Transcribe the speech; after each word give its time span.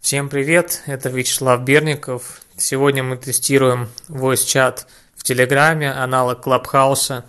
Всем 0.00 0.28
привет, 0.28 0.82
это 0.86 1.10
Вячеслав 1.10 1.60
Берников. 1.62 2.40
Сегодня 2.56 3.02
мы 3.02 3.16
тестируем 3.16 3.88
voice 4.08 4.46
чат 4.46 4.86
в 5.16 5.24
Телеграме, 5.24 5.90
аналог 5.90 6.40
Клабхауса. 6.40 7.24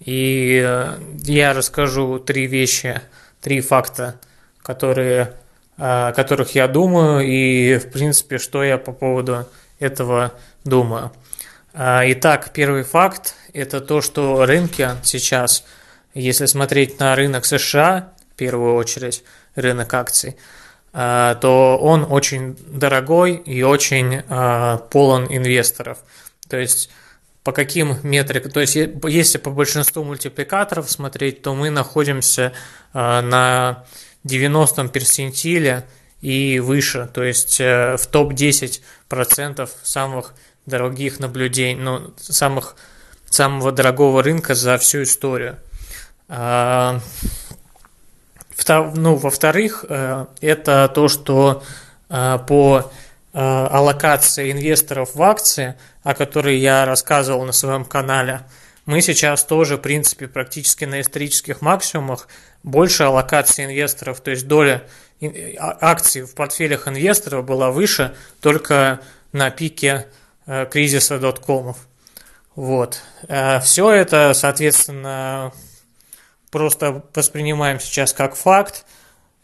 И 0.00 0.60
э, 0.64 0.98
я 1.24 1.52
расскажу 1.52 2.18
три 2.18 2.46
вещи, 2.46 3.02
три 3.42 3.60
факта, 3.60 4.18
которые, 4.62 5.34
о 5.76 6.12
которых 6.12 6.54
я 6.54 6.66
думаю, 6.66 7.20
и, 7.20 7.76
в 7.76 7.92
принципе, 7.92 8.38
что 8.38 8.64
я 8.64 8.78
по 8.78 8.92
поводу 8.92 9.46
этого 9.78 10.32
думаю. 10.64 11.12
А, 11.74 12.02
итак, 12.06 12.52
первый 12.54 12.84
факт– 12.84 13.34
это 13.52 13.80
то, 13.80 14.00
что 14.00 14.46
рынки 14.46 14.88
сейчас, 15.02 15.62
если 16.14 16.46
смотреть 16.46 16.98
на 16.98 17.14
рынок 17.14 17.44
США, 17.44 18.12
в 18.32 18.36
первую 18.36 18.74
очередь, 18.74 19.22
рынок 19.54 19.92
акций– 19.92 20.36
Э, 20.46 20.56
то 20.92 21.78
он 21.80 22.06
очень 22.08 22.56
дорогой 22.66 23.34
и 23.34 23.62
очень 23.62 24.22
э, 24.26 24.78
полон 24.90 25.26
инвесторов. 25.28 25.98
То 26.48 26.56
есть 26.56 26.90
по 27.44 27.52
каким 27.52 27.96
метрикам, 28.02 28.50
то 28.50 28.60
есть 28.60 28.76
если 28.76 29.38
по 29.38 29.50
большинству 29.50 30.04
мультипликаторов 30.04 30.90
смотреть, 30.90 31.42
то 31.42 31.54
мы 31.54 31.70
находимся 31.70 32.52
э, 32.94 33.20
на 33.20 33.84
90 34.24 34.88
персентиле 34.88 35.86
и 36.20 36.58
выше, 36.58 37.08
то 37.14 37.22
есть 37.22 37.60
в 37.60 38.00
топ-10% 38.10 39.70
самых 39.82 40.34
дорогих 40.66 41.20
наблюдений, 41.20 41.80
ну, 41.80 42.12
самых, 42.18 42.76
самого 43.30 43.72
дорогого 43.72 44.22
рынка 44.22 44.54
за 44.54 44.78
всю 44.78 45.04
историю. 45.04 45.58
Ну, 48.66 49.14
во-вторых, 49.14 49.84
э, 49.88 50.26
это 50.40 50.90
то, 50.92 51.08
что 51.08 51.62
э, 52.08 52.38
по 52.46 52.90
э, 53.32 53.38
аллокации 53.38 54.50
инвесторов 54.50 55.14
в 55.14 55.22
акции, 55.22 55.76
о 56.02 56.14
которой 56.14 56.58
я 56.58 56.84
рассказывал 56.84 57.44
на 57.44 57.52
своем 57.52 57.84
канале, 57.84 58.40
мы 58.84 59.00
сейчас 59.00 59.44
тоже, 59.44 59.76
в 59.76 59.80
принципе, 59.80 60.26
практически 60.26 60.84
на 60.84 61.00
исторических 61.00 61.60
максимумах. 61.60 62.26
Больше 62.62 63.04
аллокации 63.04 63.64
инвесторов, 63.64 64.20
то 64.20 64.30
есть 64.30 64.48
доля 64.48 64.82
а, 65.20 65.78
акций 65.80 66.22
в 66.22 66.34
портфелях 66.34 66.88
инвесторов 66.88 67.44
была 67.44 67.70
выше 67.70 68.16
только 68.40 69.00
на 69.32 69.50
пике 69.50 70.08
кризиса 70.70 71.18
доткомов. 71.18 71.76
Вот. 72.56 73.02
Все 73.62 73.90
это, 73.90 74.32
соответственно, 74.34 75.52
просто 76.50 77.02
воспринимаем 77.14 77.80
сейчас 77.80 78.12
как 78.12 78.34
факт. 78.34 78.84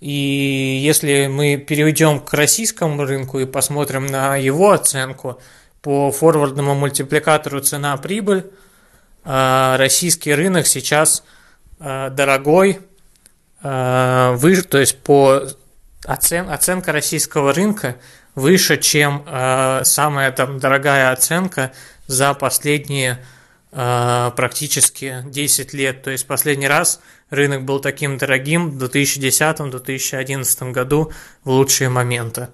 И 0.00 0.80
если 0.82 1.28
мы 1.28 1.56
перейдем 1.56 2.20
к 2.20 2.34
российскому 2.34 3.04
рынку 3.04 3.38
и 3.38 3.46
посмотрим 3.46 4.06
на 4.06 4.36
его 4.36 4.72
оценку 4.72 5.40
по 5.80 6.10
форвардному 6.10 6.74
мультипликатору 6.74 7.60
цена-прибыль, 7.60 8.50
а, 9.24 9.76
российский 9.78 10.34
рынок 10.34 10.66
сейчас 10.66 11.24
а, 11.80 12.10
дорогой, 12.10 12.80
а, 13.62 14.32
выше, 14.34 14.64
то 14.64 14.78
есть 14.78 14.98
по 14.98 15.42
оцен, 16.04 16.50
оценка 16.50 16.92
российского 16.92 17.54
рынка 17.54 17.96
выше, 18.34 18.78
чем 18.78 19.24
самая 19.84 20.32
там 20.32 20.58
дорогая 20.58 21.12
оценка 21.12 21.70
за 22.08 22.34
последние 22.34 23.24
практически 23.74 25.24
10 25.26 25.72
лет. 25.72 26.02
То 26.04 26.10
есть 26.12 26.28
последний 26.28 26.68
раз 26.68 27.00
рынок 27.28 27.64
был 27.64 27.80
таким 27.80 28.18
дорогим 28.18 28.70
в 28.70 28.82
2010-2011 28.84 30.70
году 30.70 31.12
в 31.42 31.50
лучшие 31.50 31.88
моменты. 31.88 32.50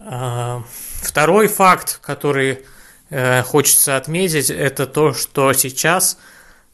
А, 0.00 0.64
второй 1.02 1.48
факт, 1.48 2.00
который 2.02 2.64
э, 3.10 3.42
хочется 3.42 3.96
отметить, 3.96 4.48
это 4.50 4.86
то, 4.86 5.12
что 5.12 5.52
сейчас 5.52 6.16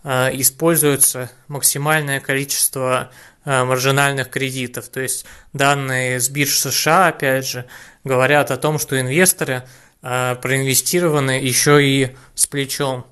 э, 0.05 0.31
используется 0.35 1.31
максимальное 1.49 2.21
количество 2.21 3.11
маржинальных 3.45 4.29
кредитов. 4.29 4.89
То 4.89 5.01
есть 5.01 5.25
данные 5.55 6.21
с 6.21 6.29
бирж 6.29 6.59
США, 6.59 7.09
опять 7.09 7.47
же, 7.49 7.65
говорят 8.05 8.51
о 8.51 8.59
том, 8.59 8.79
что 8.79 9.01
инвесторы 9.01 9.63
проинвестированы 10.03 11.31
еще 11.31 11.83
и 11.83 12.15
с 12.35 12.47
плечом. 12.47 13.07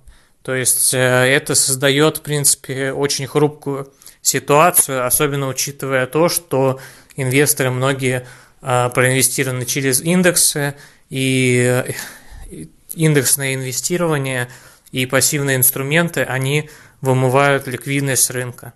То 0.46 0.54
есть 0.54 0.94
э, 0.94 0.98
это 0.98 1.56
создает, 1.56 2.18
в 2.18 2.22
принципе, 2.22 2.92
очень 2.92 3.26
хрупкую 3.26 3.92
ситуацию, 4.22 5.04
особенно 5.04 5.48
учитывая 5.48 6.06
то, 6.06 6.28
что 6.28 6.78
инвесторы 7.16 7.72
многие 7.72 8.28
э, 8.62 8.90
проинвестированы 8.90 9.66
через 9.66 10.00
индексы, 10.00 10.76
и 11.10 11.82
э, 12.48 12.66
индексное 12.94 13.54
инвестирование 13.54 14.48
и 14.92 15.04
пассивные 15.06 15.56
инструменты, 15.56 16.22
они 16.22 16.70
вымывают 17.00 17.66
ликвидность 17.66 18.30
рынка. 18.30 18.72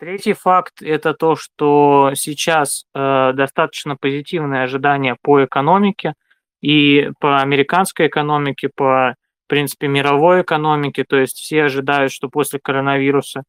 Третий 0.00 0.32
факт– 0.32 0.74
это 0.82 1.14
то, 1.14 1.36
что 1.36 2.10
сейчас 2.16 2.86
э, 2.96 3.30
достаточно 3.32 3.94
позитивное 3.94 4.64
ожидание 4.64 5.14
по 5.22 5.44
экономике– 5.44 6.14
и 6.60 7.10
по 7.20 7.40
американской 7.40 8.08
экономике, 8.08 8.70
по, 8.74 9.14
в 9.46 9.48
принципе, 9.48 9.88
мировой 9.88 10.42
экономике. 10.42 11.04
То 11.04 11.16
есть 11.16 11.38
все 11.38 11.64
ожидают, 11.64 12.12
что 12.12 12.28
после 12.28 12.58
коронавируса 12.60 13.44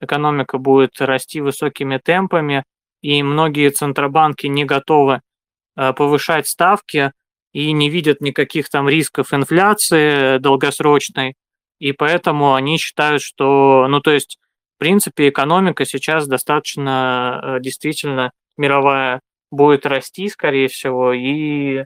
экономика 0.00 0.58
будет 0.58 1.00
расти 1.00 1.40
высокими 1.40 1.98
темпами, 1.98 2.64
и 3.02 3.22
многие 3.22 3.70
центробанки 3.70 4.46
не 4.46 4.64
готовы 4.64 5.20
э, 5.76 5.92
повышать 5.92 6.46
ставки 6.46 7.12
и 7.52 7.72
не 7.72 7.90
видят 7.90 8.20
никаких 8.20 8.68
там 8.70 8.88
рисков 8.88 9.32
инфляции 9.34 10.38
долгосрочной, 10.38 11.34
и 11.78 11.92
поэтому 11.92 12.54
они 12.54 12.78
считают, 12.78 13.22
что, 13.22 13.86
ну 13.88 14.00
то 14.00 14.12
есть, 14.12 14.38
в 14.76 14.78
принципе, 14.78 15.28
экономика 15.28 15.84
сейчас 15.84 16.26
достаточно 16.26 17.40
э, 17.42 17.60
действительно 17.60 18.32
мировая 18.56 19.20
будет 19.50 19.84
расти, 19.86 20.28
скорее 20.28 20.68
всего, 20.68 21.12
и 21.12 21.84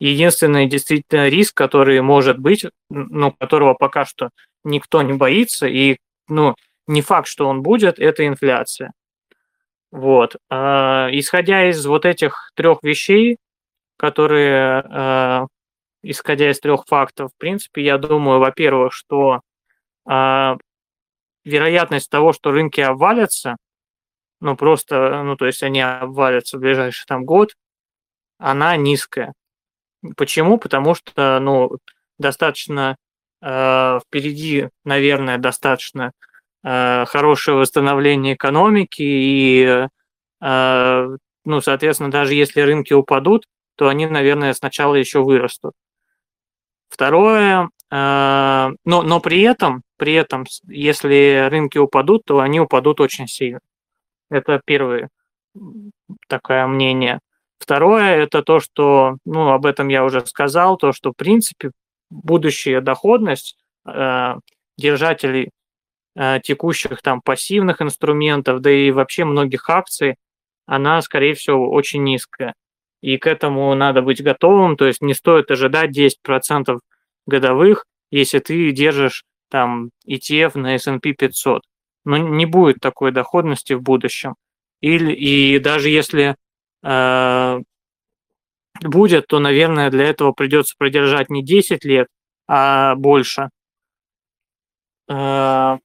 единственный 0.00 0.66
действительно 0.66 1.28
риск, 1.28 1.56
который 1.56 2.00
может 2.00 2.38
быть, 2.38 2.64
ну, 2.90 3.32
которого 3.32 3.74
пока 3.74 4.04
что 4.04 4.30
никто 4.64 5.00
не 5.02 5.12
боится, 5.12 5.66
и 5.66 5.98
ну, 6.28 6.56
не 6.88 7.02
факт, 7.02 7.28
что 7.28 7.48
он 7.48 7.62
будет, 7.62 7.98
это 8.00 8.26
инфляция. 8.26 8.92
Вот. 9.92 10.36
Э, 10.50 11.08
исходя 11.12 11.68
из 11.70 11.86
вот 11.86 12.04
этих 12.04 12.50
трех 12.54 12.82
вещей, 12.82 13.36
которые, 13.96 14.82
э, 14.90 15.46
исходя 16.02 16.50
из 16.50 16.58
трех 16.58 16.84
фактов, 16.86 17.30
в 17.32 17.38
принципе, 17.38 17.84
я 17.84 17.98
думаю, 17.98 18.40
во-первых, 18.40 18.92
что 18.92 19.40
вероятность 21.44 22.10
того, 22.10 22.32
что 22.32 22.50
рынки 22.50 22.80
обвалятся, 22.80 23.56
ну 24.40 24.56
просто, 24.56 25.22
ну 25.22 25.36
то 25.36 25.46
есть 25.46 25.62
они 25.62 25.80
обвалятся 25.80 26.58
в 26.58 26.60
ближайший 26.60 27.04
там 27.06 27.24
год, 27.24 27.54
она 28.42 28.76
низкая. 28.76 29.34
Почему? 30.16 30.58
Потому 30.58 30.94
что, 30.94 31.38
ну, 31.40 31.78
достаточно 32.18 32.96
э, 33.40 34.00
впереди, 34.04 34.68
наверное, 34.84 35.38
достаточно 35.38 36.12
э, 36.64 37.04
хорошее 37.06 37.56
восстановление 37.56 38.34
экономики 38.34 39.02
и, 39.02 39.86
э, 40.40 41.16
ну, 41.44 41.60
соответственно, 41.60 42.10
даже 42.10 42.34
если 42.34 42.60
рынки 42.60 42.92
упадут, 42.92 43.46
то 43.76 43.88
они, 43.88 44.06
наверное, 44.06 44.52
сначала 44.54 44.96
еще 44.96 45.22
вырастут. 45.22 45.74
Второе, 46.88 47.70
э, 47.90 48.70
но, 48.84 49.02
но 49.02 49.20
при 49.20 49.42
этом, 49.42 49.82
при 49.96 50.14
этом, 50.14 50.46
если 50.66 51.48
рынки 51.48 51.78
упадут, 51.78 52.24
то 52.26 52.40
они 52.40 52.60
упадут 52.60 53.00
очень 53.00 53.28
сильно. 53.28 53.60
Это 54.30 54.60
первое 54.64 55.10
такое 56.28 56.66
мнение. 56.66 57.20
Второе– 57.62 58.16
это 58.24 58.42
то, 58.42 58.58
что, 58.58 59.18
ну, 59.24 59.50
об 59.50 59.66
этом 59.66 59.86
я 59.86 60.04
уже 60.04 60.26
сказал, 60.26 60.76
то, 60.76 60.90
что, 60.90 61.12
в 61.12 61.16
принципе, 61.16 61.70
будущая 62.10 62.80
доходность 62.80 63.56
э, 63.86 64.34
держателей 64.76 65.50
э, 66.16 66.40
текущих 66.42 67.00
там 67.02 67.20
пассивных 67.20 67.80
инструментов, 67.80 68.62
да 68.62 68.70
и 68.72 68.90
вообще 68.90 69.24
многих 69.24 69.70
акций, 69.70 70.16
она, 70.66 71.00
скорее 71.02 71.34
всего, 71.34 71.70
очень 71.70 72.02
низкая. 72.02 72.54
И 73.00 73.16
к 73.16 73.28
этому 73.28 73.72
надо 73.76 74.02
быть 74.02 74.20
готовым, 74.20 74.76
то 74.76 74.84
есть 74.84 75.00
не 75.00 75.14
стоит 75.14 75.48
ожидать 75.52 75.96
10% 75.96 76.80
годовых, 77.26 77.84
если 78.10 78.40
ты 78.40 78.72
держишь 78.72 79.22
там 79.50 79.90
ETF 80.08 80.58
на 80.58 80.74
S&P 80.74 81.12
500. 81.12 81.62
Но 82.04 82.16
не 82.16 82.44
будет 82.44 82.80
такой 82.80 83.12
доходности 83.12 83.74
в 83.74 83.82
будущем. 83.82 84.34
Или, 84.80 85.12
и 85.12 85.60
даже 85.60 85.90
если 85.90 86.34
будет, 88.82 89.26
то, 89.28 89.38
наверное, 89.38 89.90
для 89.90 90.06
этого 90.06 90.32
придется 90.32 90.74
продержать 90.76 91.30
не 91.30 91.42
10 91.44 91.84
лет, 91.84 92.08
а 92.48 92.94
больше. 92.96 93.50
Э, 95.08 95.78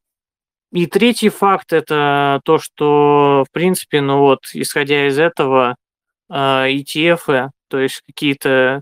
и 0.72 0.86
третий 0.88 1.30
факт 1.30 1.74
это 1.74 2.42
то, 2.44 2.60
что, 2.60 3.46
в 3.48 3.52
принципе, 3.52 4.02
ну 4.02 4.20
вот, 4.20 4.40
исходя 4.54 5.08
из 5.08 5.18
этого, 5.20 5.76
ETF, 6.30 7.52
то 7.70 7.80
есть 7.80 8.02
какие-то 8.06 8.82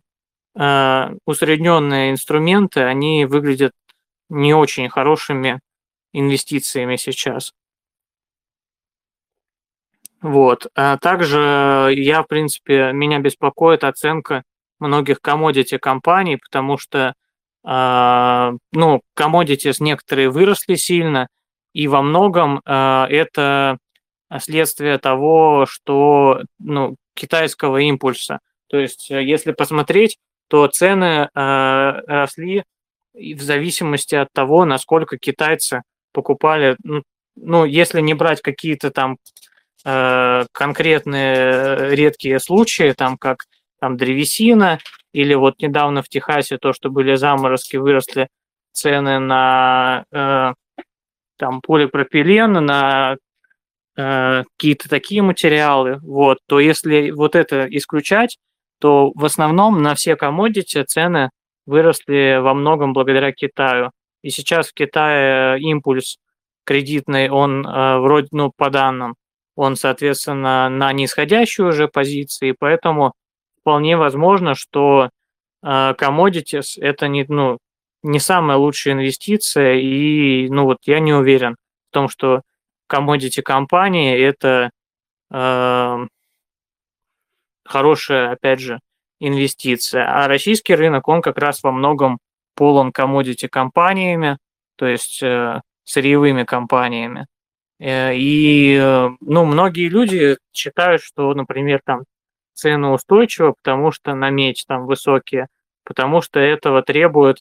усредненные 1.26 2.12
инструменты, 2.12 2.82
они 2.82 3.26
выглядят 3.26 3.74
не 4.30 4.54
очень 4.54 4.90
хорошими 4.90 5.60
инвестициями 6.14 6.96
сейчас. 6.96 7.52
Вот. 10.26 10.66
А 10.74 10.98
также 10.98 11.94
я, 11.96 12.24
в 12.24 12.28
принципе, 12.28 12.92
меня 12.94 13.20
беспокоит 13.20 13.84
оценка 13.84 14.42
многих 14.80 15.22
комодити 15.22 15.78
компаний, 15.78 16.38
потому 16.38 16.80
что, 16.80 17.14
э, 17.64 18.52
ну, 18.72 19.02
commodities 19.16 19.76
некоторые 19.82 20.32
выросли 20.32 20.76
сильно, 20.76 21.28
и 21.74 21.88
во 21.88 22.02
многом 22.02 22.60
э, 22.66 23.06
это 23.12 23.78
следствие 24.40 24.98
того, 24.98 25.68
что, 25.70 26.42
ну, 26.58 26.96
китайского 27.14 27.78
импульса. 27.78 28.40
То 28.68 28.80
есть, 28.80 29.12
если 29.12 29.52
посмотреть, 29.52 30.18
то 30.48 30.66
цены 30.66 31.30
э, 31.36 32.02
росли 32.08 32.64
в 33.14 33.42
зависимости 33.42 34.16
от 34.16 34.30
того, 34.34 34.66
насколько 34.66 35.20
китайцы 35.20 35.84
покупали, 36.14 36.78
ну, 37.36 37.66
если 37.66 38.02
не 38.02 38.16
брать 38.16 38.42
какие-то 38.42 38.90
там 38.90 39.14
э, 39.14 39.18
конкретные 40.52 41.36
э, 41.36 41.96
редкие 41.96 42.40
случаи, 42.40 42.94
там 42.98 43.18
как 43.18 43.46
там 43.80 43.98
древесина, 43.98 44.80
или 45.14 45.36
вот 45.36 45.62
недавно 45.62 46.02
в 46.02 46.10
Техасе 46.10 46.58
то, 46.58 46.74
что 46.74 46.90
были 46.90 47.16
заморозки, 47.16 47.78
выросли 47.78 48.28
цены 48.72 49.20
на 49.20 50.06
э, 50.12 50.54
там 51.38 51.62
полипропилен, 51.62 52.54
на 52.54 53.18
э, 53.96 54.44
какие-то 54.58 54.90
такие 54.90 55.22
материалы, 55.22 56.00
вот, 56.02 56.40
то 56.48 56.60
если 56.60 57.12
вот 57.12 57.36
это 57.36 57.68
исключать, 57.70 58.38
то 58.80 59.12
в 59.14 59.24
основном 59.24 59.84
на 59.84 59.94
все 59.94 60.16
комодити 60.16 60.84
цены 60.84 61.30
выросли 61.66 62.40
во 62.42 62.54
многом 62.54 62.94
благодаря 62.94 63.32
Китаю. 63.32 63.92
И 64.22 64.32
сейчас 64.32 64.70
в 64.70 64.74
Китае 64.74 65.60
импульс 65.60 66.18
кредитный, 66.66 67.30
он 67.30 67.66
э, 67.66 68.00
вроде, 68.00 68.28
ну, 68.32 68.52
по 68.56 68.70
данным, 68.70 69.16
он, 69.56 69.76
соответственно, 69.76 70.70
на 70.70 70.92
нисходящей 70.94 71.64
уже 71.64 71.88
позиции, 71.88 72.56
поэтому 72.58 73.14
вполне 73.62 73.98
возможно, 73.98 74.54
что 74.56 75.10
э, 75.64 75.94
commodities 75.98 76.80
это 76.80 77.08
не, 77.08 77.26
ну, 77.28 77.58
не 78.04 78.20
самая 78.20 78.58
лучшая 78.58 78.94
инвестиция, 78.94 79.76
и, 79.76 80.50
ну, 80.50 80.66
вот 80.66 80.80
я 80.84 81.00
не 81.00 81.14
уверен 81.14 81.56
в 81.90 81.94
том, 81.94 82.10
что 82.10 82.42
commodity 82.92 83.42
компании 83.42 84.20
это 84.20 84.70
э, 85.32 86.08
хорошая, 87.66 88.32
опять 88.32 88.60
же, 88.60 88.80
инвестиция. 89.20 90.06
А 90.08 90.28
российский 90.28 90.76
рынок, 90.76 91.08
он 91.08 91.22
как 91.22 91.38
раз 91.38 91.64
во 91.64 91.72
многом 91.72 92.20
полон 92.56 92.92
commodity 92.92 93.48
компаниями, 93.48 94.38
то 94.76 94.86
есть 94.86 95.24
э, 95.24 95.62
сырьевыми 95.86 96.44
компаниями. 96.44 97.26
Э, 97.80 98.16
и, 98.16 98.76
э, 98.76 99.10
ну, 99.22 99.46
многие 99.46 99.90
люди 99.90 100.38
считают, 100.54 101.02
что, 101.02 101.34
например, 101.34 101.82
там 101.86 102.04
цены 102.54 102.90
устойчивы, 102.90 103.54
потому 103.62 103.92
что 103.92 104.16
на 104.16 104.30
медь 104.30 104.66
там 104.68 104.86
высокие, 104.86 105.48
потому 105.84 106.22
что 106.22 106.40
этого 106.40 106.82
требует 106.84 107.40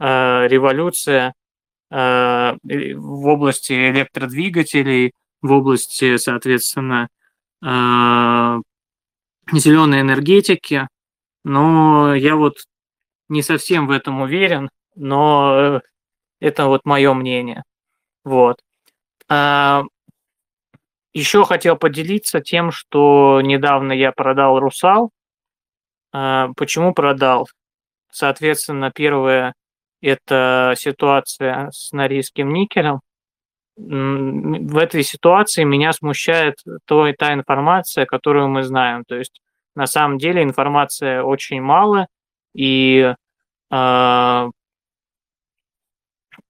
э, 0.00 0.48
революция 0.48 1.34
э, 1.90 2.54
в 2.62 3.26
области 3.26 3.72
электродвигателей, 3.90 5.12
в 5.42 5.52
области, 5.52 6.16
соответственно, 6.16 7.08
э, 7.62 7.66
зеленой 9.52 10.00
энергетики. 10.00 10.88
Но 11.44 12.14
я 12.14 12.36
вот 12.36 12.56
не 13.28 13.42
совсем 13.42 13.86
в 13.86 13.90
этом 13.90 14.22
уверен, 14.22 14.70
но 14.96 15.82
это 16.40 16.66
вот 16.66 16.82
мое 16.84 17.12
мнение. 17.14 17.64
Вот. 18.24 18.60
А, 19.34 19.82
еще 21.12 21.44
хотел 21.44 21.76
поделиться 21.76 22.40
тем, 22.40 22.70
что 22.70 23.40
недавно 23.42 23.92
я 23.92 24.12
продал 24.12 24.60
«Русал». 24.60 25.10
А, 26.12 26.50
почему 26.56 26.94
продал? 26.94 27.48
Соответственно, 28.12 28.92
первое– 28.94 29.54
это 30.00 30.74
ситуация 30.76 31.70
с 31.72 31.90
норильским 31.92 32.52
никелем. 32.52 33.00
В 33.76 34.78
этой 34.78 35.02
ситуации 35.02 35.64
меня 35.64 35.92
смущает 35.92 36.54
то, 36.84 37.10
та 37.18 37.34
информация, 37.34 38.06
которую 38.06 38.48
мы 38.48 38.62
знаем. 38.62 39.02
То 39.04 39.16
есть 39.16 39.40
на 39.74 39.86
самом 39.86 40.18
деле 40.18 40.44
информация 40.44 41.24
очень 41.24 41.60
мало, 41.60 42.06
и 42.54 43.12
э, 43.72 44.50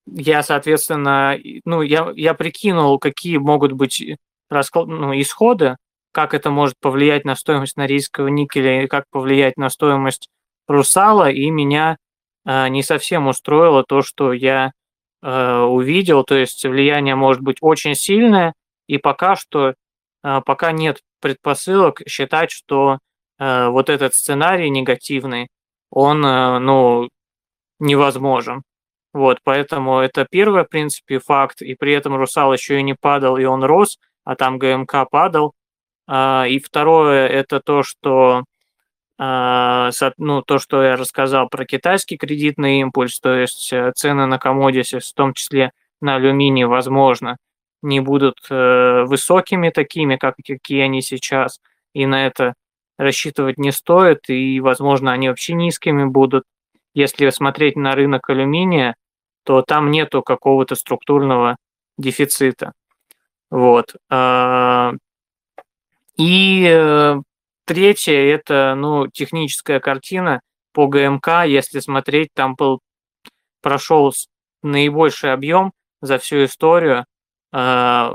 я, 0.07 0.43
соответственно, 0.43 1.39
ну, 1.65 1.83
я, 1.83 2.13
я 2.15 2.35
прикинул, 2.35 2.99
какие 2.99 3.39
могут 3.39 3.73
быть 3.73 4.03
расклад, 4.51 4.87
ну, 4.89 5.19
исходы, 5.19 5.77
как 6.13 6.35
это 6.35 6.51
может 6.51 6.77
повлиять 6.81 7.25
на 7.25 7.35
стоимость 7.37 7.77
норильского 7.77 8.29
никеля 8.29 8.85
и 8.85 8.87
как 8.87 9.05
повлиять 9.11 9.57
на 9.57 9.69
стоимость 9.71 10.29
русала, 10.69 11.31
и 11.31 11.51
меня 11.51 11.97
э, 12.47 12.69
не 12.69 12.83
совсем 12.83 13.27
устроило 13.27 13.83
то, 13.83 14.03
что 14.03 14.33
я 14.33 14.73
э, 15.23 15.59
увидел, 15.61 16.23
то 16.25 16.37
есть 16.37 16.65
влияние 16.65 17.17
может 17.17 17.43
быть 17.43 17.59
очень 17.61 17.95
сильное, 17.95 18.55
и 18.87 18.99
пока 18.99 19.37
что, 19.37 19.75
э, 20.23 20.41
пока 20.45 20.73
нет 20.73 21.01
предпосылок 21.21 22.03
считать, 22.07 22.51
что 22.51 22.99
э, 23.39 23.69
вот 23.69 23.91
этот 23.91 24.15
сценарий 24.15 24.71
негативный, 24.71 25.49
он, 25.91 26.25
э, 26.25 26.59
ну, 26.59 27.09
невозможен. 27.81 28.63
Вот, 29.15 29.39
поэтому 29.45 30.01
это 30.01 30.27
первый, 30.29 30.65
в 30.65 30.69
принципе, 30.69 31.21
факт, 31.21 31.63
и 31.63 31.75
при 31.77 31.93
этом 31.93 32.17
русал 32.17 32.53
еще 32.53 32.81
и 32.81 32.83
не 32.83 32.95
падал, 32.95 33.37
и 33.37 33.45
он 33.45 33.63
рос, 33.63 33.99
а 34.25 34.35
там 34.35 34.59
ГМК 34.59 35.09
падал. 35.09 35.55
А, 36.09 36.47
и 36.49 36.59
второе, 36.59 37.29
это 37.29 37.61
то, 37.61 37.85
что 37.85 38.45
а, 39.17 39.91
ну, 40.19 40.43
то, 40.43 40.59
что 40.59 40.83
я 40.83 40.97
рассказал 40.97 41.49
про 41.49 41.65
китайский 41.65 42.17
кредитный 42.17 42.81
импульс, 42.81 43.21
то 43.21 43.33
есть 43.35 43.73
э, 43.73 43.93
цены 43.95 44.27
на 44.27 44.37
commodities, 44.37 44.99
в 44.99 45.15
том 45.15 45.33
числе 45.35 45.71
на 46.01 46.17
алюминий, 46.17 46.65
возможно, 46.65 47.37
не 47.83 48.01
будут 48.01 48.39
э, 48.51 49.05
высокими 49.05 49.71
такими, 49.71 50.17
как 50.17 50.35
какие 50.45 50.83
они 50.83 51.01
сейчас, 51.03 51.61
и 51.93 52.07
на 52.07 52.27
это 52.27 52.55
рассчитывать 52.99 53.59
не 53.59 53.71
стоит, 53.71 54.29
и, 54.29 54.61
возможно, 54.61 55.13
они 55.13 55.29
вообще 55.29 55.55
низкими 55.55 56.05
будут. 56.05 56.45
Если 56.95 57.31
смотреть 57.31 57.77
на 57.77 57.93
рынок 57.95 58.29
алюминия, 58.29 58.97
то 59.45 59.63
там 59.63 59.91
нету 59.91 60.23
какого-то 60.23 60.75
структурного 60.75 61.57
дефицита. 61.97 62.73
Вот. 63.51 63.95
А, 64.11 64.93
и 66.17 66.67
э, 66.69 67.17
третье– 67.65 68.15
это 68.35 68.75
ну, 68.77 69.07
техническая 69.09 69.81
картина 69.81 70.41
по 70.73 70.87
ГМК. 70.87 71.45
Если 71.47 71.81
смотреть, 71.81 72.31
там 72.35 72.55
был, 72.55 72.81
прошел 73.61 74.13
наибольший 74.63 75.33
объем 75.33 75.73
за 76.01 76.19
всю 76.19 76.45
историю 76.45 77.05
э, 77.53 78.11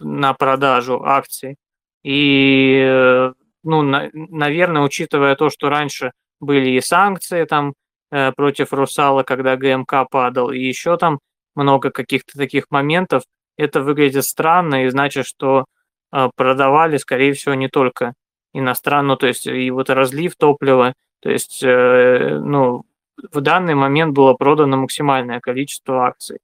на 0.00 0.34
продажу 0.34 1.02
акций. 1.04 1.56
И, 2.02 2.80
э, 2.86 3.32
ну, 3.64 3.82
на, 3.82 4.10
наверное, 4.12 4.82
учитывая 4.82 5.34
то, 5.36 5.50
что 5.50 5.68
раньше 5.68 6.12
были 6.38 6.70
и 6.70 6.80
санкции 6.80 7.44
там 7.44 7.74
против 8.10 8.72
Русала, 8.72 9.22
когда 9.24 9.56
ГМК 9.56 10.08
падал, 10.10 10.50
и 10.50 10.60
еще 10.60 10.96
там 10.96 11.18
много 11.56 11.90
каких-то 11.90 12.38
таких 12.38 12.66
моментов. 12.70 13.24
Это 13.56 13.80
выглядит 13.80 14.24
странно 14.24 14.84
и 14.84 14.88
значит, 14.88 15.26
что 15.26 15.64
э, 16.12 16.28
продавали, 16.36 16.98
скорее 16.98 17.32
всего, 17.32 17.54
не 17.54 17.68
только 17.68 18.12
иностранно, 18.52 19.08
ну, 19.08 19.16
то 19.16 19.26
есть 19.26 19.46
и 19.46 19.70
вот 19.70 19.90
разлив 19.90 20.36
топлива, 20.36 20.94
то 21.20 21.30
есть, 21.30 21.62
э, 21.62 22.38
ну, 22.38 22.84
в 23.32 23.40
данный 23.40 23.74
момент 23.74 24.12
было 24.14 24.34
продано 24.34 24.76
максимальное 24.76 25.40
количество 25.40 26.06
акций. 26.06 26.38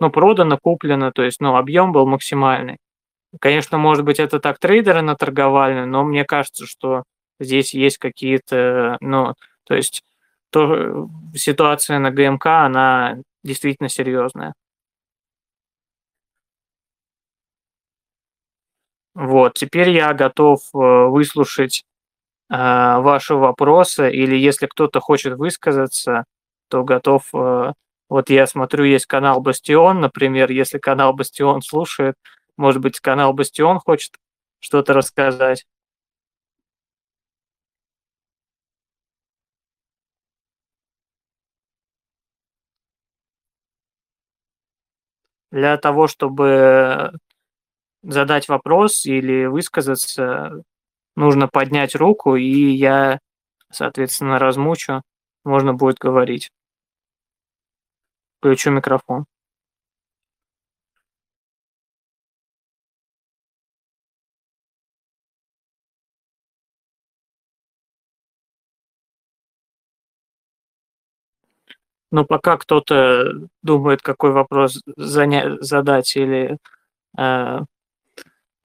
Ну, 0.00 0.10
продано, 0.10 0.58
куплено, 0.58 1.12
то 1.12 1.22
есть, 1.22 1.40
ну, 1.40 1.56
объем 1.56 1.92
был 1.92 2.06
максимальный. 2.06 2.78
Конечно, 3.40 3.78
может 3.78 4.04
быть, 4.04 4.20
это 4.20 4.40
так 4.40 4.58
трейдеры 4.58 5.02
наторговали, 5.02 5.84
но 5.84 6.04
мне 6.04 6.24
кажется, 6.24 6.66
что 6.66 7.04
здесь 7.40 7.74
есть 7.74 7.98
какие-то, 7.98 8.96
ну, 9.00 9.34
то 9.64 9.74
есть 9.74 10.02
то 10.56 11.10
ситуация 11.34 11.98
на 11.98 12.10
ГМК, 12.10 12.46
она 12.46 13.18
действительно 13.44 13.90
серьезная. 13.90 14.54
Вот, 19.14 19.54
теперь 19.54 19.90
я 19.90 20.12
готов 20.14 20.60
э, 20.74 20.78
выслушать 20.78 21.84
э, 22.50 22.54
ваши 22.56 23.34
вопросы, 23.36 24.10
или 24.12 24.36
если 24.36 24.66
кто-то 24.66 25.00
хочет 25.00 25.34
высказаться, 25.38 26.24
то 26.70 26.84
готов 26.84 27.24
э, 27.34 27.72
Вот 28.10 28.30
я 28.30 28.46
смотрю, 28.46 28.84
есть 28.84 29.06
канал 29.06 29.40
Бастион, 29.40 30.00
например, 30.00 30.50
если 30.52 30.78
канал 30.78 31.14
Бастион 31.14 31.62
слушает, 31.62 32.16
может 32.56 32.80
быть, 32.82 33.00
канал 33.00 33.32
Бастион 33.34 33.80
хочет 33.80 34.12
что-то 34.60 34.94
рассказать. 34.94 35.66
Для 45.56 45.78
того, 45.78 46.06
чтобы 46.06 47.12
задать 48.02 48.46
вопрос 48.46 49.06
или 49.06 49.46
высказаться, 49.46 50.62
нужно 51.16 51.48
поднять 51.48 51.94
руку, 51.94 52.36
и 52.36 52.72
я, 52.72 53.20
соответственно, 53.72 54.38
размучу, 54.38 55.00
можно 55.44 55.72
будет 55.72 55.96
говорить. 55.96 56.50
Включу 58.40 58.70
микрофон. 58.70 59.24
Но 72.12 72.24
пока 72.24 72.56
кто-то 72.56 73.48
думает, 73.62 74.02
какой 74.02 74.30
вопрос 74.30 74.82
задать 74.96 76.16
или 76.16 76.58
э, 77.18 77.60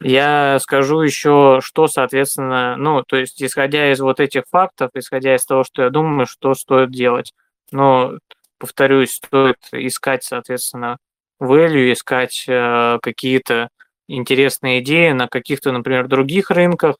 я 0.03 0.57
скажу 0.59 1.01
еще, 1.01 1.59
что, 1.63 1.87
соответственно, 1.87 2.75
ну, 2.75 3.03
то 3.03 3.17
есть, 3.17 3.41
исходя 3.41 3.91
из 3.91 3.99
вот 3.99 4.19
этих 4.19 4.43
фактов, 4.49 4.89
исходя 4.95 5.35
из 5.35 5.45
того, 5.45 5.63
что 5.63 5.83
я 5.83 5.89
думаю, 5.91 6.25
что 6.25 6.55
стоит 6.55 6.91
делать. 6.91 7.33
Но, 7.71 8.17
повторюсь, 8.57 9.13
стоит 9.13 9.57
искать, 9.71 10.23
соответственно, 10.23 10.97
value, 11.39 11.93
искать 11.93 12.45
э, 12.47 12.97
какие-то 13.01 13.69
интересные 14.07 14.79
идеи 14.81 15.11
на 15.11 15.27
каких-то, 15.27 15.71
например, 15.71 16.07
других 16.07 16.49
рынках, 16.49 16.95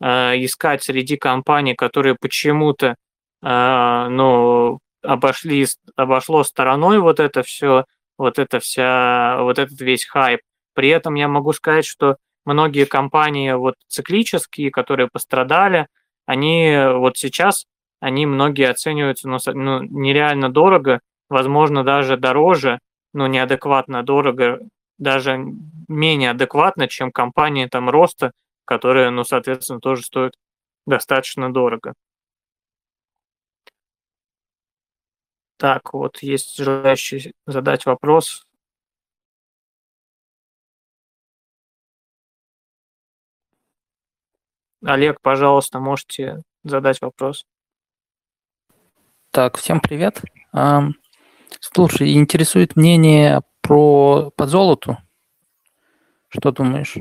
э, 0.00 0.34
искать 0.44 0.84
среди 0.84 1.16
компаний, 1.16 1.74
которые 1.74 2.16
почему-то, 2.20 2.94
э, 3.42 4.06
ну, 4.08 4.78
обошли, 5.06 5.66
обошло 5.96 6.44
стороной 6.44 6.98
вот 6.98 7.20
это 7.20 7.42
все, 7.42 7.84
вот 8.18 8.38
это 8.38 8.60
вся, 8.60 9.38
вот 9.40 9.58
этот 9.58 9.80
весь 9.80 10.04
хайп. 10.04 10.40
При 10.74 10.88
этом 10.88 11.14
я 11.14 11.28
могу 11.28 11.52
сказать, 11.52 11.86
что 11.86 12.16
многие 12.44 12.84
компании 12.84 13.52
вот 13.52 13.74
циклические, 13.88 14.70
которые 14.70 15.08
пострадали, 15.10 15.86
они 16.26 16.76
вот 16.94 17.16
сейчас, 17.16 17.66
они 18.00 18.26
многие 18.26 18.68
оцениваются 18.68 19.28
ну, 19.28 19.38
ну, 19.54 19.82
нереально 19.82 20.50
дорого, 20.50 21.00
возможно, 21.28 21.84
даже 21.84 22.16
дороже, 22.16 22.78
но 23.12 23.26
неадекватно 23.26 24.02
дорого, 24.02 24.60
даже 24.98 25.38
менее 25.88 26.30
адекватно, 26.30 26.88
чем 26.88 27.10
компании 27.12 27.66
там 27.66 27.88
роста, 27.90 28.32
которые, 28.64 29.10
ну, 29.10 29.24
соответственно, 29.24 29.80
тоже 29.80 30.02
стоят 30.02 30.34
достаточно 30.86 31.52
дорого. 31.52 31.94
Так, 35.56 35.94
вот 35.94 36.18
есть 36.22 36.56
желающий 36.56 37.34
задать 37.46 37.86
вопрос. 37.86 38.46
Олег, 44.82 45.20
пожалуйста, 45.22 45.80
можете 45.80 46.42
задать 46.62 47.00
вопрос. 47.00 47.46
Так, 49.30 49.56
всем 49.56 49.80
привет. 49.80 50.22
Слушай, 51.60 52.14
интересует 52.14 52.76
мнение 52.76 53.40
про 53.62 54.30
по 54.36 54.46
золоту. 54.46 54.98
Что 56.28 56.52
думаешь? 56.52 56.94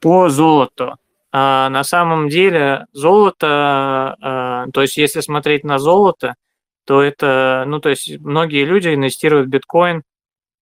По 0.00 0.28
золоту. 0.28 0.96
А, 1.30 1.68
на 1.68 1.84
самом 1.84 2.28
деле 2.28 2.86
золото, 2.92 4.16
а, 4.20 4.66
то 4.72 4.82
есть 4.82 4.96
если 4.96 5.20
смотреть 5.20 5.64
на 5.64 5.78
золото, 5.78 6.34
то 6.86 7.02
это, 7.02 7.64
ну, 7.66 7.80
то 7.80 7.90
есть 7.90 8.18
многие 8.20 8.64
люди 8.64 8.94
инвестируют 8.94 9.48
в 9.48 9.50
биткоин 9.50 10.02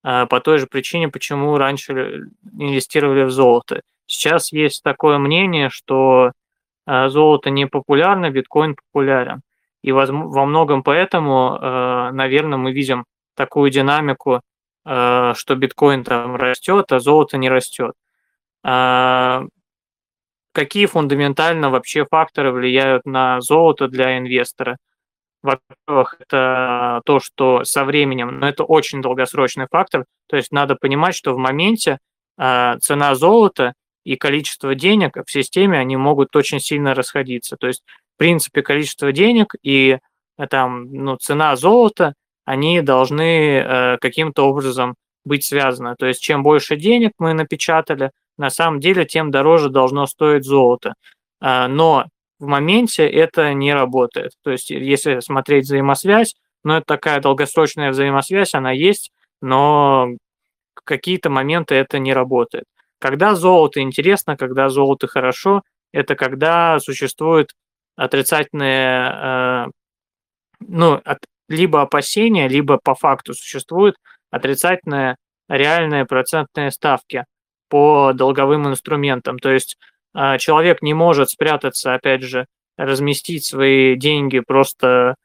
а, 0.03 0.25
по 0.25 0.41
той 0.41 0.57
же 0.57 0.67
причине, 0.67 1.07
почему 1.07 1.57
раньше 1.57 2.29
инвестировали 2.59 3.23
в 3.23 3.31
золото. 3.31 3.81
Сейчас 4.07 4.51
есть 4.51 4.83
такое 4.83 5.19
мнение, 5.19 5.69
что 5.69 6.33
а, 6.85 7.07
золото 7.09 7.49
не 7.49 7.65
популярно, 7.65 8.29
биткоин 8.29 8.75
популярен. 8.75 9.41
И 9.83 9.93
во 9.93 10.45
многом 10.45 10.83
поэтому, 10.83 11.57
а, 11.61 12.11
наверное, 12.11 12.57
мы 12.57 12.73
видим 12.73 13.05
такую 13.35 13.71
динамику, 13.71 14.41
а, 14.83 15.33
что 15.33 15.55
биткоин 15.55 16.03
там 16.03 16.35
растет, 16.35 16.91
а 16.91 16.99
золото 16.99 17.37
не 17.37 17.49
растет. 17.49 17.93
А, 20.57 20.61
какие 20.61 20.85
фундаментально 20.85 21.69
вообще 21.69 22.05
факторы 22.09 22.51
влияют 22.51 23.05
на 23.05 23.41
золото 23.41 23.87
для 23.87 24.17
инвестора. 24.17 24.77
Во-первых, 25.43 26.15
это 26.19 27.01
то, 27.05 27.19
что 27.19 27.63
со 27.63 27.85
временем, 27.85 28.39
но 28.39 28.49
это 28.49 28.63
очень 28.63 29.01
долгосрочный 29.01 29.67
фактор, 29.69 30.05
то 30.27 30.35
есть 30.35 30.51
надо 30.51 30.75
понимать, 30.75 31.15
что 31.15 31.33
в 31.33 31.37
моменте 31.37 31.99
э, 32.37 32.77
цена 32.81 33.15
золота 33.15 33.73
и 34.03 34.15
количество 34.15 34.73
денег 34.75 35.17
в 35.25 35.31
системе, 35.31 35.77
они 35.77 35.95
могут 35.95 36.35
очень 36.35 36.59
сильно 36.59 36.95
расходиться. 36.95 37.55
То 37.55 37.67
есть, 37.67 37.83
в 38.15 38.17
принципе, 38.17 38.61
количество 38.61 39.11
денег 39.11 39.53
и 39.61 39.99
э, 40.37 40.47
там, 40.47 40.91
ну, 40.91 41.17
цена 41.17 41.55
золота, 41.55 42.13
они 42.45 42.81
должны 42.81 43.59
э, 43.59 43.97
каким-то 44.01 44.47
образом 44.47 44.95
быть 45.23 45.45
связаны. 45.45 45.95
То 45.97 46.07
есть, 46.07 46.21
чем 46.21 46.41
больше 46.41 46.77
денег 46.77 47.11
мы 47.19 47.33
напечатали, 47.33 48.11
на 48.37 48.49
самом 48.49 48.79
деле 48.79 49.05
тем 49.05 49.31
дороже 49.31 49.69
должно 49.69 50.05
стоить 50.05 50.45
золото. 50.45 50.93
А, 51.39 51.67
но 51.67 52.05
в 52.39 52.45
моменте 52.45 53.07
это 53.07 53.53
не 53.53 53.73
работает. 53.73 54.33
То 54.43 54.51
есть 54.51 54.69
если 54.69 55.19
смотреть 55.19 55.65
взаимосвязь, 55.65 56.35
ну 56.63 56.73
это 56.73 56.85
такая 56.85 57.19
долгосрочная 57.19 57.91
взаимосвязь, 57.91 58.53
она 58.53 58.71
есть, 58.71 59.11
но 59.41 60.09
в 60.75 60.83
какие-то 60.83 61.29
моменты 61.29 61.75
это 61.75 61.99
не 61.99 62.13
работает. 62.13 62.65
Когда 62.99 63.35
золото 63.35 63.81
интересно, 63.81 64.37
когда 64.37 64.69
золото 64.69 65.07
хорошо, 65.07 65.61
это 65.91 66.15
когда 66.15 66.79
существует 66.79 67.51
отрицательные, 67.95 69.11
э, 69.11 69.65
ну, 70.59 71.01
от, 71.03 71.19
либо 71.47 71.81
опасения, 71.81 72.47
либо 72.47 72.79
по 72.83 72.95
факту 72.95 73.33
существуют 73.33 73.95
отрицательные 74.31 75.15
реальные 75.47 76.05
процентные 76.05 76.71
ставки 76.71 77.25
по 77.69 78.13
долговым 78.13 78.67
инструментам. 78.67 79.39
То 79.39 79.51
есть 79.51 79.77
а, 80.13 80.37
человек 80.37 80.81
не 80.81 80.93
может 80.93 81.29
спрятаться, 81.29 81.93
опять 81.93 82.23
же, 82.23 82.47
разместить 82.77 83.45
свои 83.45 83.95
деньги, 83.95 84.39
просто 84.39 85.15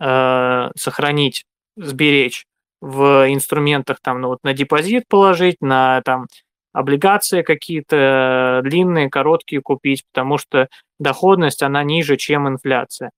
э, 0.00 0.70
сохранить, 0.76 1.44
сберечь 1.76 2.44
в 2.80 3.26
инструментах, 3.32 3.98
там, 4.02 4.20
ну, 4.20 4.28
вот 4.28 4.38
на 4.42 4.54
депозит 4.54 5.04
положить, 5.08 5.56
на 5.60 6.02
там 6.02 6.26
облигации 6.72 7.42
какие-то 7.42 8.60
длинные, 8.64 9.10
короткие 9.10 9.62
купить, 9.62 10.04
потому 10.12 10.38
что 10.38 10.68
доходность, 10.98 11.62
она 11.62 11.84
ниже, 11.84 12.16
чем 12.16 12.48
инфляция. 12.48 13.10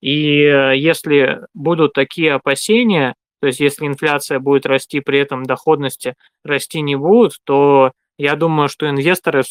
И 0.00 0.42
э, 0.42 0.76
если 0.76 1.40
будут 1.54 1.92
такие 1.92 2.34
опасения, 2.34 3.14
то 3.40 3.48
есть 3.48 3.60
если 3.60 3.86
инфляция 3.86 4.38
будет 4.38 4.66
расти, 4.66 5.00
при 5.00 5.18
этом 5.18 5.44
доходности 5.44 6.14
расти 6.44 6.80
не 6.80 6.96
будут, 6.96 7.38
то 7.44 7.92
я 8.22 8.36
думаю, 8.36 8.68
что 8.68 8.88
инвесторы 8.88 9.42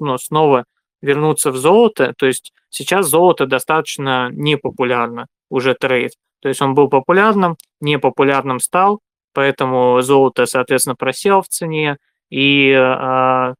ну, 0.00 0.18
снова 0.18 0.64
вернутся 1.00 1.52
в 1.52 1.56
золото. 1.56 2.12
То 2.18 2.26
есть 2.26 2.52
сейчас 2.70 3.06
золото 3.06 3.46
достаточно 3.46 4.30
непопулярно, 4.32 5.26
уже 5.48 5.74
трейд. 5.74 6.12
То 6.40 6.48
есть 6.48 6.60
он 6.60 6.74
был 6.74 6.88
популярным, 6.88 7.56
непопулярным 7.80 8.60
стал, 8.60 9.00
поэтому 9.32 10.00
золото, 10.02 10.46
соответственно, 10.46 10.96
просел 10.96 11.42
в 11.42 11.48
цене. 11.48 11.98
И 12.30 12.72
а, 12.72 13.54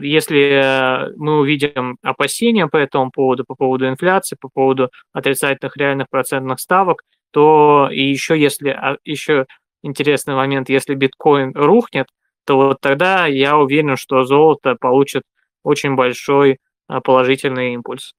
если 0.00 1.12
мы 1.16 1.40
увидим 1.40 1.96
опасения 2.02 2.68
по 2.68 2.76
этому 2.76 3.10
поводу, 3.10 3.44
по 3.44 3.54
поводу 3.56 3.88
инфляции, 3.88 4.36
по 4.40 4.48
поводу 4.48 4.90
отрицательных 5.12 5.76
реальных 5.76 6.08
процентных 6.08 6.60
ставок, 6.60 7.02
то 7.32 7.88
и 7.90 8.02
еще 8.02 8.38
если, 8.38 8.70
а, 8.70 8.96
еще 9.04 9.46
интересный 9.82 10.34
момент, 10.34 10.68
если 10.68 10.94
биткоин 10.94 11.52
рухнет, 11.54 12.06
то 12.44 12.56
вот 12.56 12.80
тогда 12.80 13.26
я 13.26 13.56
уверен, 13.58 13.96
что 13.96 14.24
золото 14.24 14.76
получит 14.76 15.22
очень 15.62 15.94
большой 15.94 16.58
а, 16.88 17.00
положительный 17.00 17.74
импульс. 17.74 18.14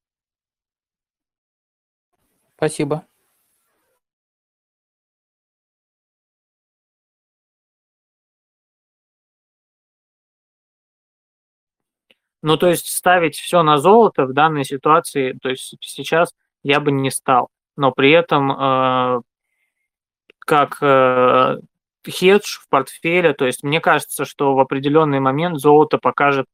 Спасибо. 2.55 3.05
Ну, 12.43 12.57
то 12.57 12.67
есть 12.69 12.87
ставить 12.87 13.35
все 13.35 13.61
на 13.63 13.77
золото 13.77 14.25
в 14.25 14.33
данной 14.33 14.65
ситуации, 14.65 15.37
то 15.41 15.49
есть 15.49 15.75
сейчас 15.81 16.33
я 16.63 16.79
бы 16.79 16.91
не 16.91 17.11
стал. 17.11 17.49
но 17.77 17.91
при 17.91 18.11
этом 18.11 18.51
э, 18.51 19.21
как 20.39 20.77
э, 20.81 21.57
хедж 22.09 22.59
в 22.59 22.69
портфеле, 22.69 23.33
то 23.33 23.45
есть 23.45 23.63
мне 23.63 23.79
кажется, 23.79 24.25
что 24.25 24.55
в 24.55 24.59
определенный 24.59 25.19
момент 25.19 25.59
золото 25.59 25.97
покажет, 25.97 26.47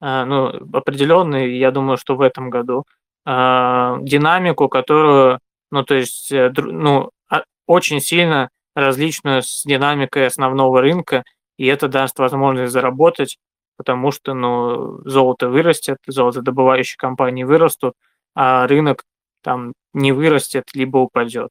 э, 0.00 0.24
ну, 0.24 0.48
определенный, 0.72 1.58
я 1.58 1.70
думаю, 1.70 1.96
что 1.98 2.16
в 2.16 2.20
этом 2.22 2.50
году, 2.50 2.84
э, 3.26 3.96
динамику, 4.02 4.68
которую, 4.68 5.40
ну, 5.70 5.84
то 5.84 5.94
есть, 5.94 6.32
э, 6.32 6.52
ну, 6.56 7.10
а, 7.30 7.44
очень 7.66 8.00
сильно 8.00 8.50
различную 8.74 9.42
с 9.42 9.62
динамикой 9.64 10.26
основного 10.26 10.80
рынка, 10.80 11.24
и 11.58 11.66
это 11.66 11.88
даст 11.88 12.18
возможность 12.18 12.72
заработать, 12.72 13.38
потому 13.76 14.12
что, 14.12 14.34
ну, 14.34 15.00
золото 15.04 15.48
вырастет, 15.48 15.98
золотодобывающие 16.06 16.96
компании 16.98 17.44
вырастут, 17.44 17.94
а 18.34 18.66
рынок 18.66 19.04
там 19.42 19.72
не 19.94 20.12
вырастет, 20.12 20.64
либо 20.74 20.98
упадет. 20.98 21.50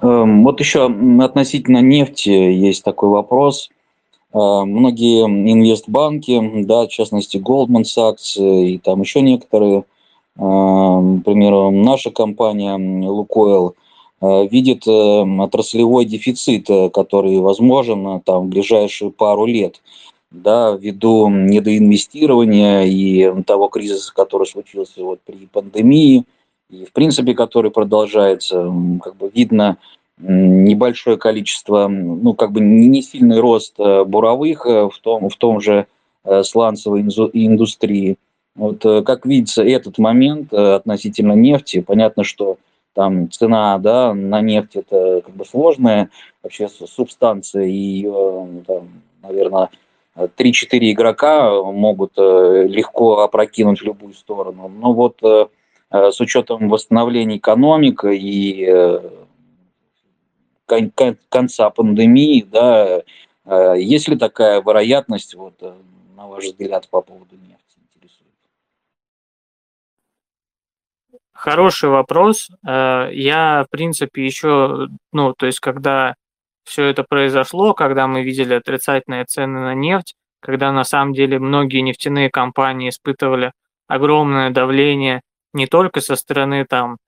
Вот 0.00 0.60
еще 0.60 0.86
относительно 1.22 1.80
нефти 1.80 2.30
есть 2.30 2.84
такой 2.84 3.08
вопрос. 3.08 3.70
Э, 4.34 4.64
многие 4.64 5.24
инвестбанки, 5.24 6.64
да, 6.64 6.86
в 6.86 6.88
частности 6.88 7.36
Goldman 7.36 7.84
Sachs 7.84 8.36
и 8.38 8.78
там 8.78 9.00
еще 9.00 9.20
некоторые, 9.20 9.84
например, 10.36 11.54
эм, 11.54 11.82
наша 11.82 12.10
компания 12.10 12.76
Лукойл, 13.08 13.76
э, 14.20 14.46
видит 14.48 14.88
эм, 14.88 15.40
отраслевой 15.40 16.04
дефицит, 16.04 16.68
э, 16.68 16.90
который 16.90 17.38
возможен 17.38 18.20
там 18.22 18.46
в 18.46 18.48
ближайшую 18.48 19.12
пару 19.12 19.46
лет 19.46 19.80
да, 20.34 20.72
ввиду 20.72 21.28
недоинвестирования 21.28 22.82
и 22.82 23.42
того 23.44 23.68
кризиса, 23.68 24.12
который 24.12 24.46
случился 24.46 25.02
вот 25.04 25.20
при 25.24 25.46
пандемии, 25.46 26.24
и 26.74 26.84
в 26.84 26.92
принципе, 26.92 27.34
который 27.34 27.70
продолжается, 27.70 28.72
как 29.02 29.16
бы 29.16 29.30
видно 29.32 29.78
небольшое 30.18 31.16
количество, 31.16 31.88
ну, 31.88 32.34
как 32.34 32.52
бы 32.52 32.60
не 32.60 33.02
сильный 33.02 33.40
рост 33.40 33.74
э, 33.78 34.04
буровых 34.04 34.66
э, 34.66 34.88
в 34.88 34.98
том, 35.00 35.28
в 35.28 35.36
том 35.36 35.60
же 35.60 35.86
э, 36.24 36.42
сланцевой 36.42 37.00
индустрии. 37.00 38.16
Вот 38.54 38.84
как 39.04 39.26
видится 39.26 39.64
этот 39.64 39.98
момент 39.98 40.54
относительно 40.54 41.32
нефти, 41.32 41.80
понятно, 41.80 42.22
что 42.22 42.58
там 42.94 43.28
цена 43.28 43.76
да, 43.78 44.14
на 44.14 44.40
нефть 44.42 44.76
это 44.76 45.22
как 45.26 45.34
бы 45.34 45.44
сложная 45.44 46.08
вообще 46.40 46.68
субстанция, 46.68 47.64
и 47.64 47.72
ее, 47.72 48.62
там, 48.64 49.02
наверное, 49.24 49.70
3-4 50.16 50.92
игрока 50.92 51.52
могут 51.64 52.16
легко 52.16 53.18
опрокинуть 53.22 53.80
в 53.80 53.84
любую 53.84 54.14
сторону. 54.14 54.70
Но 54.72 54.92
вот 54.92 55.20
с 55.90 56.20
учетом 56.20 56.68
восстановления 56.68 57.38
экономик 57.38 58.04
и 58.04 58.66
э, 58.68 59.00
конца 61.28 61.70
пандемии, 61.70 62.42
да, 62.42 63.02
э, 63.44 63.74
есть 63.78 64.08
ли 64.08 64.16
такая 64.16 64.62
вероятность, 64.62 65.34
вот, 65.34 65.60
на 66.16 66.26
ваш 66.26 66.44
взгляд, 66.44 66.88
по 66.88 67.00
поводу 67.00 67.36
нефти? 67.36 67.60
Хороший 71.32 71.90
вопрос. 71.90 72.48
Я, 72.64 73.66
в 73.66 73.70
принципе, 73.70 74.24
еще, 74.24 74.88
ну, 75.12 75.34
то 75.34 75.44
есть, 75.44 75.60
когда 75.60 76.14
все 76.64 76.84
это 76.84 77.04
произошло, 77.04 77.74
когда 77.74 78.06
мы 78.06 78.22
видели 78.22 78.54
отрицательные 78.54 79.24
цены 79.24 79.60
на 79.60 79.74
нефть, 79.74 80.14
когда 80.40 80.72
на 80.72 80.84
самом 80.84 81.12
деле 81.12 81.38
многие 81.38 81.80
нефтяные 81.80 82.30
компании 82.30 82.88
испытывали 82.88 83.52
огромное 83.86 84.50
давление 84.50 85.20
не 85.54 85.66
только 85.66 86.00
со 86.00 86.16
стороны 86.16 86.66
там 86.66 86.98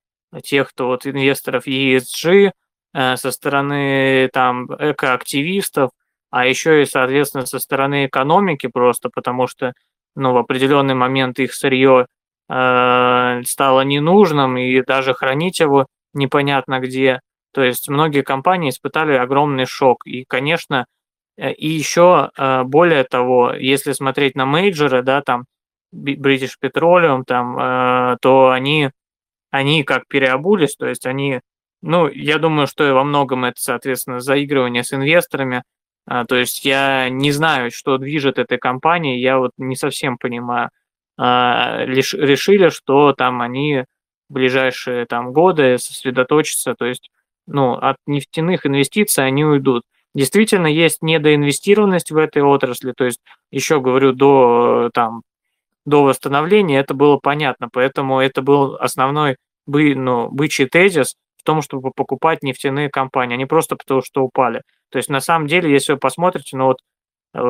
тех, 0.42 0.70
кто 0.70 0.88
вот 0.88 1.06
инвесторов 1.06 1.66
ESG, 1.66 2.52
э, 2.94 3.16
со 3.16 3.30
стороны 3.30 4.28
там 4.32 4.66
экоактивистов, 4.78 5.90
а 6.30 6.46
еще 6.46 6.82
и, 6.82 6.86
соответственно, 6.86 7.46
со 7.46 7.58
стороны 7.58 8.06
экономики 8.06 8.66
просто, 8.66 9.10
потому 9.10 9.46
что 9.46 9.72
ну, 10.16 10.32
в 10.32 10.38
определенный 10.38 10.94
момент 10.94 11.38
их 11.38 11.54
сырье 11.54 12.06
э, 12.48 13.42
стало 13.44 13.82
ненужным, 13.82 14.56
и 14.56 14.82
даже 14.82 15.14
хранить 15.14 15.60
его 15.60 15.86
непонятно 16.14 16.80
где. 16.80 17.20
То 17.52 17.62
есть 17.62 17.88
многие 17.88 18.22
компании 18.22 18.70
испытали 18.70 19.12
огромный 19.14 19.66
шок. 19.66 20.06
И, 20.06 20.24
конечно, 20.26 20.86
э, 21.36 21.52
и 21.52 21.68
еще 21.68 22.30
э, 22.36 22.62
более 22.64 23.04
того, 23.04 23.52
если 23.54 23.92
смотреть 23.92 24.34
на 24.36 24.46
мейджоры, 24.46 25.02
да, 25.02 25.22
там 25.22 25.44
British 25.94 26.54
Petroleum, 26.62 27.24
там, 27.24 27.58
э, 27.58 28.16
то 28.20 28.50
они, 28.50 28.90
они 29.50 29.84
как 29.84 30.06
переобулись, 30.08 30.76
то 30.76 30.86
есть 30.86 31.06
они, 31.06 31.40
ну, 31.82 32.08
я 32.08 32.38
думаю, 32.38 32.66
что 32.66 32.92
во 32.94 33.04
многом 33.04 33.44
это, 33.44 33.60
соответственно, 33.60 34.20
заигрывание 34.20 34.84
с 34.84 34.92
инвесторами, 34.92 35.62
э, 36.08 36.24
то 36.28 36.36
есть 36.36 36.64
я 36.64 37.08
не 37.08 37.32
знаю, 37.32 37.70
что 37.70 37.98
движет 37.98 38.38
этой 38.38 38.58
компанией, 38.58 39.20
я 39.20 39.38
вот 39.38 39.52
не 39.58 39.76
совсем 39.76 40.18
понимаю. 40.18 40.70
Э, 41.18 41.84
лишь, 41.86 42.14
решили, 42.14 42.68
что 42.68 43.12
там 43.12 43.40
они 43.42 43.84
в 44.28 44.34
ближайшие 44.34 45.06
там 45.06 45.32
годы 45.32 45.78
сосредоточатся, 45.78 46.74
то 46.74 46.84
есть, 46.86 47.10
ну, 47.46 47.74
от 47.74 47.96
нефтяных 48.06 48.66
инвестиций 48.66 49.24
они 49.24 49.44
уйдут. 49.44 49.84
Действительно, 50.14 50.66
есть 50.66 51.02
недоинвестированность 51.02 52.10
в 52.10 52.16
этой 52.16 52.42
отрасли, 52.42 52.92
то 52.96 53.04
есть, 53.04 53.20
еще 53.50 53.80
говорю, 53.80 54.12
до 54.12 54.90
там 54.94 55.22
до 55.86 56.02
восстановления, 56.02 56.80
это 56.80 56.92
было 56.94 57.16
понятно. 57.16 57.68
Поэтому 57.72 58.20
это 58.20 58.42
был 58.42 58.76
основной 58.76 59.36
бы, 59.66 59.94
ну, 59.94 60.28
бычий 60.30 60.66
тезис 60.66 61.16
в 61.38 61.42
том, 61.44 61.62
чтобы 61.62 61.92
покупать 61.92 62.42
нефтяные 62.42 62.90
компании, 62.90 63.34
а 63.34 63.38
не 63.38 63.46
просто 63.46 63.76
потому, 63.76 64.02
что 64.02 64.22
упали. 64.22 64.62
То 64.90 64.98
есть 64.98 65.08
на 65.08 65.20
самом 65.20 65.46
деле, 65.46 65.72
если 65.72 65.92
вы 65.92 65.98
посмотрите, 65.98 66.56
ну 66.56 66.66
вот 66.66 66.78
э, 67.34 67.40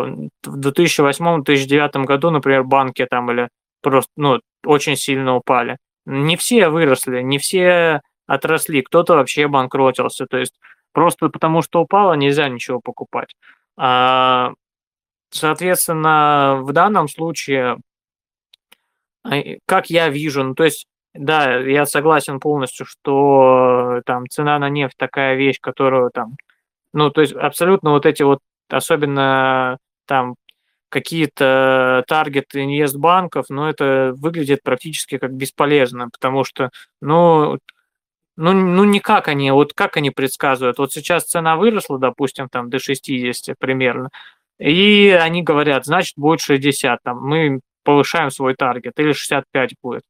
в 0.44 0.58
2008-2009 0.60 2.04
году, 2.04 2.30
например, 2.30 2.64
банки 2.64 3.06
там 3.06 3.30
или 3.30 3.48
просто 3.82 4.10
ну, 4.16 4.40
очень 4.64 4.96
сильно 4.96 5.34
упали. 5.34 5.78
Не 6.04 6.36
все 6.36 6.68
выросли, 6.68 7.22
не 7.22 7.38
все 7.38 8.00
отросли, 8.26 8.82
кто-то 8.82 9.14
вообще 9.14 9.48
банкротился. 9.48 10.26
То 10.26 10.38
есть 10.38 10.54
просто 10.92 11.28
потому, 11.28 11.62
что 11.62 11.80
упало, 11.82 12.14
нельзя 12.14 12.48
ничего 12.48 12.80
покупать. 12.80 13.34
А, 13.76 14.52
соответственно, 15.30 16.60
в 16.62 16.72
данном 16.72 17.08
случае 17.08 17.78
как 19.66 19.90
я 19.90 20.08
вижу, 20.08 20.44
ну, 20.44 20.54
то 20.54 20.64
есть, 20.64 20.86
да, 21.14 21.58
я 21.58 21.86
согласен 21.86 22.40
полностью, 22.40 22.86
что 22.86 24.00
там 24.06 24.28
цена 24.28 24.58
на 24.58 24.68
нефть 24.68 24.96
такая 24.96 25.34
вещь, 25.34 25.58
которую 25.60 26.10
там, 26.12 26.36
ну, 26.92 27.10
то 27.10 27.20
есть 27.20 27.34
абсолютно 27.34 27.90
вот 27.92 28.06
эти 28.06 28.22
вот, 28.22 28.40
особенно 28.68 29.78
там 30.06 30.36
какие-то 30.88 32.04
таргеты 32.06 32.64
инвестбанков, 32.64 33.46
но 33.48 33.68
это 33.68 34.14
выглядит 34.16 34.62
практически 34.62 35.18
как 35.18 35.32
бесполезно, 35.32 36.08
потому 36.10 36.44
что, 36.44 36.70
ну, 37.00 37.58
ну, 38.36 38.52
ну 38.52 38.84
никак 38.84 39.28
они, 39.28 39.50
вот 39.50 39.72
как 39.74 39.96
они 39.96 40.10
предсказывают, 40.10 40.78
вот 40.78 40.92
сейчас 40.92 41.24
цена 41.24 41.56
выросла, 41.56 41.98
допустим, 41.98 42.48
там 42.48 42.70
до 42.70 42.78
60 42.78 43.56
примерно, 43.58 44.10
и 44.58 45.10
они 45.20 45.42
говорят, 45.42 45.86
значит, 45.86 46.14
будет 46.16 46.40
60, 46.40 47.02
там, 47.02 47.20
мы 47.22 47.60
повышаем 47.86 48.30
свой 48.30 48.54
таргет, 48.54 48.98
или 48.98 49.12
65 49.12 49.74
будет. 49.82 50.02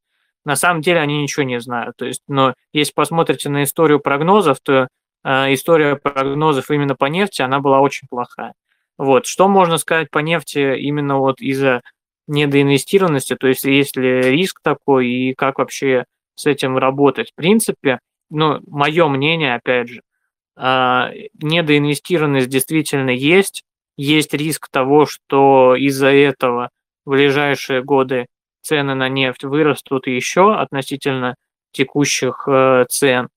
На 0.45 0.57
самом 0.57 0.81
деле 0.81 1.01
они 1.01 1.23
ничего 1.23 1.43
не 1.45 1.61
знают. 1.61 1.97
То 1.97 2.07
есть, 2.07 2.23
но 2.29 2.55
если 2.73 2.93
посмотрите 2.93 3.49
на 3.51 3.65
историю 3.65 4.01
прогнозов, 4.01 4.59
то 4.63 4.89
э, 5.25 5.55
история 5.55 5.97
прогнозов 5.97 6.71
именно 6.71 6.95
по 6.97 7.07
нефти, 7.07 7.43
она 7.43 7.61
была 7.61 7.81
очень 7.81 8.09
плохая. 8.09 8.55
Вот. 8.97 9.27
Что 9.27 9.49
можно 9.49 9.77
сказать 9.77 10.11
по 10.11 10.21
нефти 10.21 10.79
именно 10.79 11.19
вот 11.19 11.41
из-за 11.41 11.83
недоинвестированности, 12.29 13.37
то 13.37 13.47
есть 13.49 13.65
есть 13.65 13.97
ли 13.97 14.23
риск 14.23 14.61
такой 14.63 15.09
и 15.09 15.35
как 15.35 15.59
вообще 15.59 16.07
с 16.37 16.47
этим 16.47 16.79
работать. 16.79 17.33
В 17.33 17.35
принципе, 17.35 18.01
ну, 18.31 18.61
мое 18.67 19.09
мнение, 19.09 19.57
опять 19.57 19.89
же, 19.89 20.01
э, 20.57 21.29
недоинвестированность 21.43 22.49
действительно 22.49 23.11
есть, 23.11 23.65
есть 23.97 24.33
риск 24.35 24.69
того, 24.71 25.07
что 25.07 25.75
из-за 25.75 26.09
этого 26.09 26.71
в 27.07 27.11
ближайшие 27.11 27.83
годы 27.83 28.27
цены 28.63 28.95
на 28.95 29.09
нефть 29.09 29.45
вырастут 29.45 30.07
еще 30.07 30.55
относительно 30.55 31.37
текущих 31.73 32.47
э, 32.49 32.85
цен. 32.91 33.29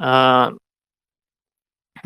Э, 0.00 0.50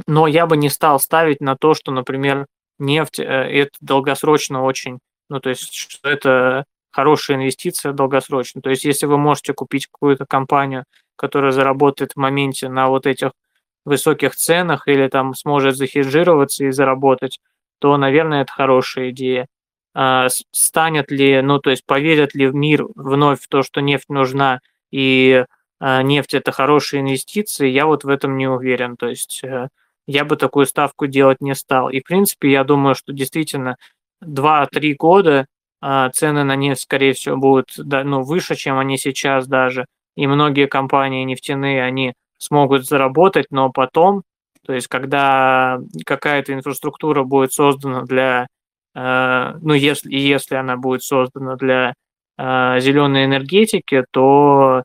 но 0.07 0.27
я 0.27 0.47
бы 0.47 0.57
не 0.57 0.69
стал 0.69 1.01
ставить 1.01 1.41
на 1.41 1.57
то, 1.57 1.75
что, 1.75 1.91
например, 1.91 2.47
нефть 2.79 3.19
э, 3.19 3.25
это 3.25 3.73
долгосрочно 3.81 4.63
очень, 4.63 4.99
ну 5.29 5.41
то 5.41 5.51
есть 5.51 5.75
что 5.75 6.09
это 6.09 6.65
хорошая 6.91 7.37
инвестиция 7.39 7.93
долгосрочно. 7.93 8.61
То 8.61 8.71
есть 8.71 8.85
если 8.85 9.07
вы 9.07 9.17
можете 9.17 9.55
купить 9.55 9.87
какую-то 9.87 10.27
компанию, 10.27 10.85
которая 11.17 11.53
заработает 11.53 12.13
в 12.13 12.17
моменте 12.17 12.69
на 12.69 12.89
вот 12.89 13.07
этих 13.07 13.33
высоких 13.85 14.37
ценах 14.37 14.89
или 14.89 15.09
там 15.09 15.35
сможет 15.35 15.77
захеджироваться 15.77 16.65
и 16.65 16.71
заработать, 16.71 17.41
то, 17.79 17.97
наверное, 17.97 18.43
это 18.43 18.53
хорошая 18.53 19.11
идея. 19.11 19.47
А, 20.03 20.29
станет 20.51 21.11
ли, 21.11 21.43
ну, 21.43 21.59
то 21.59 21.69
есть 21.69 21.85
поверят 21.85 22.35
ли 22.35 22.47
в 22.47 22.55
мир 22.55 22.87
вновь 22.95 23.43
в 23.43 23.49
то, 23.49 23.63
что 23.63 23.83
нефть 23.83 24.09
нужна 24.09 24.61
и 24.91 25.45
а, 25.79 26.03
нефть 26.03 26.33
это 26.33 26.53
хорошие 26.53 27.03
инвестиции, 27.03 27.69
я 27.69 27.85
вот 27.85 28.05
в 28.05 28.09
этом 28.09 28.39
не 28.39 28.49
уверен. 28.49 28.97
То 28.97 29.09
есть 29.09 29.45
э, 29.45 29.69
я 30.07 30.25
бы 30.25 30.37
такую 30.39 30.65
ставку 30.65 31.07
делать 31.07 31.43
не 31.43 31.55
стал. 31.55 31.91
И, 31.91 32.01
в 32.01 32.05
принципе, 32.05 32.51
я 32.51 32.65
думаю, 32.65 32.95
что 32.95 33.13
действительно 33.13 33.77
2-3 34.25 34.95
года 34.99 35.47
а, 35.83 36.09
цены 36.09 36.45
на 36.45 36.57
нефть, 36.57 36.81
скорее 36.81 37.13
всего, 37.13 37.37
будут 37.37 37.75
ну, 37.77 38.23
выше, 38.23 38.55
чем 38.55 38.79
они 38.79 38.97
сейчас 38.97 39.47
даже. 39.47 39.85
И 40.17 40.27
многие 40.27 40.67
компании 40.67 41.25
нефтяные, 41.25 41.83
они 41.85 42.15
смогут 42.39 42.87
заработать, 42.87 43.49
но 43.51 43.71
потом, 43.71 44.23
то 44.65 44.73
есть 44.73 44.89
когда 44.89 45.79
какая-то 46.07 46.55
инфраструктура 46.55 47.23
будет 47.23 47.53
создана 47.53 48.05
для, 48.05 48.47
ну 48.95 49.75
если, 49.75 50.13
если 50.15 50.57
она 50.57 50.77
будет 50.77 51.03
создана 51.03 51.57
для 51.57 51.95
э, 52.39 52.81
зеленой 52.81 53.25
энергетики, 53.25 54.05
то 54.11 54.83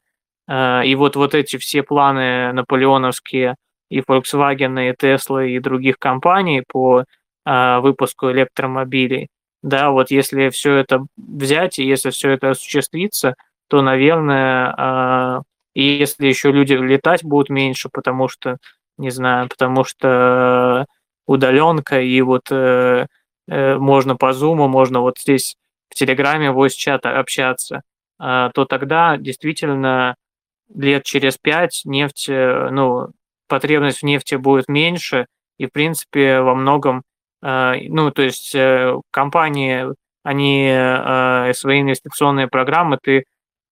э, 0.47 0.85
и 0.85 0.95
вот, 0.95 1.15
вот 1.15 1.33
эти 1.33 1.57
все 1.57 1.83
планы 1.83 2.53
наполеоновские 2.53 3.55
и 3.89 3.99
Volkswagen, 4.01 4.89
и 4.89 4.93
Tesla, 4.93 5.47
и 5.47 5.59
других 5.59 5.97
компаний 5.99 6.63
по 6.67 7.05
выпуску 7.47 8.31
электромобилей, 8.31 9.27
да, 9.61 9.91
вот 9.91 10.09
если 10.09 10.49
все 10.49 10.77
это 10.77 11.05
взять, 11.15 11.77
и 11.77 11.85
если 11.85 12.09
все 12.09 12.31
это 12.31 12.49
осуществится, 12.49 13.35
то, 13.67 13.83
наверное, 13.83 15.43
и 15.75 15.83
если 15.83 16.25
еще 16.25 16.51
люди 16.51 16.73
летать 16.73 17.23
будут 17.23 17.49
меньше, 17.49 17.89
потому 17.93 18.29
что, 18.29 18.57
не 18.97 19.11
знаю, 19.11 19.47
потому 19.47 19.83
что 19.83 20.87
удаленка, 21.27 22.01
и 22.01 22.21
вот 22.21 22.47
э, 22.51 23.07
можно 23.47 24.15
по 24.15 24.33
зуму, 24.33 24.67
можно 24.67 25.01
вот 25.01 25.19
здесь 25.19 25.55
в 25.89 25.95
Телеграме, 25.95 26.51
в 26.51 26.69
чата 26.69 27.19
общаться, 27.19 27.81
э, 28.19 28.49
то 28.53 28.65
тогда 28.65 29.17
действительно 29.17 30.15
лет 30.73 31.03
через 31.03 31.37
пять 31.37 31.81
нефть, 31.85 32.27
э, 32.29 32.69
ну, 32.71 33.09
потребность 33.47 33.99
в 33.99 34.03
нефти 34.03 34.35
будет 34.35 34.67
меньше, 34.67 35.27
и, 35.57 35.67
в 35.67 35.71
принципе, 35.71 36.41
во 36.41 36.55
многом, 36.55 37.03
э, 37.43 37.73
ну, 37.89 38.11
то 38.11 38.23
есть 38.23 38.53
э, 38.55 38.95
компании, 39.11 39.85
они 40.23 40.67
э, 40.69 41.53
свои 41.53 41.81
инвестиционные 41.81 42.47
программы, 42.47 42.97
ты 43.01 43.25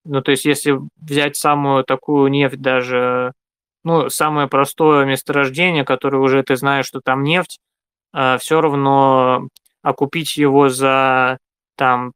ну, 0.04 0.20
то 0.22 0.32
есть, 0.32 0.44
если 0.44 0.78
взять 0.96 1.36
самую 1.36 1.84
такую 1.84 2.30
нефть 2.30 2.60
даже, 2.60 3.32
ну, 3.84 4.10
самое 4.10 4.48
простое 4.48 5.06
месторождение, 5.06 5.84
которое 5.84 6.18
уже 6.18 6.42
ты 6.42 6.56
знаешь, 6.56 6.86
что 6.86 7.00
там 7.00 7.22
нефть, 7.24 7.58
э, 8.14 8.38
все 8.38 8.60
равно 8.60 9.48
окупить 9.84 10.36
его 10.36 10.68
за 10.68 11.38
там 11.76 12.12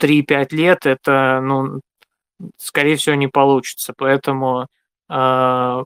3-5 0.00 0.54
лет, 0.54 0.86
это, 0.86 1.40
ну, 1.42 1.80
скорее 2.58 2.96
всего, 2.96 3.16
не 3.16 3.28
получится. 3.28 3.94
Поэтому, 3.96 4.68
э, 5.10 5.84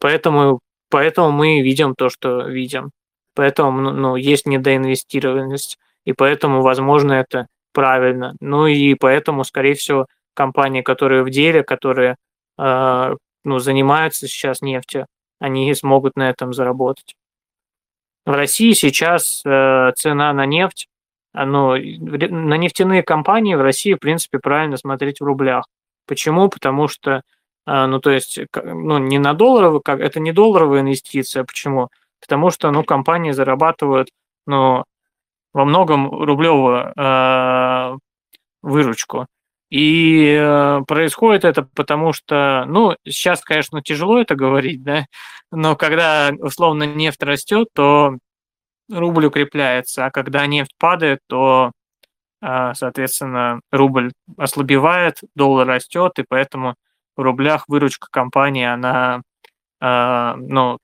поэтому, 0.00 0.60
поэтому 0.90 1.30
мы 1.30 1.62
видим 1.62 1.94
то, 1.94 2.10
что 2.10 2.42
видим. 2.48 2.90
Поэтому, 3.34 3.80
ну, 3.80 3.92
ну 3.92 4.16
есть 4.16 4.46
недоинвестированность. 4.46 5.78
И 6.04 6.12
поэтому, 6.12 6.62
возможно, 6.62 7.12
это 7.12 7.46
правильно. 7.72 8.34
Ну 8.40 8.66
и 8.66 8.94
поэтому, 8.94 9.44
скорее 9.44 9.74
всего, 9.74 10.06
компании, 10.34 10.82
которые 10.82 11.22
в 11.22 11.30
деле, 11.30 11.62
которые 11.62 12.16
э, 12.58 13.16
ну, 13.44 13.58
занимаются 13.60 14.26
сейчас 14.28 14.62
нефтью, 14.62 15.06
они 15.38 15.72
смогут 15.74 16.16
на 16.16 16.30
этом 16.30 16.52
заработать. 16.52 17.14
В 18.26 18.32
России 18.32 18.72
сейчас 18.72 19.40
э, 19.46 19.92
цена 19.94 20.32
на 20.32 20.46
нефть, 20.46 20.88
ну, 21.32 21.76
на 21.76 22.56
нефтяные 22.56 23.04
компании 23.04 23.54
в 23.54 23.62
России, 23.62 23.94
в 23.94 23.98
принципе, 23.98 24.40
правильно 24.40 24.76
смотреть 24.76 25.20
в 25.20 25.24
рублях. 25.24 25.66
Почему? 26.06 26.48
Потому 26.48 26.88
что, 26.88 27.22
э, 27.66 27.86
ну, 27.86 28.00
то 28.00 28.10
есть, 28.10 28.40
ну, 28.54 28.98
не 28.98 29.20
на 29.20 29.32
долларовые, 29.32 29.80
как 29.80 30.00
это 30.00 30.18
не 30.18 30.32
долларовая 30.32 30.80
инвестиция. 30.80 31.44
Почему? 31.44 31.88
Потому 32.20 32.50
что, 32.50 32.70
ну, 32.72 32.82
компании 32.82 33.30
зарабатывают, 33.30 34.08
ну, 34.46 34.84
во 35.52 35.64
многом 35.64 36.10
рублевую 36.10 36.92
э, 36.96 37.96
выручку. 38.62 39.26
И 39.70 40.36
э, 40.40 40.80
происходит 40.86 41.44
это 41.44 41.62
потому 41.74 42.12
что, 42.12 42.64
ну, 42.68 42.96
сейчас, 43.04 43.42
конечно, 43.42 43.82
тяжело 43.82 44.20
это 44.20 44.36
говорить, 44.36 44.82
да, 44.84 45.06
но 45.50 45.74
когда 45.76 46.30
условно 46.38 46.84
нефть 46.84 47.22
растет, 47.22 47.68
то 47.74 48.16
рубль 48.90 49.26
укрепляется, 49.26 50.06
а 50.06 50.10
когда 50.10 50.46
нефть 50.46 50.72
падает, 50.78 51.20
то, 51.26 51.72
э, 52.42 52.72
соответственно, 52.74 53.60
рубль 53.72 54.12
ослабевает, 54.36 55.18
доллар 55.34 55.66
растет, 55.66 56.18
и 56.18 56.24
поэтому 56.28 56.76
в 57.16 57.22
рублях 57.22 57.64
выручка 57.68 58.08
компании, 58.10 58.64
она, 58.66 59.22
э, 59.80 60.34
ну, 60.36 60.78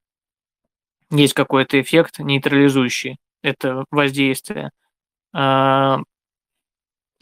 есть 1.11 1.35
какой-то 1.35 1.81
эффект 1.81 2.19
нейтрализующий 2.19 3.19
это 3.43 3.85
воздействие. 3.91 4.71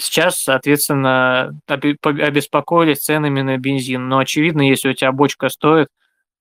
Сейчас, 0.01 0.39
соответственно, 0.39 1.55
обеспокоились 1.67 3.01
ценами 3.01 3.43
на 3.43 3.59
бензин. 3.59 4.09
Но, 4.09 4.19
очевидно, 4.19 4.63
если 4.63 4.89
у 4.89 4.95
тебя 4.95 5.13
бочка 5.13 5.51
стоит 5.51 5.89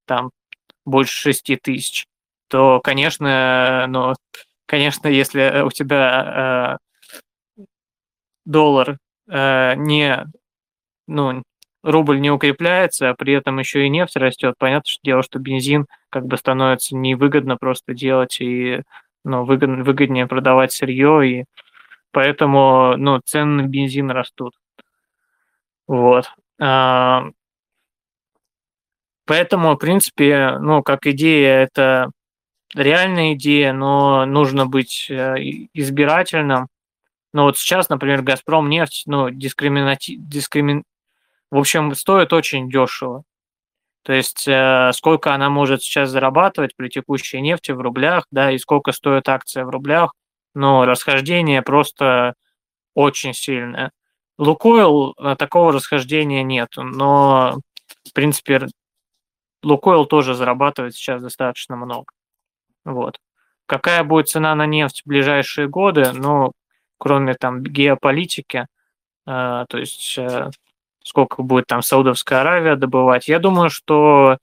там 0.06 0.32
больше 0.86 1.14
6 1.14 1.62
тысяч, 1.62 2.06
то, 2.48 2.80
конечно, 2.82 3.86
ну, 3.90 4.14
конечно, 4.66 5.10
если 5.10 5.62
у 5.62 5.72
тебя 5.72 6.78
э, 7.58 7.64
доллар 8.46 8.98
э, 9.30 9.76
не, 9.76 10.26
ну, 11.08 11.44
рубль 11.84 12.22
не 12.22 12.32
укрепляется, 12.32 13.10
а 13.10 13.14
при 13.14 13.34
этом 13.34 13.60
еще 13.60 13.86
и 13.86 13.90
нефть 13.90 14.16
растет, 14.16 14.56
понятно, 14.58 14.90
что 14.90 15.02
дело, 15.04 15.22
что 15.22 15.38
бензин 15.40 15.86
как 16.10 16.26
бы 16.26 16.38
становится 16.38 16.96
невыгодно 16.96 17.58
просто 17.58 17.94
делать, 17.94 18.40
и 18.40 18.84
ну, 19.26 19.44
выгоднее 19.44 20.28
продавать 20.28 20.72
сырье, 20.72 21.30
и 21.30 21.46
поэтому 22.12 22.96
ну, 22.98 23.20
цены 23.24 23.64
на 23.64 23.68
бензин 23.68 24.12
растут. 24.12 24.54
Вот. 25.88 26.32
А, 26.60 27.26
поэтому, 29.26 29.74
в 29.74 29.78
принципе, 29.78 30.58
ну, 30.60 30.84
как 30.84 31.08
идея, 31.08 31.64
это 31.64 32.12
реальная 32.76 33.34
идея, 33.34 33.74
но 33.74 34.26
нужно 34.26 34.66
быть 34.66 35.08
э, 35.10 35.36
избирательным. 35.74 36.68
Ну, 37.34 37.44
вот 37.44 37.58
сейчас, 37.58 37.90
например, 37.90 38.22
«Газпром» 38.22 38.70
нефть, 38.70 39.04
ну, 39.06 39.30
дискриминати... 39.30 40.16
дискримин... 40.18 40.84
в 41.52 41.58
общем, 41.58 41.94
стоит 41.96 42.34
очень 42.34 42.70
дешево. 42.70 43.24
То 44.04 44.14
есть 44.14 44.48
э, 44.48 44.92
сколько 44.94 45.34
она 45.34 45.50
может 45.50 45.84
сейчас 45.84 46.10
зарабатывать 46.10 46.76
при 46.76 46.90
текущей 46.90 47.42
нефти 47.42 47.72
в 47.72 47.82
рублях, 47.82 48.26
да, 48.32 48.52
и 48.52 48.58
сколько 48.58 48.92
стоит 48.92 49.28
акция 49.30 49.66
в 49.66 49.70
рублях, 49.70 50.14
но 50.54 50.86
расхождение 50.86 51.62
просто 51.62 52.34
очень 52.94 53.34
сильное. 53.34 53.92
Лукойл 54.38 55.16
э, 55.18 55.36
такого 55.38 55.74
расхождения 55.74 56.44
нет, 56.44 56.70
но, 56.78 57.60
в 58.08 58.14
принципе, 58.14 58.68
Лукойл 59.64 60.06
тоже 60.06 60.34
зарабатывает 60.34 60.96
сейчас 60.96 61.22
достаточно 61.22 61.76
много. 61.76 62.14
Вот. 62.86 63.20
Какая 63.66 64.04
будет 64.04 64.30
цена 64.30 64.56
на 64.56 64.66
нефть 64.66 65.02
в 65.04 65.10
ближайшие 65.10 65.68
годы, 65.68 66.12
ну, 66.14 66.54
кроме 66.98 67.34
там 67.36 67.62
геополитики, 67.64 68.68
э, 69.28 69.66
то 69.68 69.78
есть 69.78 70.18
э, 70.18 70.50
сколько 71.04 71.44
будет 71.44 71.68
там 71.68 71.82
Саудовская 71.82 72.42
Аравия 72.42 72.76
добывать. 72.76 73.28
Я 73.28 73.40
думаю, 73.40 73.70
что 73.70 74.38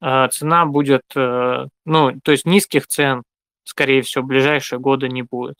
э, 0.00 0.28
цена 0.30 0.66
будет, 0.66 1.02
э, 1.14 1.66
ну, 1.84 2.20
то 2.22 2.32
есть 2.32 2.46
низких 2.46 2.86
цен, 2.86 3.22
скорее 3.64 4.02
всего, 4.02 4.24
в 4.24 4.28
ближайшие 4.28 4.78
годы 4.78 5.08
не 5.08 5.22
будет. 5.22 5.56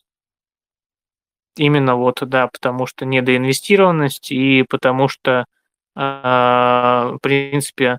Именно 1.56 1.96
вот, 1.96 2.18
да, 2.22 2.48
потому 2.48 2.86
что 2.86 3.04
недоинвестированность 3.04 4.30
и 4.32 4.64
потому 4.68 5.08
что, 5.08 5.44
э, 5.96 6.00
в 6.00 7.18
принципе, 7.20 7.98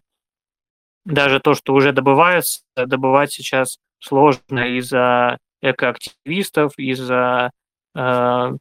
даже 1.06 1.40
то, 1.40 1.54
что 1.54 1.74
уже 1.74 1.92
добывается, 1.92 2.62
добывать 2.76 3.32
сейчас 3.32 3.78
сложно 4.00 4.78
из-за 4.78 5.38
экоактивистов, 5.62 6.74
из-за 6.78 7.52
э, 7.96 8.52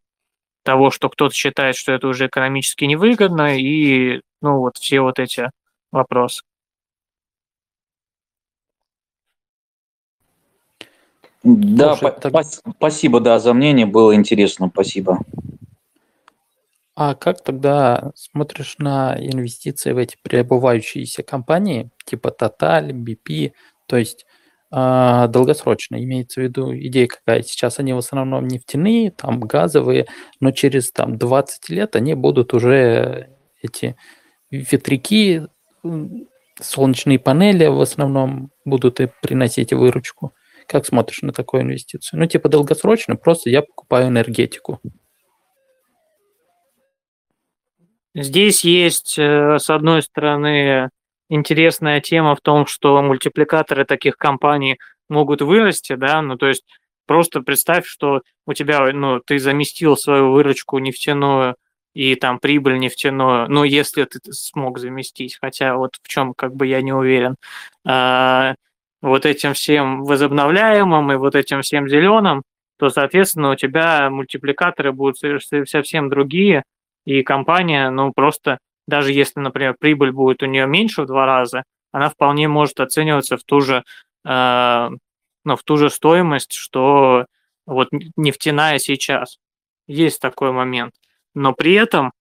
того, 0.63 0.91
что 0.91 1.09
кто-то 1.09 1.35
считает, 1.35 1.77
что 1.77 1.93
это 1.93 2.09
уже 2.09 2.27
экономически 2.27 2.85
невыгодно, 2.85 3.59
и, 3.59 4.21
ну, 4.41 4.59
вот 4.59 4.77
все 4.77 5.01
вот 5.01 5.19
эти 5.19 5.51
вопросы. 5.91 6.43
Да, 11.43 11.97
Слушай, 11.97 12.13
по- 12.13 12.31
так... 12.31 12.47
спасибо, 12.77 13.21
да, 13.21 13.39
за 13.39 13.53
мнение, 13.53 13.87
было 13.87 14.15
интересно, 14.15 14.69
спасибо. 14.73 15.19
А 16.95 17.15
как 17.15 17.43
тогда 17.43 18.13
смотришь 18.15 18.77
на 18.79 19.17
инвестиции 19.19 19.93
в 19.93 19.99
эти 19.99 20.17
преобывающиеся 20.23 21.23
компании, 21.23 21.91
типа 22.05 22.35
Total, 22.39 22.91
BP, 22.91 23.53
то 23.87 23.97
есть 23.97 24.27
а, 24.71 25.27
долгосрочно, 25.29 26.03
имеется 26.03 26.41
в 26.41 26.45
виду 26.45 26.75
идея 26.75 27.07
какая. 27.07 27.43
Сейчас 27.43 27.79
они 27.79 27.93
в 27.93 27.99
основном 27.99 28.47
нефтяные, 28.47 29.11
там 29.11 29.41
газовые, 29.41 30.07
но 30.41 30.51
через 30.51 30.93
там 30.93 31.19
20 31.19 31.69
лет 31.69 31.97
они 31.97 32.15
будут 32.15 32.55
уже 32.55 33.29
эти 33.63 33.97
ветряки, 34.51 35.43
солнечные 36.61 37.19
панели 37.19 37.67
в 37.67 37.81
основном 37.81 38.51
будут 38.65 39.01
и 39.01 39.09
приносить 39.21 39.73
выручку. 39.73 40.33
Как 40.73 40.87
смотришь 40.87 41.21
на 41.21 41.35
такую 41.35 41.65
инвестицию? 41.65 42.19
Ну, 42.19 42.27
типа 42.27 42.49
долгосрочно, 42.49 43.15
просто 43.15 43.51
я 43.51 43.61
покупаю 43.61 44.09
энергетику. 44.09 44.81
Здесь 48.15 48.65
есть, 48.65 49.19
э, 49.19 49.59
с 49.59 49.69
одной 49.69 50.01
стороны, 50.01 50.89
интересная 51.29 52.01
тема 52.01 52.35
в 52.35 52.41
том, 52.41 52.67
что 52.67 53.03
мультипликаторы 53.03 53.85
таких 53.85 54.17
компаний 54.17 54.79
могут 55.11 55.43
вырасти, 55.43 55.95
да, 55.95 56.23
ну 56.23 56.39
то 56.39 56.47
есть 56.47 56.65
просто 57.07 57.43
представь, 57.43 57.87
что 57.87 58.23
у 58.47 58.55
тебя, 58.55 58.91
ну, 58.93 59.21
ты 59.21 59.39
заместил 59.39 59.99
свою 59.99 60.33
выручку 60.33 60.79
нефтяную 60.79 61.57
и 61.93 62.15
там 62.15 62.39
прибыль 62.39 62.79
нефтяную, 62.79 63.47
ну, 63.51 63.65
если 63.65 64.05
ты 64.05 64.21
смог 64.33 64.79
заместить, 64.79 65.37
хотя 65.39 65.77
вот 65.77 65.97
в 66.03 66.09
чем 66.09 66.33
как 66.33 66.55
бы 66.55 66.67
я 66.67 66.81
не 66.81 66.95
уверен, 66.95 67.37
а, 67.87 68.55
вот 69.03 69.27
этим 69.27 69.55
всем 69.55 70.05
возобновляемым 70.05 71.13
и 71.13 71.17
вот 71.17 71.35
этим 71.35 71.63
всем 71.63 71.89
зеленым, 71.89 72.43
то, 72.79 72.89
соответственно, 72.89 73.51
у 73.51 73.57
тебя 73.57 74.09
мультипликаторы 74.11 74.93
будут 74.93 75.19
совсем 75.69 76.09
другие, 76.09 76.63
и 77.05 77.23
компания, 77.23 77.91
ну, 77.91 78.13
просто 78.13 78.59
даже 78.87 79.13
если, 79.13 79.41
например, 79.41 79.75
прибыль 79.79 80.13
будет 80.13 80.43
у 80.43 80.47
нее 80.47 80.67
меньше 80.67 81.03
в 81.03 81.07
два 81.07 81.27
раза, 81.27 81.65
она 81.91 82.09
вполне 82.09 82.49
может 82.49 82.81
оцениваться 82.81 83.37
в 83.37 83.45
ту 83.45 83.61
же, 83.61 83.85
э, 84.25 84.89
ну, 85.45 85.57
в 85.57 85.63
ту 85.63 85.77
же 85.77 85.91
стоимость, 85.91 86.53
что 86.53 87.27
вот 87.67 87.89
нефтяная 88.17 88.79
сейчас. 88.79 89.39
Есть 89.87 90.21
такой 90.21 90.53
момент. 90.53 90.95
Но 91.35 91.53
при 91.53 91.75
этом 91.75 92.13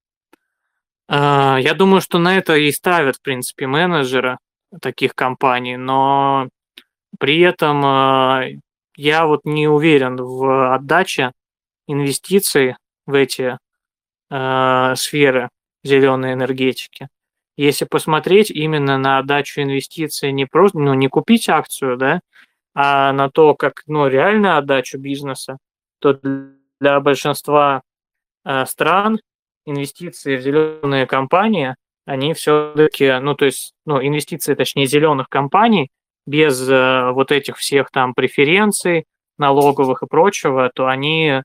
э, 1.09 1.57
я 1.59 1.73
думаю, 1.73 2.01
что 2.01 2.19
на 2.19 2.37
это 2.37 2.55
и 2.55 2.71
ставят, 2.71 3.17
в 3.17 3.21
принципе, 3.21 3.67
менеджеры 3.67 4.37
таких 4.81 5.15
компаний, 5.15 5.77
но 5.77 6.49
при 7.21 7.39
этом 7.41 7.85
э, 7.85 8.57
я 8.95 9.27
вот 9.27 9.41
не 9.45 9.67
уверен 9.67 10.15
в 10.15 10.73
отдаче 10.73 11.33
инвестиций 11.85 12.77
в 13.05 13.13
эти 13.13 13.59
э, 14.31 14.93
сферы 14.95 15.49
зеленой 15.83 16.33
энергетики. 16.33 17.09
Если 17.57 17.85
посмотреть 17.85 18.49
именно 18.49 18.97
на 18.97 19.19
отдачу 19.19 19.61
инвестиций, 19.61 20.31
не 20.31 20.47
просто, 20.47 20.79
ну, 20.79 20.95
не 20.95 21.09
купить 21.09 21.47
акцию, 21.47 21.97
да, 21.97 22.21
а 22.73 23.13
на 23.13 23.29
то, 23.29 23.53
как, 23.53 23.83
ну, 23.85 24.07
реальную 24.07 24.57
отдачу 24.57 24.97
бизнеса, 24.97 25.59
то 25.99 26.19
для 26.79 26.99
большинства 27.01 27.83
э, 28.45 28.65
стран 28.65 29.19
инвестиции 29.67 30.37
в 30.37 30.41
зеленые 30.41 31.05
компании, 31.05 31.75
они 32.05 32.33
все-таки, 32.33 33.19
ну, 33.19 33.35
то 33.35 33.45
есть, 33.45 33.75
ну, 33.85 34.01
инвестиции, 34.01 34.55
точнее, 34.55 34.87
зеленых 34.87 35.29
компаний 35.29 35.91
без 36.25 36.67
э, 36.69 37.11
вот 37.11 37.31
этих 37.31 37.57
всех 37.57 37.89
там 37.91 38.13
преференций, 38.13 39.05
налоговых 39.37 40.03
и 40.03 40.07
прочего, 40.07 40.71
то 40.73 40.87
они 40.87 41.41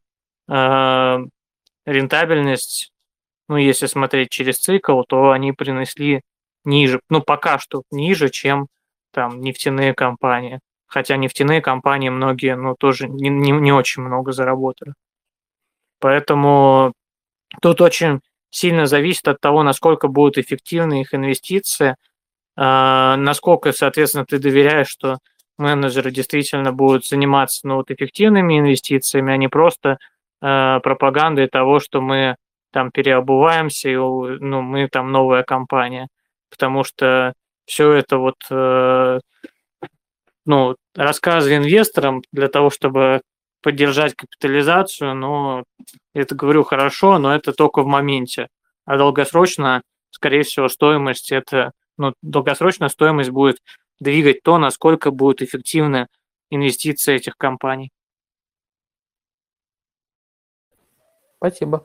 э, 0.49 1.19
рентабельность 1.87 2.93
ну, 3.49 3.57
если 3.57 3.87
смотреть 3.87 4.31
через 4.31 4.59
цикл, 4.59 5.03
то 5.03 5.31
они 5.31 5.53
принесли 5.53 6.23
ниже, 6.65 7.01
ну, 7.09 7.23
пока 7.23 7.59
что 7.59 7.83
ниже, 7.91 8.29
чем 8.31 8.69
там 9.12 9.41
нефтяные 9.41 9.95
компании. 9.95 10.61
Хотя 10.87 11.17
нефтяные 11.17 11.61
компании 11.61 12.09
многие, 12.09 12.57
ну, 12.57 12.75
тоже 12.79 13.09
не, 13.09 13.29
не, 13.29 13.53
не 13.53 13.73
очень 13.73 14.03
много 14.03 14.33
заработали. 14.33 14.95
Поэтому 16.01 16.93
тут 17.62 17.81
очень 17.81 18.21
сильно 18.51 18.87
зависит 18.87 19.29
от 19.29 19.41
того, 19.41 19.62
насколько 19.62 20.09
будут 20.09 20.39
эффективны 20.39 21.03
их 21.03 21.15
инвестиции, 21.15 21.97
насколько, 22.57 23.73
соответственно, 23.73 24.25
ты 24.25 24.38
доверяешь, 24.38 24.88
что 24.88 25.19
менеджеры 25.59 26.11
действительно 26.11 26.73
будут 26.73 27.07
заниматься 27.07 27.66
ну, 27.66 27.77
вот, 27.77 27.90
эффективными 27.90 28.59
инвестициями, 28.59 29.33
а 29.33 29.37
не 29.37 29.49
просто 29.49 29.99
э, 30.42 30.81
пропагандой 30.83 31.49
того, 31.49 31.81
что 31.81 32.01
мы 32.01 32.37
там 32.73 32.90
переобуваемся, 32.90 33.88
и, 33.88 33.97
ну, 33.97 34.62
мы 34.62 34.88
там 34.88 35.12
новая 35.12 35.42
компания, 35.42 36.09
потому 36.51 36.85
что 36.85 37.33
все 37.64 37.92
это 37.92 38.19
вот, 38.19 38.37
э, 38.51 39.21
ну, 40.45 40.77
рассказы 40.95 41.57
инвесторам 41.57 42.23
для 42.33 42.49
того, 42.49 42.71
чтобы 42.71 43.23
поддержать 43.62 44.14
капитализацию, 44.14 45.14
но 45.14 45.64
это 46.14 46.35
говорю 46.35 46.62
хорошо, 46.64 47.19
но 47.19 47.35
это 47.35 47.53
только 47.53 47.83
в 47.83 47.87
моменте. 47.87 48.49
А 48.85 48.97
долгосрочно, 48.97 49.83
скорее 50.11 50.42
всего, 50.45 50.69
стоимость 50.69 51.33
это, 51.33 51.73
ну, 51.99 52.15
долгосрочная 52.23 52.89
стоимость 52.89 53.31
будет 53.31 53.59
двигать 54.01 54.43
то, 54.43 54.59
насколько 54.59 55.11
будут 55.11 55.43
эффективны 55.43 56.09
инвестиции 56.51 57.15
этих 57.15 57.37
компаний. 57.37 57.91
Спасибо. 61.39 61.85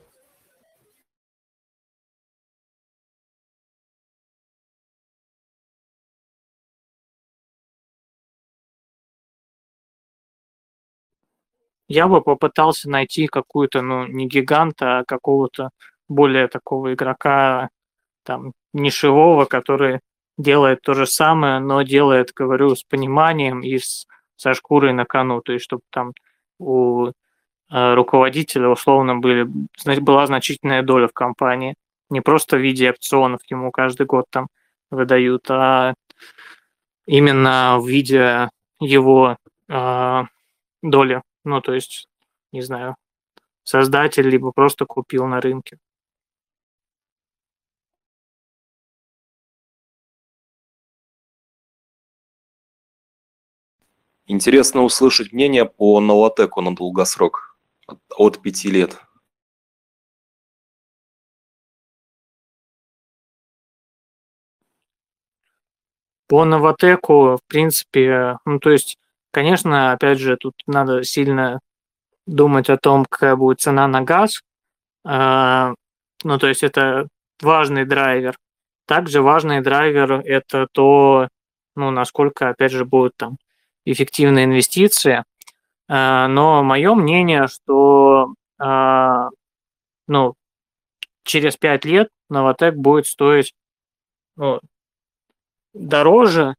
Я 11.88 12.08
бы 12.08 12.21
попытался 12.21 12.89
найти 12.89 13.28
какую-то, 13.28 13.82
ну, 13.82 14.08
не 14.08 14.28
гиганта, 14.28 15.00
а 15.00 15.04
какого-то 15.06 15.71
более 16.08 16.47
такого 16.47 16.93
игрока, 16.93 17.69
там, 18.32 18.54
нишевого, 18.74 19.44
который 19.44 20.00
делает 20.38 20.82
то 20.82 20.94
же 20.94 21.06
самое, 21.06 21.60
но 21.60 21.82
делает, 21.82 22.32
говорю, 22.34 22.76
с 22.76 22.84
пониманием 22.84 23.62
и 23.62 23.78
с, 23.78 24.08
со 24.38 24.54
шкурой 24.54 24.94
на 24.94 25.06
кону, 25.06 25.41
то 25.41 25.52
есть 25.52 25.65
чтобы 25.65 25.82
там 25.89 26.13
у 26.58 27.08
э, 27.08 27.94
руководителя 27.94 28.70
условно 28.70 29.17
были, 29.17 29.50
была 30.00 30.26
значительная 30.28 30.82
доля 30.82 31.10
в 31.10 31.13
компании, 31.13 31.76
не 32.10 32.22
просто 32.22 32.56
в 32.56 32.62
виде 32.62 32.89
опционов 32.89 33.41
ему 33.50 33.70
каждый 33.72 34.06
год 34.06 34.26
там 34.30 34.48
выдают, 34.91 35.52
а 35.52 35.94
именно 37.06 37.80
в 37.80 37.88
виде 37.88 38.50
его 38.80 39.36
э, 39.67 40.24
доли. 40.82 41.22
Ну, 41.44 41.60
то 41.60 41.74
есть, 41.74 42.08
не 42.54 42.62
знаю, 42.62 42.96
создатель 43.63 44.30
либо 44.30 44.54
просто 44.54 44.86
купил 44.86 45.28
на 45.28 45.41
рынке. 45.41 45.78
Интересно 54.32 54.84
услышать 54.84 55.34
мнение 55.34 55.65
по 55.65 56.00
Новотеку 56.00 56.62
на 56.62 56.76
долгосрок 56.76 57.58
от 58.15 58.41
пяти 58.41 58.72
лет. 58.72 58.98
По 66.28 66.46
Новотеку, 66.46 67.38
в 67.38 67.41
принципе, 67.48 68.38
ну, 68.46 68.60
то 68.60 68.72
есть 68.72 68.98
Конечно, 69.32 69.94
опять 69.94 70.20
же, 70.20 70.36
тут 70.38 70.56
надо 70.67 71.04
сильно 71.04 71.62
думать 72.28 72.70
о 72.70 72.78
том, 72.78 73.06
какая 73.06 73.36
будет 73.36 73.62
цена 73.62 73.88
на 73.88 74.02
газ. 74.02 74.41
А, 75.06 75.74
ну, 76.24 76.38
то 76.38 76.48
есть 76.48 76.63
это 76.63 77.08
важный 77.41 77.86
драйвер. 77.86 78.38
Также 78.88 79.22
важный 79.22 79.62
драйвер– 79.62 80.13
это 80.26 80.67
то, 80.74 81.30
ну, 81.76 81.91
насколько, 81.91 82.50
опять 82.50 82.74
же, 82.74 82.86
будут 82.86 83.15
там 83.17 83.38
эффективные 83.86 84.46
инвестиции. 84.46 85.24
А, 85.88 86.28
но 86.28 86.63
мое 86.63 86.94
мнение, 86.96 87.48
что 87.48 88.34
а, 88.60 89.30
ну, 90.08 90.36
через 91.24 91.58
5 91.58 91.86
лет 91.86 92.10
Новотек 92.30 92.76
будет 92.76 93.08
стоить 93.08 93.54
ну, 94.38 94.60
дороже, 95.74 96.56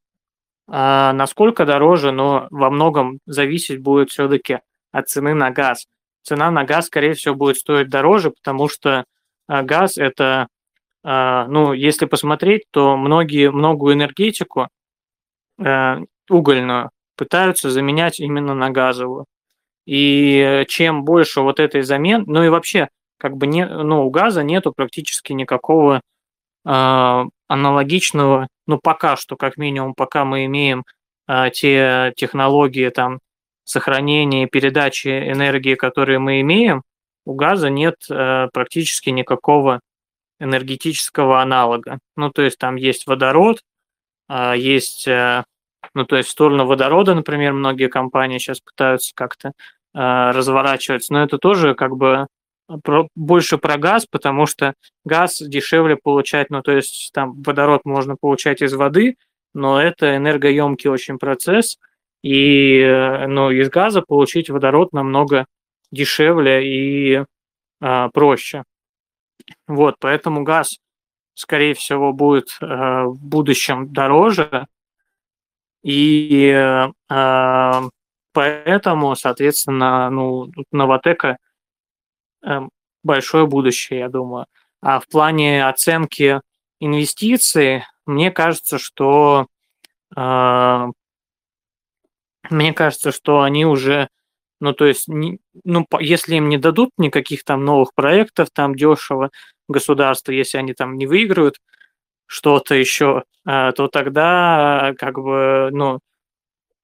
а 0.68 1.12
насколько 1.12 1.64
дороже, 1.64 2.12
но 2.12 2.46
во 2.50 2.70
многом 2.70 3.20
зависеть 3.26 3.80
будет 3.80 4.10
все-таки 4.10 4.60
от 4.92 5.08
цены 5.08 5.34
на 5.34 5.50
газ. 5.50 5.86
Цена 6.22 6.50
на 6.50 6.64
газ, 6.64 6.86
скорее 6.86 7.14
всего, 7.14 7.34
будет 7.34 7.56
стоить 7.56 7.88
дороже, 7.88 8.30
потому 8.30 8.68
что 8.68 9.04
а, 9.48 9.62
газ 9.62 9.96
это, 9.96 10.48
ну, 11.04 11.72
если 11.72 12.06
посмотреть, 12.06 12.62
то 12.70 12.96
многие, 12.96 13.50
многую 13.50 13.94
энергетику 13.94 14.68
а, 15.58 15.98
угольную 16.30 16.90
пытаются 17.16 17.70
заменять 17.70 18.20
именно 18.20 18.54
на 18.54 18.70
газовую. 18.70 19.26
И 19.86 20.64
чем 20.68 21.04
больше 21.04 21.40
вот 21.40 21.60
этой 21.60 21.82
замен, 21.82 22.24
ну 22.26 22.44
и 22.44 22.48
вообще 22.48 22.88
как 23.18 23.36
бы 23.36 23.46
не, 23.46 23.66
ну, 23.66 24.04
у 24.06 24.10
газа 24.10 24.42
нету 24.42 24.72
практически 24.74 25.32
никакого 25.32 26.00
э, 26.64 27.24
аналогичного, 27.48 28.48
ну, 28.66 28.78
пока 28.82 29.16
что, 29.16 29.36
как 29.36 29.56
минимум, 29.56 29.94
пока 29.94 30.24
мы 30.24 30.44
имеем 30.46 30.84
э, 31.28 31.50
те 31.52 32.12
технологии 32.16 32.88
там 32.88 33.20
сохранения 33.64 34.44
и 34.44 34.48
передачи 34.48 35.08
энергии, 35.08 35.76
которые 35.76 36.18
мы 36.18 36.40
имеем, 36.40 36.82
у 37.24 37.34
газа 37.34 37.70
нет 37.70 37.96
э, 38.10 38.48
практически 38.52 39.10
никакого 39.10 39.80
энергетического 40.40 41.40
аналога. 41.40 41.98
Ну, 42.16 42.30
то 42.30 42.42
есть 42.42 42.58
там 42.58 42.76
есть 42.76 43.06
водород, 43.06 43.60
э, 44.28 44.54
есть, 44.56 45.06
э, 45.06 45.44
ну, 45.94 46.04
то 46.04 46.16
есть 46.16 46.28
в 46.28 46.32
сторону 46.32 46.66
водорода, 46.66 47.14
например, 47.14 47.52
многие 47.52 47.88
компании 47.88 48.38
сейчас 48.38 48.60
пытаются 48.60 49.12
как-то 49.14 49.48
э, 49.48 49.52
разворачиваться, 49.94 51.12
но 51.12 51.22
это 51.22 51.38
тоже 51.38 51.74
как 51.74 51.96
бы 51.96 52.26
про, 52.82 53.08
больше 53.14 53.58
про 53.58 53.76
газ, 53.78 54.06
потому 54.06 54.46
что 54.46 54.74
газ 55.04 55.38
дешевле 55.40 55.96
получать, 55.96 56.50
ну, 56.50 56.62
то 56.62 56.72
есть 56.72 57.10
там 57.12 57.40
водород 57.42 57.82
можно 57.84 58.16
получать 58.20 58.62
из 58.62 58.72
воды, 58.74 59.16
но 59.54 59.80
это 59.80 60.16
энергоемкий 60.16 60.88
очень 60.88 61.18
процесс, 61.18 61.78
и, 62.22 62.78
э, 62.78 63.26
ну, 63.26 63.50
из 63.50 63.68
газа 63.68 64.02
получить 64.02 64.48
водород 64.48 64.92
намного 64.92 65.46
дешевле 65.90 66.66
и 66.66 67.24
э, 67.80 68.08
проще. 68.12 68.64
Вот, 69.66 69.96
поэтому 69.98 70.44
газ, 70.44 70.78
скорее 71.34 71.74
всего, 71.74 72.12
будет 72.12 72.56
э, 72.60 72.66
в 72.66 73.18
будущем 73.20 73.92
дороже, 73.92 74.66
и 75.82 76.48
э, 77.08 77.80
поэтому, 78.32 79.14
соответственно, 79.16 80.10
ну, 80.10 80.50
Новотека 80.70 81.38
э, 82.44 82.60
большое 83.02 83.46
будущее, 83.46 84.00
я 84.00 84.08
думаю. 84.08 84.46
А 84.80 85.00
в 85.00 85.08
плане 85.08 85.66
оценки 85.66 86.40
инвестиций, 86.80 87.84
мне 88.06 88.30
кажется, 88.30 88.78
что 88.78 89.46
э, 90.16 90.86
мне 92.50 92.72
кажется, 92.72 93.12
что 93.12 93.42
они 93.42 93.66
уже 93.66 94.08
ну, 94.62 94.72
то 94.74 94.86
есть, 94.86 95.08
ну, 95.08 95.86
если 95.98 96.36
им 96.36 96.48
не 96.48 96.56
дадут 96.56 96.90
никаких 96.96 97.42
там 97.42 97.64
новых 97.64 97.94
проектов, 97.94 98.48
там 98.52 98.76
дешево 98.76 99.30
государство, 99.68 100.30
если 100.30 100.56
они 100.56 100.72
там 100.72 100.96
не 100.96 101.08
выиграют 101.08 101.56
что-то 102.32 102.74
еще, 102.74 103.24
э, 103.46 103.72
то 103.76 103.88
тогда 103.88 104.94
как 104.98 105.18
бы, 105.18 105.68
ну, 105.70 106.00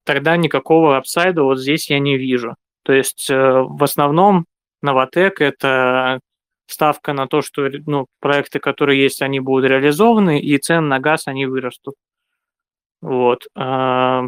тогда 0.03 0.37
никакого 0.37 0.95
апсайда 0.95 1.41
вот 1.41 1.57
здесь 1.59 1.89
я 1.89 1.97
не 1.97 2.17
вижу. 2.17 2.55
То 2.83 2.93
есть 2.93 3.29
э, 3.31 3.35
в 3.35 3.83
основном 3.83 4.45
Новотек 4.83 5.41
это 5.41 6.19
ставка 6.67 7.13
на 7.13 7.27
то, 7.27 7.41
что 7.41 7.67
ну, 7.87 8.05
проекты, 8.19 8.59
которые 8.59 9.01
есть, 9.01 9.23
они 9.23 9.39
будут 9.39 9.71
реализованы, 9.71 10.39
и 10.39 10.55
цены 10.59 10.87
на 10.87 10.99
газ, 10.99 11.23
они 11.25 11.47
вырастут. 11.47 11.95
Вот. 13.01 13.47
А, 13.55 14.25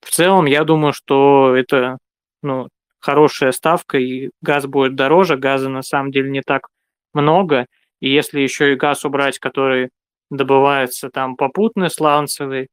в 0.00 0.10
целом, 0.10 0.46
я 0.46 0.64
думаю, 0.64 0.92
что 0.92 1.54
это 1.56 1.98
ну, 2.42 2.68
хорошая 2.98 3.52
ставка, 3.52 3.98
и 3.98 4.30
газ 4.40 4.66
будет 4.66 4.96
дороже, 4.96 5.36
газа 5.36 5.68
на 5.68 5.82
самом 5.82 6.10
деле 6.10 6.30
не 6.30 6.42
так 6.42 6.66
много, 7.14 7.66
и 8.00 8.10
если 8.10 8.40
еще 8.40 8.72
и 8.72 8.76
газ 8.76 9.04
убрать, 9.04 9.38
который 9.38 9.90
добывается 10.36 11.10
там 11.10 11.36
попутный 11.36 11.90
сланцевый, 11.90 12.68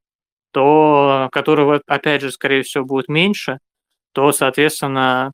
то 0.51 1.29
которого, 1.31 1.81
опять 1.85 2.21
же, 2.21 2.31
скорее 2.31 2.63
всего, 2.63 2.85
будет 2.85 3.09
меньше, 3.09 3.59
то, 4.13 4.31
соответственно, 4.31 5.31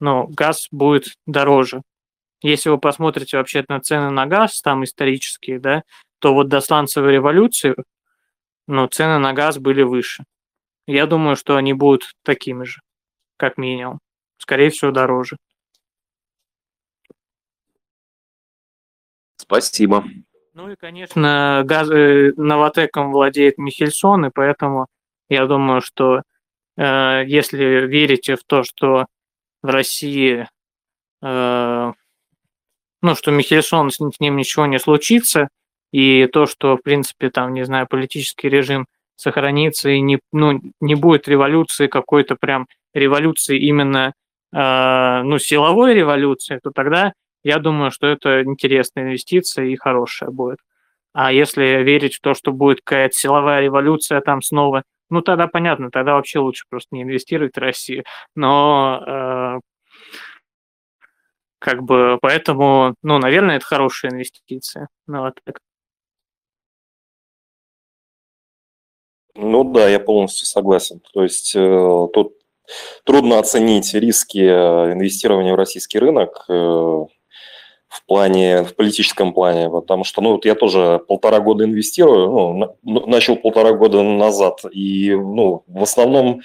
ну, 0.00 0.26
газ 0.28 0.68
будет 0.70 1.14
дороже. 1.26 1.82
Если 2.42 2.68
вы 2.68 2.78
посмотрите 2.78 3.36
вообще 3.36 3.64
на 3.68 3.80
цены 3.80 4.10
на 4.10 4.26
газ, 4.26 4.60
там 4.60 4.84
исторические, 4.84 5.58
да, 5.60 5.82
то 6.18 6.34
вот 6.34 6.48
до 6.48 6.60
сланцевой 6.60 7.12
революции, 7.12 7.74
ну, 8.66 8.86
цены 8.88 9.18
на 9.18 9.32
газ 9.32 9.58
были 9.58 9.82
выше. 9.82 10.24
Я 10.86 11.06
думаю, 11.06 11.36
что 11.36 11.56
они 11.56 11.72
будут 11.72 12.12
такими 12.22 12.64
же 12.64 12.80
как 13.36 13.58
минимум. 13.58 13.98
Скорее 14.38 14.70
всего, 14.70 14.90
дороже. 14.90 15.36
Спасибо. 19.36 20.04
Ну 20.56 20.70
и, 20.70 20.74
конечно, 20.74 21.62
газ... 21.66 21.90
Э, 21.90 22.32
Новотеком 22.38 23.12
владеет 23.12 23.58
Михельсон, 23.58 24.24
и 24.24 24.30
поэтому 24.30 24.86
я 25.28 25.44
думаю, 25.44 25.82
что 25.82 26.22
э, 26.78 27.24
если 27.26 27.86
верите 27.86 28.36
в 28.36 28.44
то, 28.44 28.62
что 28.62 29.04
в 29.62 29.66
России, 29.66 30.48
э, 31.20 31.92
ну, 33.02 33.14
что 33.14 33.30
Михельсон, 33.32 33.90
с 33.90 34.00
ним 34.18 34.36
ничего 34.36 34.64
не 34.64 34.78
случится, 34.78 35.48
и 35.92 36.26
то, 36.32 36.46
что, 36.46 36.78
в 36.78 36.82
принципе, 36.82 37.28
там, 37.28 37.52
не 37.52 37.66
знаю, 37.66 37.86
политический 37.86 38.48
режим 38.48 38.86
сохранится 39.14 39.90
и 39.90 40.00
не, 40.00 40.20
ну, 40.32 40.58
не 40.80 40.94
будет 40.94 41.28
революции 41.28 41.86
какой-то 41.86 42.34
прям 42.34 42.66
революции 42.94 43.58
именно 43.58 44.14
э, 44.54 45.22
ну, 45.22 45.38
силовой 45.38 45.92
революции, 45.92 46.60
то 46.62 46.70
тогда 46.70 47.12
я 47.46 47.60
думаю, 47.60 47.92
что 47.92 48.08
это 48.08 48.42
интересная 48.42 49.04
инвестиция 49.04 49.66
и 49.66 49.76
хорошая 49.76 50.30
будет. 50.30 50.58
А 51.12 51.32
если 51.32 51.62
верить 51.84 52.16
в 52.16 52.20
то, 52.20 52.34
что 52.34 52.52
будет 52.52 52.80
какая-то 52.82 53.14
силовая 53.14 53.60
революция 53.60 54.20
там 54.20 54.42
снова, 54.42 54.82
ну 55.10 55.22
тогда 55.22 55.46
понятно, 55.46 55.92
тогда 55.92 56.14
вообще 56.14 56.40
лучше 56.40 56.64
просто 56.68 56.88
не 56.96 57.02
инвестировать 57.04 57.54
в 57.54 57.60
Россию. 57.60 58.02
Но 58.34 59.00
э, 59.06 59.60
как 61.60 61.84
бы 61.84 62.18
поэтому, 62.20 62.96
ну, 63.02 63.18
наверное, 63.18 63.56
это 63.56 63.64
хорошая 63.64 64.10
инвестиция. 64.10 64.88
Ну, 65.06 65.20
вот 65.20 65.38
так. 65.44 65.58
Ну 69.36 69.62
да, 69.62 69.88
я 69.88 70.00
полностью 70.00 70.46
согласен. 70.46 71.00
То 71.12 71.22
есть 71.22 71.54
э, 71.54 72.08
тут 72.12 72.34
трудно 73.04 73.38
оценить 73.38 73.94
риски 73.94 74.38
э, 74.38 74.92
инвестирования 74.94 75.52
в 75.52 75.56
российский 75.56 75.98
рынок 75.98 76.44
э, 76.48 77.04
в 77.96 78.06
плане, 78.06 78.62
в 78.62 78.74
политическом 78.74 79.32
плане, 79.32 79.70
потому 79.70 80.04
что, 80.04 80.20
ну, 80.20 80.32
вот 80.32 80.44
я 80.44 80.54
тоже 80.54 81.00
полтора 81.08 81.40
года 81.40 81.64
инвестирую, 81.64 82.76
ну, 82.82 83.06
начал 83.06 83.36
полтора 83.36 83.72
года 83.72 84.02
назад, 84.02 84.60
и, 84.70 85.14
ну, 85.14 85.64
в 85.66 85.82
основном 85.82 86.42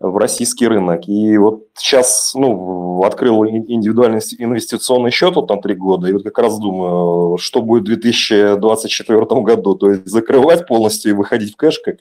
в 0.00 0.16
российский 0.16 0.66
рынок. 0.66 1.08
И 1.08 1.38
вот 1.38 1.68
сейчас, 1.76 2.32
ну, 2.34 3.02
открыл 3.04 3.46
индивидуальный 3.46 4.20
инвестиционный 4.38 5.12
счет 5.12 5.36
вот 5.36 5.48
на 5.48 5.62
три 5.62 5.74
года, 5.74 6.08
и 6.08 6.12
вот 6.12 6.24
как 6.24 6.38
раз 6.38 6.58
думаю, 6.58 7.38
что 7.38 7.62
будет 7.62 7.84
в 7.84 7.86
2024 7.86 9.24
году, 9.42 9.76
то 9.76 9.90
есть 9.90 10.06
закрывать 10.08 10.66
полностью 10.66 11.12
и 11.12 11.14
выходить 11.14 11.54
в 11.54 11.56
кэш, 11.56 11.78
как, 11.78 11.98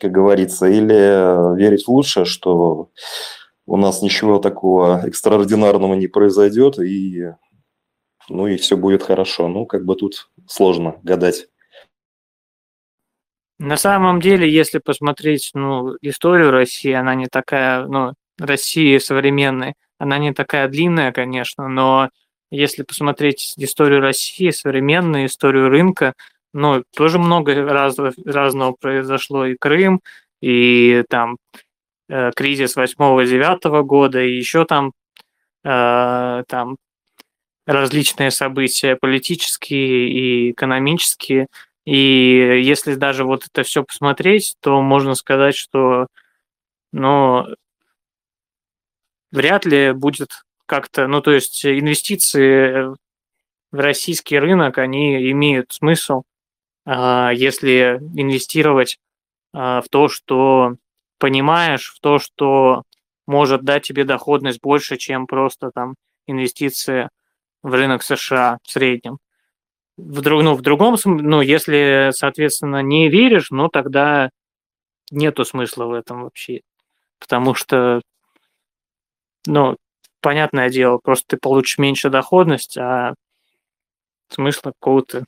как 0.00 0.10
говорится, 0.10 0.66
или 0.66 1.56
верить 1.56 1.84
в 1.84 1.90
лучшее, 1.90 2.24
что 2.24 2.88
у 3.66 3.76
нас 3.76 4.00
ничего 4.00 4.38
такого 4.38 5.02
экстраординарного 5.04 5.94
не 5.94 6.06
произойдет, 6.06 6.78
и, 6.78 7.32
ну, 8.28 8.46
и 8.46 8.56
все 8.56 8.76
будет 8.76 9.02
хорошо. 9.02 9.48
Ну, 9.48 9.66
как 9.66 9.84
бы 9.84 9.96
тут 9.96 10.30
сложно 10.46 10.98
гадать. 11.02 11.48
На 13.58 13.76
самом 13.76 14.20
деле, 14.20 14.50
если 14.50 14.78
посмотреть 14.78 15.50
ну, 15.54 15.96
историю 16.02 16.50
России, 16.50 16.92
она 16.92 17.14
не 17.14 17.26
такая, 17.26 17.86
ну, 17.86 18.12
России 18.38 18.98
современной, 18.98 19.74
она 19.98 20.18
не 20.18 20.34
такая 20.34 20.68
длинная, 20.68 21.10
конечно, 21.12 21.66
но 21.68 22.10
если 22.50 22.82
посмотреть 22.82 23.54
историю 23.56 24.00
России, 24.00 24.50
современную 24.50 25.26
историю 25.26 25.68
рынка, 25.68 26.14
ну, 26.52 26.84
тоже 26.94 27.18
много 27.18 27.54
раз, 27.54 27.96
разного 28.24 28.72
произошло. 28.78 29.46
И 29.46 29.56
Крым, 29.58 30.00
и 30.40 31.02
там 31.08 31.38
э, 32.08 32.30
кризис 32.36 32.76
8-9 32.76 33.82
года, 33.82 34.22
и 34.22 34.36
еще 34.36 34.64
там, 34.64 34.92
э, 35.64 36.44
там 36.46 36.76
различные 37.66 38.30
события 38.30 38.96
политические 38.96 40.08
и 40.08 40.50
экономические. 40.52 41.48
И 41.84 42.62
если 42.62 42.94
даже 42.94 43.24
вот 43.24 43.46
это 43.46 43.62
все 43.62 43.84
посмотреть, 43.84 44.56
то 44.60 44.80
можно 44.80 45.14
сказать, 45.14 45.56
что 45.56 46.06
ну, 46.92 47.44
вряд 49.32 49.66
ли 49.66 49.92
будет 49.92 50.30
как-то, 50.66 51.06
ну, 51.06 51.20
то 51.20 51.32
есть 51.32 51.64
инвестиции 51.64 52.94
в 53.72 53.78
российский 53.78 54.38
рынок, 54.38 54.78
они 54.78 55.30
имеют 55.30 55.72
смысл, 55.72 56.22
а, 56.84 57.30
если 57.32 57.98
инвестировать 58.14 58.98
а, 59.52 59.80
в 59.82 59.88
то, 59.88 60.08
что 60.08 60.76
понимаешь, 61.18 61.92
в 61.94 62.00
то, 62.00 62.18
что 62.18 62.82
может 63.26 63.64
дать 63.64 63.84
тебе 63.84 64.04
доходность 64.04 64.60
больше, 64.60 64.96
чем 64.96 65.26
просто 65.26 65.70
там 65.74 65.94
инвестиции 66.26 67.08
в 67.66 67.74
рынок 67.74 68.02
США 68.02 68.58
в 68.62 68.70
среднем 68.70 69.18
в, 69.96 70.20
друг, 70.20 70.42
ну, 70.42 70.54
в 70.54 70.62
другом, 70.62 70.96
ну, 71.04 71.40
если, 71.40 72.10
соответственно, 72.12 72.82
не 72.82 73.08
веришь, 73.08 73.50
ну, 73.50 73.68
тогда 73.68 74.30
нету 75.10 75.44
смысла 75.44 75.86
в 75.86 75.92
этом 75.92 76.24
вообще. 76.24 76.60
Потому 77.18 77.54
что, 77.54 78.02
ну, 79.46 79.76
понятное 80.20 80.68
дело, 80.70 80.98
просто 81.02 81.24
ты 81.28 81.36
получишь 81.38 81.78
меньше 81.78 82.10
доходность, 82.10 82.76
а 82.76 83.14
смысла 84.28 84.72
какого-то 84.72 85.24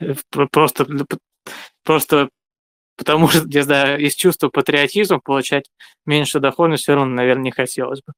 э, 0.00 0.14
просто, 0.50 0.86
просто 1.82 2.28
потому 2.96 3.28
что, 3.28 3.46
не 3.46 3.62
знаю, 3.62 3.98
из 3.98 4.14
чувства 4.14 4.50
патриотизма 4.50 5.20
получать 5.20 5.70
меньше 6.04 6.38
доходность 6.38 6.84
все 6.84 6.94
равно, 6.94 7.14
наверное, 7.14 7.44
не 7.44 7.50
хотелось 7.50 8.02
бы. 8.02 8.12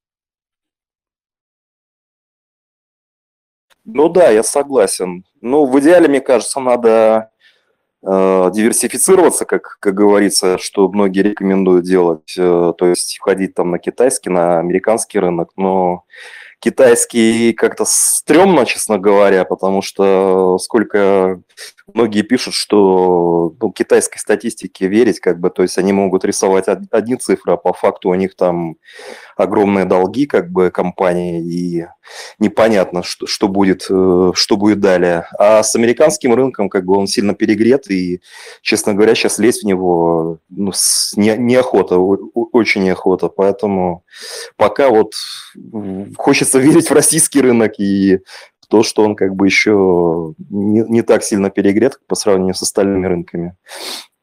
Ну 3.91 4.11
да, 4.11 4.29
я 4.29 4.43
согласен. 4.43 5.25
Ну, 5.41 5.65
в 5.65 5.81
идеале, 5.81 6.09
мне 6.09 6.21
кажется, 6.21 6.61
надо 6.61 7.31
э, 8.03 8.51
диверсифицироваться, 8.53 9.47
как, 9.47 9.79
как 9.81 9.95
говорится, 9.95 10.59
что 10.59 10.91
многие 10.91 11.21
рекомендуют 11.21 11.87
делать, 11.87 12.35
э, 12.37 12.75
то 12.77 12.87
есть 12.87 13.17
входить 13.17 13.55
там 13.55 13.71
на 13.71 13.79
китайский, 13.79 14.29
на 14.29 14.59
американский 14.59 15.19
рынок, 15.19 15.53
но 15.57 16.05
китайский 16.61 17.53
как-то 17.53 17.85
стрёмно, 17.87 18.67
честно 18.67 18.99
говоря, 18.99 19.45
потому 19.45 19.83
что 19.83 20.59
сколько 20.59 21.41
многие 21.95 22.23
пишут, 22.23 22.55
что 22.55 23.55
ну, 23.61 23.73
китайской 23.73 24.19
статистике 24.19 24.89
верить, 24.89 25.21
как 25.21 25.39
бы, 25.41 25.51
то 25.51 25.63
есть 25.63 25.79
они 25.79 25.93
могут 25.93 26.25
рисовать 26.25 26.67
одни 26.91 27.17
цифры, 27.17 27.55
а 27.55 27.57
по 27.57 27.73
факту 27.73 28.11
у 28.11 28.15
них 28.15 28.35
там 28.37 28.77
огромные 29.37 29.85
долги, 29.85 30.27
как 30.27 30.51
бы, 30.51 30.71
компании, 30.71 31.43
и 31.43 31.87
непонятно, 32.39 33.03
что, 33.03 33.27
что 33.27 33.49
будет, 33.49 33.87
э, 33.89 34.33
что 34.35 34.57
будет 34.57 34.81
далее. 34.81 35.27
А 35.39 35.63
с 35.63 35.75
американским 35.77 36.35
рынком, 36.35 36.69
как 36.69 36.85
бы, 36.85 36.97
он 36.97 37.07
сильно 37.07 37.35
перегрет, 37.35 37.91
и, 37.91 38.21
честно 38.63 38.95
говоря, 38.95 39.15
сейчас 39.15 39.39
лезть 39.39 39.63
в 39.63 39.67
него 39.67 40.39
ну, 40.49 40.73
не, 41.17 41.37
неохота, 41.37 41.99
очень 41.99 42.85
неохота, 42.85 43.29
поэтому 43.29 44.05
пока 44.57 44.89
вот 44.89 45.13
хочется 46.17 46.48
верить 46.59 46.89
в 46.89 46.95
российский 46.95 47.41
рынок 47.41 47.79
и 47.79 48.21
то, 48.69 48.83
что 48.83 49.03
он 49.03 49.17
как 49.17 49.35
бы 49.35 49.47
еще 49.47 50.35
не, 50.51 50.81
не 50.83 51.03
так 51.03 51.23
сильно 51.23 51.51
перегрет 51.51 52.01
по 52.07 52.15
сравнению 52.15 52.55
с 52.55 52.63
остальными 52.63 53.07
рынками. 53.07 53.57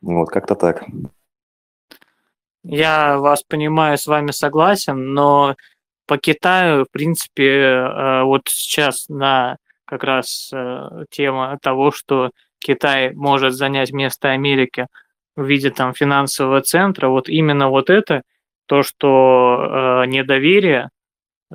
Вот, 0.02 0.30
как-то 0.30 0.56
так. 0.56 0.84
Я 2.64 3.18
вас 3.18 3.44
понимаю, 3.44 3.98
с 3.98 4.08
вами 4.08 4.32
согласен, 4.32 5.14
но 5.14 5.56
по 6.08 6.18
Китаю, 6.18 6.86
в 6.86 6.92
принципе, 6.92 7.48
э, 7.48 8.24
вот 8.24 8.44
сейчас 8.48 9.10
на 9.10 9.58
как 9.86 10.04
раз 10.04 10.50
э, 10.54 11.06
тема 11.10 11.58
того, 11.62 11.92
что 11.92 12.32
Китай 12.60 13.14
может 13.14 13.54
занять 13.54 13.92
место 13.92 14.32
Америки 14.32 14.88
в 15.36 15.44
виде 15.46 15.70
там 15.70 15.94
финансового 15.94 16.62
центра, 16.62 17.10
вот 17.10 17.30
именно 17.30 17.70
вот 17.70 17.90
это, 17.90 18.24
то, 18.66 18.82
что 18.82 20.04
э, 20.04 20.08
недоверие, 20.08 20.90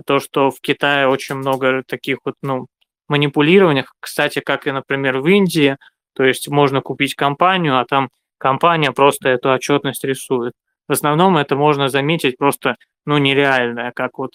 то, 0.07 0.21
что 0.21 0.51
в 0.51 0.61
Китае 0.61 1.09
очень 1.09 1.37
много 1.37 1.83
таких 1.87 2.19
вот, 2.25 2.35
ну, 2.43 2.67
манипулированиях, 3.09 3.93
кстати, 4.01 4.41
как 4.41 4.67
и, 4.67 4.73
например, 4.73 5.19
в 5.19 5.27
Индии, 5.27 5.77
то 6.15 6.25
есть 6.25 6.49
можно 6.49 6.81
купить 6.81 7.15
компанию, 7.15 7.79
а 7.79 7.85
там 7.85 8.11
компания 8.39 8.93
просто 8.93 9.29
эту 9.29 9.51
отчетность 9.53 10.05
рисует. 10.05 10.53
В 10.89 10.93
основном 10.93 11.37
это 11.37 11.57
можно 11.57 11.89
заметить 11.89 12.39
просто, 12.39 12.77
ну, 13.07 13.19
нереальное, 13.19 13.93
как 13.93 14.19
вот 14.19 14.33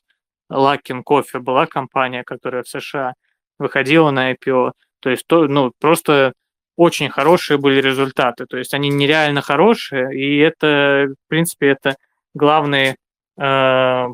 Luckin 0.52 1.04
Coffee 1.04 1.40
была 1.40 1.66
компания, 1.66 2.24
которая 2.24 2.64
в 2.64 2.68
США 2.68 3.14
выходила 3.58 4.12
на 4.12 4.34
IPO. 4.34 4.72
То 5.00 5.10
есть, 5.10 5.26
то, 5.28 5.48
ну, 5.48 5.72
просто 5.80 6.34
очень 6.76 7.10
хорошие 7.10 7.58
были 7.58 7.82
результаты. 7.82 8.46
То 8.46 8.58
есть 8.58 8.74
они 8.74 8.90
нереально 8.90 9.42
хорошие, 9.42 10.16
и 10.18 10.38
это, 10.40 11.08
в 11.10 11.30
принципе, 11.30 11.68
это 11.70 11.96
главный 12.34 12.96
э, 13.38 14.08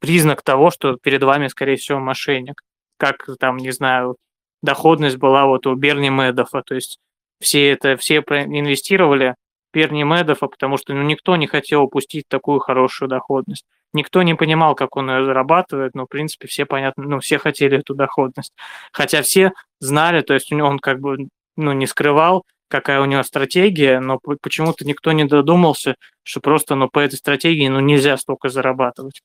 признак 0.00 0.42
того, 0.42 0.70
что 0.70 0.96
перед 0.96 1.22
вами, 1.22 1.48
скорее 1.48 1.76
всего, 1.76 1.98
мошенник 1.98 2.62
как 3.02 3.26
там, 3.40 3.56
не 3.56 3.72
знаю, 3.72 4.16
доходность 4.62 5.16
была 5.16 5.46
вот 5.46 5.66
у 5.66 5.74
Берни 5.74 6.08
Медофа, 6.08 6.62
то 6.62 6.76
есть 6.76 6.98
все 7.40 7.72
это, 7.72 7.96
все 7.96 8.18
инвестировали 8.18 9.34
Берни 9.74 10.04
Медофа, 10.04 10.46
потому 10.46 10.76
что 10.76 10.94
ну, 10.94 11.02
никто 11.02 11.34
не 11.34 11.48
хотел 11.48 11.82
упустить 11.82 12.28
такую 12.28 12.60
хорошую 12.60 13.08
доходность. 13.08 13.64
Никто 13.92 14.22
не 14.22 14.34
понимал, 14.34 14.76
как 14.76 14.96
он 14.96 15.10
ее 15.10 15.24
зарабатывает, 15.24 15.96
но, 15.96 16.04
в 16.04 16.08
принципе, 16.08 16.46
все 16.46 16.64
понятно, 16.64 17.02
ну, 17.02 17.18
все 17.18 17.38
хотели 17.38 17.78
эту 17.78 17.96
доходность. 17.96 18.52
Хотя 18.92 19.22
все 19.22 19.50
знали, 19.80 20.20
то 20.22 20.32
есть 20.32 20.52
он 20.52 20.78
как 20.78 21.00
бы, 21.00 21.26
ну, 21.56 21.72
не 21.72 21.88
скрывал, 21.88 22.44
какая 22.68 23.00
у 23.00 23.04
него 23.04 23.24
стратегия, 23.24 23.98
но 23.98 24.20
почему-то 24.40 24.86
никто 24.86 25.10
не 25.10 25.24
додумался, 25.24 25.96
что 26.22 26.40
просто, 26.40 26.76
ну, 26.76 26.88
по 26.88 27.00
этой 27.00 27.16
стратегии, 27.16 27.66
ну, 27.66 27.80
нельзя 27.80 28.16
столько 28.16 28.48
зарабатывать. 28.48 29.22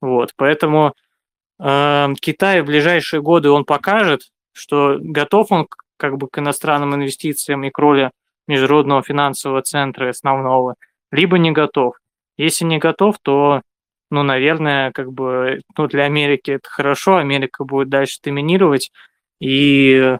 Вот, 0.00 0.32
поэтому 0.36 0.94
Эм, 1.60 2.14
Китай 2.16 2.60
в 2.62 2.66
ближайшие 2.66 3.20
годы 3.20 3.50
он 3.50 3.64
покажет, 3.64 4.22
что 4.52 4.96
готов 5.00 5.50
он 5.50 5.66
как 5.96 6.16
бы 6.16 6.28
к 6.28 6.38
иностранным 6.38 6.94
инвестициям 6.94 7.64
и 7.64 7.70
к 7.70 7.78
роли 7.78 8.12
международного 8.46 9.02
финансового 9.02 9.62
центра 9.62 10.10
основного, 10.10 10.76
либо 11.10 11.38
не 11.38 11.50
готов. 11.50 11.96
Если 12.36 12.64
не 12.64 12.78
готов, 12.78 13.16
то, 13.20 13.62
ну, 14.10 14.22
наверное, 14.22 14.92
как 14.92 15.12
бы, 15.12 15.62
ну, 15.76 15.86
для 15.88 16.04
Америки 16.04 16.52
это 16.52 16.68
хорошо, 16.70 17.16
Америка 17.16 17.64
будет 17.64 17.88
дальше 17.88 18.18
доминировать, 18.22 18.92
и, 19.40 20.16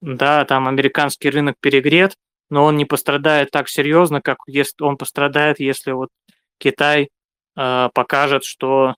да, 0.00 0.44
там 0.44 0.68
американский 0.68 1.30
рынок 1.30 1.56
перегрет, 1.60 2.16
но 2.50 2.64
он 2.64 2.76
не 2.76 2.84
пострадает 2.84 3.50
так 3.52 3.68
серьезно, 3.68 4.20
как 4.20 4.38
если 4.46 4.82
он 4.82 4.96
пострадает, 4.96 5.60
если 5.60 5.92
вот 5.92 6.10
Китай 6.58 7.10
э, 7.56 7.88
покажет, 7.94 8.44
что 8.44 8.94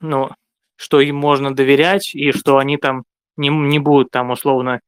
ну, 0.00 0.30
что 0.76 1.00
им 1.00 1.16
можно 1.16 1.54
доверять 1.54 2.14
и 2.14 2.32
что 2.32 2.58
они 2.58 2.76
там 2.76 3.04
не, 3.36 3.48
не 3.48 3.78
будут 3.78 4.10
там 4.10 4.30
условно 4.30 4.80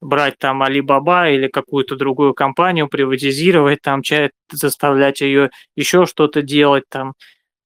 брать 0.00 0.38
там 0.38 0.62
Алибаба 0.62 1.30
или 1.30 1.48
какую-то 1.48 1.96
другую 1.96 2.34
компанию, 2.34 2.88
приватизировать, 2.88 3.80
там, 3.82 4.02
заставлять 4.52 5.22
ее 5.22 5.50
еще 5.76 6.06
что-то 6.06 6.42
делать, 6.42 6.84
там, 6.90 7.14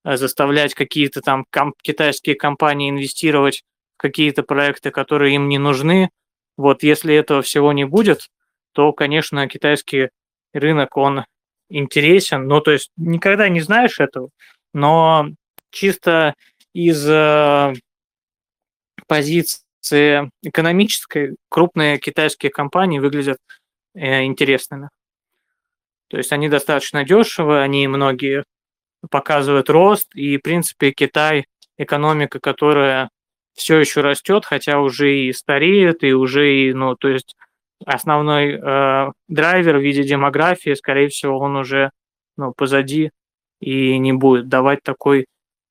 э, 0.05 0.16
заставлять 0.16 0.74
какие-то 0.74 1.20
там 1.20 1.44
ком- 1.51 1.74
китайские 1.82 2.36
компании 2.36 2.90
инвестировать 2.90 3.62
в 3.96 4.01
какие-то 4.01 4.44
проекты, 4.44 4.90
которые 4.90 5.34
им 5.34 5.49
не 5.49 5.59
нужны. 5.59 6.11
Вот 6.57 6.82
если 6.84 7.14
этого 7.14 7.42
всего 7.42 7.72
не 7.72 7.84
будет, 7.84 8.28
то, 8.72 8.92
конечно, 8.92 9.49
китайский 9.49 10.11
рынок, 10.53 10.96
он 10.96 11.24
интересен. 11.68 12.46
Ну, 12.46 12.61
то 12.61 12.70
есть 12.70 12.90
никогда 12.96 13.49
не 13.49 13.61
знаешь 13.61 13.99
этого, 13.99 14.30
но 14.72 15.26
чисто 15.70 16.34
из 16.87 17.09
э, 17.09 17.74
позиции 19.09 20.31
экономической 20.43 21.35
крупные 21.49 21.99
китайские 21.99 22.53
компании 22.53 23.01
выглядят 23.01 23.39
э, 23.95 24.24
интересными. 24.24 24.89
То 26.09 26.18
есть 26.18 26.33
они 26.33 26.49
достаточно 26.49 27.05
дешевые, 27.05 27.62
они 27.62 27.89
многие 27.89 28.45
показывают 29.11 29.68
рост, 29.70 30.14
и, 30.14 30.39
в 30.39 30.41
принципе, 30.41 30.93
Китай– 30.93 31.47
экономика, 31.79 32.39
которая 32.39 33.11
все 33.55 33.79
еще 33.79 34.01
растет, 34.01 34.45
хотя 34.45 34.81
уже 34.81 35.16
и 35.16 35.33
стареет, 35.33 36.05
и 36.05 36.12
уже, 36.12 36.55
и, 36.55 36.72
ну, 36.72 36.95
то 36.95 37.09
есть 37.09 37.35
основной 37.85 38.53
э, 38.53 39.12
драйвер 39.26 39.79
в 39.79 39.83
виде 39.83 40.05
демографии, 40.05 40.74
скорее 40.74 41.09
всего, 41.09 41.39
он 41.39 41.57
уже 41.57 41.91
ну, 42.37 42.53
позади 42.57 43.11
и 43.61 43.99
не 43.99 44.12
будет 44.12 44.49
давать 44.49 44.83
такой 44.85 45.26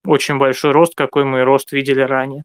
очень 0.07 0.37
большой 0.37 0.71
рост, 0.71 0.95
какой 0.95 1.25
мы 1.25 1.43
рост 1.43 1.71
видели 1.71 2.01
ранее. 2.01 2.43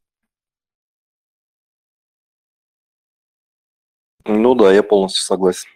Ну 4.24 4.54
да, 4.54 4.72
я 4.72 4.82
полностью 4.82 5.22
согласен. 5.22 5.68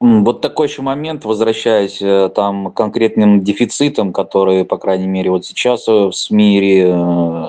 Вот 0.00 0.40
такой 0.40 0.66
еще 0.66 0.82
момент, 0.82 1.24
возвращаясь 1.24 2.02
э, 2.02 2.28
там 2.34 2.72
к 2.72 2.76
конкретным 2.76 3.44
дефицитам, 3.44 4.12
которые, 4.12 4.64
по 4.64 4.76
крайней 4.76 5.06
мере, 5.06 5.30
вот 5.30 5.46
сейчас 5.46 5.86
э, 5.86 5.92
в 5.92 6.12
СМИ 6.12 6.82
э, 6.84 7.48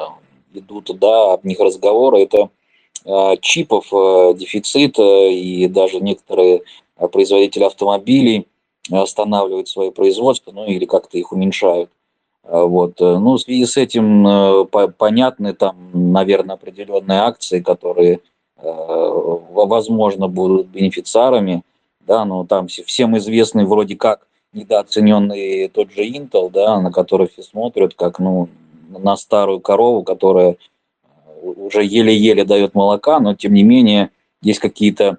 идут, 0.53 0.91
да, 0.99 1.33
об 1.33 1.45
них 1.45 1.59
разговоры, 1.59 2.21
это 2.21 2.49
чипов 3.41 3.87
дефицит, 4.37 4.97
и 4.97 5.67
даже 5.67 5.99
некоторые 5.99 6.61
производители 7.11 7.63
автомобилей 7.63 8.47
останавливают 8.91 9.67
свои 9.67 9.91
производства, 9.91 10.51
ну 10.51 10.65
или 10.65 10.85
как-то 10.85 11.17
их 11.17 11.31
уменьшают. 11.31 11.89
А, 12.43 12.65
вот. 12.65 12.99
Э, 13.01 13.17
ну, 13.17 13.33
в 13.33 13.41
связи 13.41 13.65
с 13.65 13.77
этим 13.77 14.27
э, 14.27 14.65
понятны 14.97 15.53
там, 15.53 15.75
наверное, 15.93 16.55
определенные 16.55 17.19
акции, 17.19 17.61
которые, 17.61 18.19
э, 18.57 19.37
возможно, 19.51 20.27
будут 20.27 20.67
бенефициарами, 20.67 21.63
да, 22.01 22.25
но 22.25 22.45
там 22.45 22.67
всем 22.67 23.17
известный 23.17 23.65
вроде 23.65 23.95
как 23.95 24.27
недооцененный 24.51 25.69
тот 25.69 25.91
же 25.91 26.05
Intel, 26.05 26.51
да, 26.51 26.79
на 26.79 26.91
который 26.91 27.27
все 27.27 27.43
смотрят 27.43 27.95
как, 27.95 28.19
ну, 28.19 28.49
на 28.89 29.15
старую 29.15 29.61
корову, 29.61 30.03
которая 30.03 30.57
уже 31.41 31.83
еле-еле 31.83 32.45
дает 32.45 32.75
молока, 32.75 33.19
но 33.19 33.35
тем 33.35 33.53
не 33.53 33.63
менее 33.63 34.11
есть 34.41 34.59
какие-то 34.59 35.17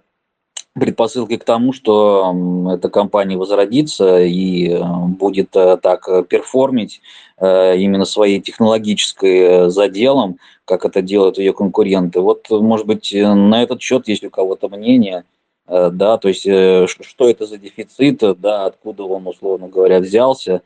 предпосылки 0.74 1.36
к 1.36 1.44
тому, 1.44 1.72
что 1.72 2.34
эта 2.74 2.90
компания 2.90 3.36
возродится 3.36 4.20
и 4.20 4.70
э, 4.70 4.82
будет 5.08 5.50
так 5.50 6.08
перформить 6.28 7.00
именно 7.40 8.04
своей 8.04 8.40
технологической 8.40 9.68
заделом, 9.70 10.38
как 10.64 10.84
это 10.84 11.02
делают 11.02 11.38
ее 11.38 11.52
конкуренты. 11.52 12.20
Вот, 12.20 12.48
может 12.50 12.86
быть, 12.86 13.12
на 13.12 13.62
этот 13.62 13.82
счет 13.82 14.06
есть 14.06 14.22
у 14.24 14.30
кого-то 14.30 14.68
мнение, 14.68 15.24
да, 15.66 16.16
то 16.16 16.28
есть 16.28 16.42
что 16.42 17.28
это 17.28 17.46
за 17.46 17.58
дефицит, 17.58 18.22
да, 18.40 18.66
откуда 18.66 19.02
он, 19.02 19.26
условно 19.26 19.66
говоря, 19.66 19.98
взялся, 19.98 20.62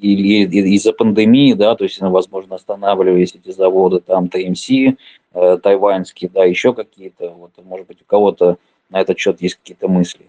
из-за 0.00 0.92
пандемии, 0.92 1.54
да, 1.54 1.74
то 1.74 1.84
есть, 1.84 2.00
возможно, 2.00 2.56
останавливались 2.56 3.34
эти 3.34 3.50
заводы, 3.50 4.00
там, 4.00 4.28
ТМС, 4.28 4.68
э, 4.70 5.58
тайваньские, 5.62 6.30
да, 6.30 6.44
еще 6.44 6.74
какие-то, 6.74 7.30
вот, 7.30 7.52
может 7.64 7.86
быть, 7.86 8.02
у 8.02 8.04
кого-то 8.04 8.56
на 8.90 9.00
этот 9.00 9.18
счет 9.18 9.40
есть 9.40 9.56
какие-то 9.56 9.88
мысли. 9.88 10.28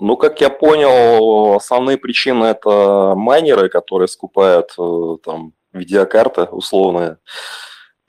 Ну, 0.00 0.16
как 0.16 0.40
я 0.40 0.48
понял, 0.48 1.56
основные 1.56 1.98
причины 1.98 2.46
это 2.46 3.14
майнеры, 3.16 3.68
которые 3.68 4.08
скупают 4.08 4.72
э, 4.78 5.16
там 5.22 5.52
видеокарты 5.72 6.44
условные. 6.44 7.18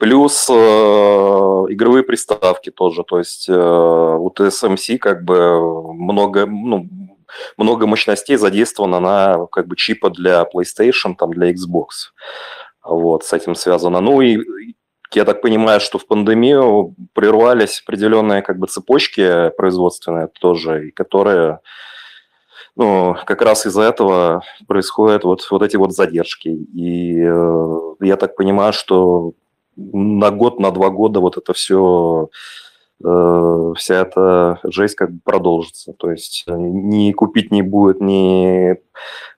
Плюс 0.02 0.50
э, 0.50 0.54
игровые 0.54 2.02
приставки 2.02 2.72
тоже, 2.72 3.04
то 3.04 3.20
есть 3.20 3.48
э, 3.48 3.54
у 3.54 4.32
TSMC 4.32 4.98
как 4.98 5.24
бы 5.24 5.94
много, 5.94 6.48
ну, 6.48 6.90
много 7.56 7.86
мощностей 7.86 8.36
задействовано 8.36 9.00
на 9.00 9.46
как 9.52 9.68
бы 9.68 9.76
чипа 9.76 10.10
для 10.10 10.48
PlayStation, 10.52 11.14
там 11.16 11.34
для 11.34 11.52
Xbox. 11.52 12.16
Вот, 12.84 13.26
с 13.26 13.32
этим 13.32 13.54
связано. 13.54 14.02
Ну 14.02 14.22
и 14.22 14.40
я 15.14 15.24
так 15.24 15.40
понимаю, 15.44 15.80
что 15.80 16.00
в 16.00 16.08
пандемию 16.08 16.96
прервались 17.14 17.84
определенные 17.86 18.42
как 18.42 18.58
бы 18.58 18.66
цепочки 18.66 19.52
производственные 19.56 20.30
тоже, 20.30 20.90
которые 20.96 21.60
ну, 22.76 23.16
как 23.28 23.44
раз 23.44 23.68
из-за 23.68 23.84
этого 23.84 24.42
происходят 24.68 25.26
вот, 25.26 25.46
вот 25.52 25.62
эти 25.62 25.76
вот 25.76 25.94
задержки. 25.94 26.48
И 26.48 27.22
э, 27.22 27.80
я 28.00 28.18
так 28.18 28.36
понимаю, 28.36 28.74
что 28.74 29.34
на 29.76 30.32
год, 30.32 30.60
на 30.60 30.72
два 30.72 30.90
года 30.90 31.20
вот 31.20 31.38
это 31.38 31.54
все, 31.54 32.30
э, 33.04 33.74
вся 33.78 33.96
эта 33.96 34.60
жесть 34.64 34.96
как 34.96 35.12
бы 35.12 35.20
продолжится. 35.24 35.94
То 35.94 36.12
есть 36.12 36.44
э, 36.48 36.56
не 36.56 37.14
купить 37.14 37.52
не 37.52 37.62
будет 37.62 38.02
ни 38.02 38.78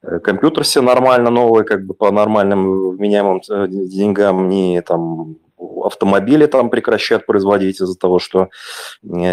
э, 0.01 0.19
компьютер 0.19 0.65
себе 0.65 0.85
нормально 0.85 1.29
новый, 1.29 1.65
как 1.65 1.85
бы 1.85 1.93
по 1.93 2.11
нормальным 2.11 2.91
вменяемым 2.91 3.41
деньгам, 3.69 4.49
ни 4.49 4.79
там 4.81 5.37
автомобили 5.83 6.45
там 6.45 6.69
прекращают 6.69 7.25
производить 7.25 7.81
из-за 7.81 7.97
того, 7.97 8.19
что 8.19 8.49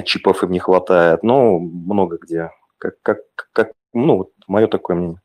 чипов 0.05 0.43
им 0.43 0.51
не 0.51 0.59
хватает. 0.59 1.23
Ну, 1.23 1.59
много 1.59 2.19
где. 2.21 2.51
Как, 2.79 2.95
как, 3.03 3.19
как, 3.53 3.73
ну, 3.93 4.31
мое 4.47 4.67
такое 4.67 4.97
мнение. 4.97 5.21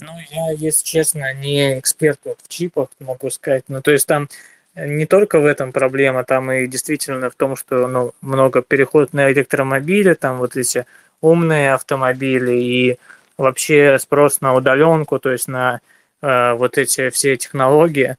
Ну, 0.00 0.12
я, 0.30 0.50
если 0.52 0.84
честно, 0.84 1.32
не 1.34 1.78
эксперт 1.78 2.20
вот 2.24 2.38
в 2.42 2.48
чипах, 2.48 2.88
могу 2.98 3.30
сказать. 3.30 3.64
Ну, 3.68 3.80
то 3.82 3.90
есть 3.90 4.06
там 4.06 4.28
не 4.74 5.06
только 5.06 5.40
в 5.40 5.46
этом 5.46 5.72
проблема, 5.72 6.24
там 6.24 6.52
и 6.52 6.66
действительно 6.66 7.30
в 7.30 7.34
том, 7.34 7.56
что 7.56 7.86
ну, 7.88 8.12
много 8.20 8.62
переходит 8.62 9.14
на 9.14 9.32
электромобили, 9.32 10.14
там 10.14 10.38
вот 10.38 10.56
эти 10.56 10.86
умные 11.20 11.72
автомобили 11.72 12.52
и 12.52 12.98
вообще 13.38 13.98
спрос 13.98 14.40
на 14.40 14.54
удаленку, 14.54 15.18
то 15.18 15.30
есть 15.30 15.48
на 15.48 15.80
э, 16.20 16.52
вот 16.52 16.76
эти 16.78 17.10
все 17.10 17.36
технологии. 17.36 18.16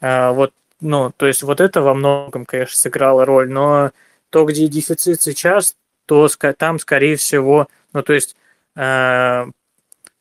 Э, 0.00 0.30
вот, 0.32 0.52
ну, 0.80 1.12
то 1.16 1.26
есть 1.26 1.42
вот 1.44 1.60
это 1.60 1.82
во 1.82 1.94
многом, 1.94 2.46
конечно, 2.46 2.76
сыграло 2.76 3.24
роль, 3.24 3.48
но 3.50 3.92
то, 4.30 4.44
где 4.44 4.66
дефицит 4.66 5.22
сейчас, 5.22 5.76
то 6.06 6.28
там, 6.58 6.78
скорее 6.80 7.16
всего, 7.16 7.68
ну, 7.92 8.02
то 8.02 8.12
есть 8.12 8.36
э, 8.76 9.46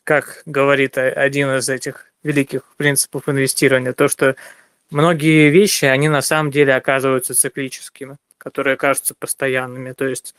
как 0.04 0.44
говорит 0.46 0.98
один 0.98 1.56
из 1.56 1.70
этих 1.70 2.12
великих 2.24 2.64
принципов 2.78 3.28
инвестирования, 3.28 3.94
то, 3.94 4.08
что 4.08 4.36
многие 4.90 5.50
вещи, 5.50 5.86
они 5.86 6.10
на 6.10 6.22
самом 6.22 6.52
деле 6.52 6.76
оказываются 6.76 7.34
циклическими, 7.34 8.18
которые 8.38 8.78
кажутся 8.78 9.16
постоянными. 9.18 9.94
То 9.94 10.08
есть 10.08 10.36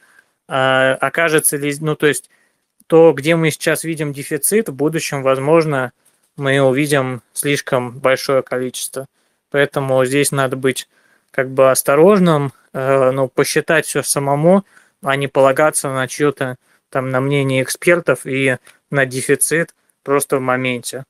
э, 0.48 0.92
окажется 1.00 1.56
ли, 1.56 1.74
ну 1.80 1.96
то 1.96 2.06
есть 2.06 2.30
то, 2.86 3.12
где 3.12 3.36
мы 3.36 3.50
сейчас 3.50 3.84
видим 3.84 4.12
дефицит, 4.12 4.68
в 4.68 4.74
будущем, 4.74 5.22
возможно, 5.22 5.92
мы 6.36 6.60
увидим 6.60 7.22
слишком 7.32 7.98
большое 7.98 8.42
количество. 8.42 9.06
Поэтому 9.50 10.04
здесь 10.04 10.32
надо 10.32 10.56
быть 10.56 10.88
как 11.30 11.50
бы 11.50 11.70
осторожным, 11.70 12.52
э, 12.72 13.10
ну, 13.10 13.28
посчитать 13.28 13.86
все 13.86 14.02
самому, 14.02 14.64
а 15.02 15.16
не 15.16 15.28
полагаться 15.28 15.88
на 15.88 16.06
чье-то 16.08 16.56
там 16.92 17.10
на 17.10 17.20
мнение 17.20 17.62
экспертов 17.62 18.26
и 18.26 18.58
на 18.90 19.06
дефицит 19.06 19.74
просто 20.04 20.36
в 20.36 20.40
моменте. 20.40 21.04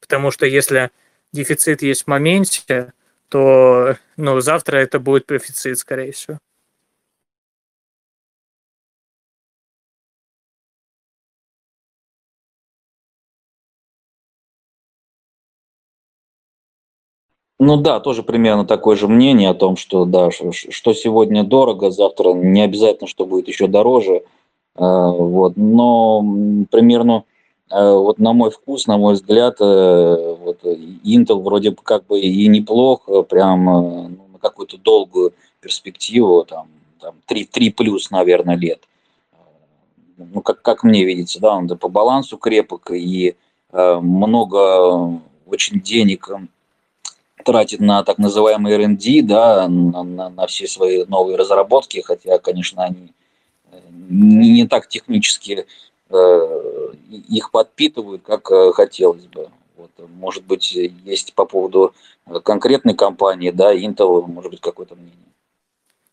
Потому 0.00 0.30
что 0.30 0.46
если 0.46 0.90
дефицит 1.32 1.82
есть 1.82 2.04
в 2.04 2.06
моменте, 2.06 2.92
то 3.28 3.96
ну, 4.16 4.40
завтра 4.40 4.76
это 4.76 5.00
будет 5.00 5.26
профицит, 5.26 5.78
скорее 5.78 6.12
всего. 6.12 6.38
Ну 17.58 17.76
да, 17.76 18.00
тоже 18.00 18.24
примерно 18.24 18.66
такое 18.66 18.96
же 18.96 19.06
мнение 19.06 19.48
о 19.48 19.54
том, 19.54 19.76
что 19.76 20.04
да, 20.04 20.30
что 20.32 20.92
сегодня 20.94 21.44
дорого, 21.44 21.92
завтра 21.92 22.32
не 22.32 22.60
обязательно, 22.60 23.06
что 23.06 23.24
будет 23.24 23.46
еще 23.46 23.68
дороже. 23.68 24.24
А, 24.74 25.10
вот, 25.10 25.56
но 25.56 26.24
примерно 26.70 27.24
а, 27.68 27.94
вот 27.94 28.18
на 28.18 28.32
мой 28.32 28.50
вкус, 28.50 28.86
на 28.86 28.96
мой 28.96 29.14
взгляд, 29.14 29.56
э, 29.60 30.36
вот 30.40 30.62
Intel 30.64 31.42
вроде 31.42 31.70
бы 31.70 31.82
как 31.82 32.06
бы 32.06 32.20
и 32.20 32.48
неплох, 32.48 33.02
э, 33.08 33.22
прям 33.22 33.68
э, 33.68 34.08
ну, 34.08 34.28
на 34.32 34.38
какую-то 34.38 34.78
долгую 34.78 35.34
перспективу, 35.60 36.44
там, 36.44 36.68
там 37.00 37.16
3, 37.26 37.44
3 37.44 37.70
плюс, 37.70 38.10
наверное, 38.10 38.56
лет. 38.56 38.82
Ну, 40.16 40.40
как, 40.40 40.62
как 40.62 40.84
мне 40.84 41.04
видится, 41.04 41.40
да, 41.40 41.54
он 41.54 41.68
по 41.68 41.88
балансу 41.88 42.38
крепок 42.38 42.90
и 42.92 43.34
много 43.72 45.18
очень 45.46 45.80
денег 45.80 46.28
тратит 47.44 47.80
на 47.80 48.04
так 48.04 48.18
называемый 48.18 48.74
R&D, 48.74 49.22
да, 49.22 49.66
на, 49.66 50.02
на, 50.02 50.28
на 50.28 50.46
все 50.46 50.66
свои 50.66 51.04
новые 51.06 51.36
разработки, 51.36 52.02
хотя, 52.04 52.38
конечно, 52.38 52.84
они 52.84 53.12
не, 54.08 54.50
не 54.50 54.66
так 54.66 54.88
технически 54.88 55.66
э, 56.10 56.92
их 57.28 57.50
подпитывают, 57.50 58.22
как 58.22 58.50
э, 58.50 58.72
хотелось 58.72 59.26
бы. 59.26 59.50
Вот, 59.76 59.90
может 60.10 60.44
быть, 60.44 60.72
есть 60.72 61.34
по 61.34 61.44
поводу 61.44 61.94
конкретной 62.44 62.94
компании, 62.94 63.50
да, 63.50 63.74
Intel, 63.74 64.26
может 64.26 64.50
быть, 64.50 64.60
какое-то 64.60 64.94
мнение. 64.94 65.16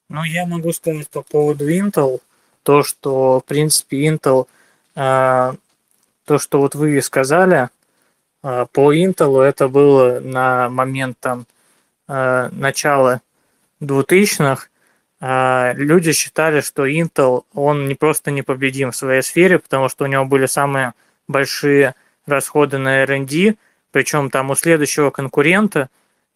Ну, 0.09 0.23
я 0.23 0.45
могу 0.47 0.71
сказать 0.73 1.07
по 1.09 1.21
поводу 1.21 1.69
Intel, 1.69 2.19
то, 2.63 2.83
что, 2.83 3.39
в 3.39 3.45
принципе, 3.45 4.07
Intel, 4.07 4.47
э, 4.95 5.53
то, 6.25 6.37
что 6.39 6.59
вот 6.59 6.75
вы 6.75 7.01
сказали, 7.01 7.69
э, 8.43 8.65
по 8.71 8.93
Intel 8.93 9.41
это 9.41 9.67
было 9.67 10.19
на 10.19 10.69
момент 10.69 11.17
там 11.19 11.45
э, 12.07 12.49
начала 12.51 13.21
2000-х, 13.81 14.65
а, 14.65 14.68
люди 15.21 16.13
считали, 16.13 16.61
что 16.61 16.87
Intel, 16.87 17.43
он 17.53 17.87
не 17.87 17.95
просто 17.95 18.31
непобедим 18.31 18.91
в 18.91 18.95
своей 18.95 19.21
сфере, 19.21 19.59
потому 19.59 19.89
что 19.89 20.05
у 20.05 20.07
него 20.07 20.25
были 20.25 20.45
самые 20.45 20.93
большие 21.27 21.95
расходы 22.25 22.77
на 22.77 23.03
R&D, 23.03 23.55
причем 23.91 24.29
там 24.29 24.49
у 24.49 24.55
следующего 24.55 25.09
конкурента 25.09 25.89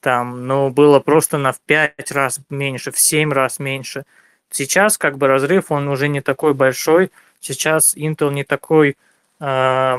там, 0.04 0.48
ну, 0.48 0.70
было 0.70 1.00
просто 1.00 1.38
на 1.38 1.54
в 1.54 1.62
5 1.62 2.12
раз 2.12 2.42
меньше, 2.50 2.92
в 2.92 3.00
7 3.00 3.32
раз 3.32 3.60
меньше. 3.60 4.04
Сейчас 4.50 4.98
как 4.98 5.18
бы 5.18 5.28
разрыв, 5.28 5.72
он 5.72 5.88
уже 5.88 6.10
не 6.10 6.20
такой 6.20 6.54
большой, 6.54 7.10
сейчас 7.40 7.96
Intel 7.96 8.34
не 8.34 8.44
такой 8.44 8.98
э, 9.40 9.98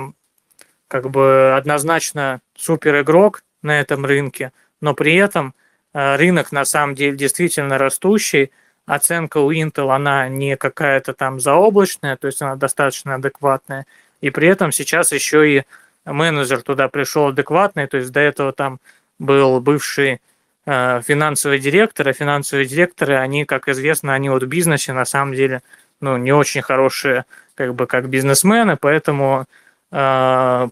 как 0.89 1.11
бы 1.11 1.55
однозначно 1.57 2.41
супер 2.55 3.01
игрок 3.01 3.43
на 3.63 3.81
этом 3.81 4.05
рынке, 4.05 4.53
но 4.81 4.95
при 4.95 5.15
этом 5.15 5.55
э, 5.95 6.17
рынок 6.17 6.53
на 6.53 6.67
самом 6.67 6.95
деле 6.95 7.17
действительно 7.17 7.79
растущий, 7.79 8.53
оценка 8.87 9.39
у 9.39 9.53
Intel, 9.53 9.95
она 9.95 10.29
не 10.29 10.57
какая-то 10.57 11.15
там 11.15 11.41
заоблачная, 11.41 12.17
то 12.17 12.27
есть 12.27 12.43
она 12.43 12.57
достаточно 12.57 13.15
адекватная. 13.15 13.87
И 14.21 14.31
при 14.31 14.49
этом 14.49 14.73
сейчас 14.73 15.13
еще 15.13 15.59
и 15.59 15.63
менеджер 16.05 16.63
туда 16.63 16.89
пришел 16.89 17.29
адекватный, 17.29 17.87
то 17.87 17.97
есть 17.97 18.13
до 18.13 18.21
этого 18.21 18.53
там 18.53 18.79
был 19.19 19.61
бывший 19.61 20.21
э, 20.67 21.03
финансовый 21.03 21.59
директор, 21.59 22.09
а 22.09 22.13
финансовые 22.13 22.67
директоры, 22.67 23.17
они, 23.17 23.45
как 23.45 23.69
известно, 23.69 24.15
они 24.15 24.29
вот 24.29 24.43
в 24.43 24.47
бизнесе 24.47 24.93
на 24.93 25.05
самом 25.05 25.35
деле 25.35 25.63
ну, 26.01 26.17
не 26.17 26.33
очень 26.33 26.63
хорошие 26.63 27.25
как 27.55 27.75
бы 27.75 27.87
как 27.87 28.09
бизнесмены, 28.09 28.77
поэтому 28.77 29.47
э, 29.93 30.69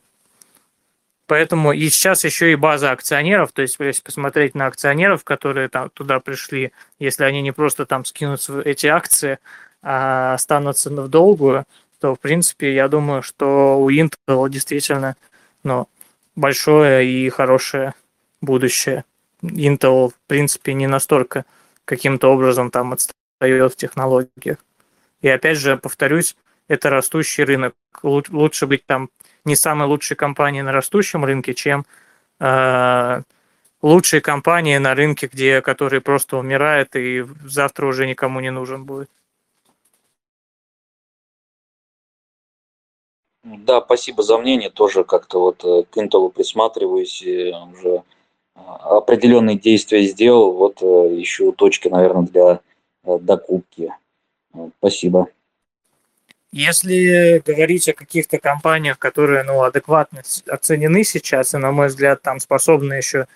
Поэтому 1.26 1.72
и 1.72 1.88
сейчас 1.88 2.24
еще 2.24 2.52
и 2.52 2.56
база 2.56 2.90
акционеров, 2.90 3.52
то 3.52 3.62
есть 3.62 3.76
если 3.78 4.02
посмотреть 4.02 4.54
на 4.54 4.66
акционеров, 4.66 5.24
которые 5.24 5.68
там 5.68 5.88
туда 5.90 6.20
пришли, 6.20 6.72
если 6.98 7.24
они 7.24 7.42
не 7.42 7.52
просто 7.52 7.86
там 7.86 8.04
скинут 8.04 8.48
эти 8.64 8.86
акции, 8.86 9.38
а 9.82 10.34
останутся 10.34 10.90
в 10.90 11.08
долгую, 11.08 11.64
то 12.00 12.14
в 12.14 12.20
принципе 12.20 12.74
я 12.74 12.88
думаю, 12.88 13.22
что 13.22 13.78
у 13.80 13.90
Intel 13.90 14.48
действительно 14.48 15.16
ну, 15.62 15.88
большое 16.34 17.08
и 17.08 17.28
хорошее 17.30 17.94
будущее. 18.40 19.04
Intel, 19.42 20.10
в 20.10 20.14
принципе, 20.26 20.74
не 20.74 20.86
настолько 20.86 21.44
каким-то 21.84 22.28
образом 22.28 22.70
там 22.70 22.92
отстает 22.92 23.72
в 23.72 23.76
технологиях. 23.76 24.58
И 25.20 25.28
опять 25.28 25.58
же, 25.58 25.76
повторюсь, 25.76 26.36
это 26.68 26.90
растущий 26.90 27.44
рынок. 27.44 27.74
Лучше 28.02 28.66
быть 28.66 28.84
там 28.86 29.08
не 29.44 29.56
самой 29.56 29.88
лучшей 29.88 30.16
компанией 30.16 30.62
на 30.62 30.72
растущем 30.72 31.24
рынке, 31.24 31.54
чем 31.54 31.84
э, 32.40 33.22
лучшие 33.82 34.20
компании 34.20 34.78
на 34.78 34.94
рынке, 34.94 35.28
где 35.32 35.60
которые 35.60 36.00
просто 36.00 36.36
умирают 36.36 36.94
и 36.96 37.24
завтра 37.44 37.86
уже 37.86 38.06
никому 38.06 38.40
не 38.40 38.50
нужен 38.50 38.84
будет. 38.84 39.08
Да, 43.44 43.80
спасибо 43.80 44.22
за 44.22 44.38
мнение. 44.38 44.70
Тоже 44.70 45.02
как-то 45.02 45.40
вот 45.40 45.64
э, 45.64 45.82
к 45.90 45.96
Intel 45.96 46.30
присматриваюсь, 46.30 47.22
и 47.22 47.52
уже 47.72 48.04
а, 48.54 48.98
определенные 48.98 49.58
действия 49.58 50.06
сделал. 50.06 50.52
Вот 50.52 50.80
э, 50.80 51.20
ищу 51.20 51.50
точки, 51.52 51.88
наверное, 51.88 52.22
для 52.22 52.60
э, 53.04 53.18
докупки. 53.18 53.92
Спасибо. 54.78 55.28
Если 56.52 57.42
говорить 57.46 57.88
о 57.88 57.94
каких-то 57.94 58.38
компаниях, 58.38 58.98
которые 58.98 59.42
ну, 59.42 59.62
адекватно 59.62 60.22
оценены 60.46 61.02
сейчас, 61.02 61.54
и, 61.54 61.56
на 61.56 61.72
мой 61.72 61.86
взгляд, 61.86 62.20
там 62.20 62.40
способны 62.40 62.92
еще 62.94 63.26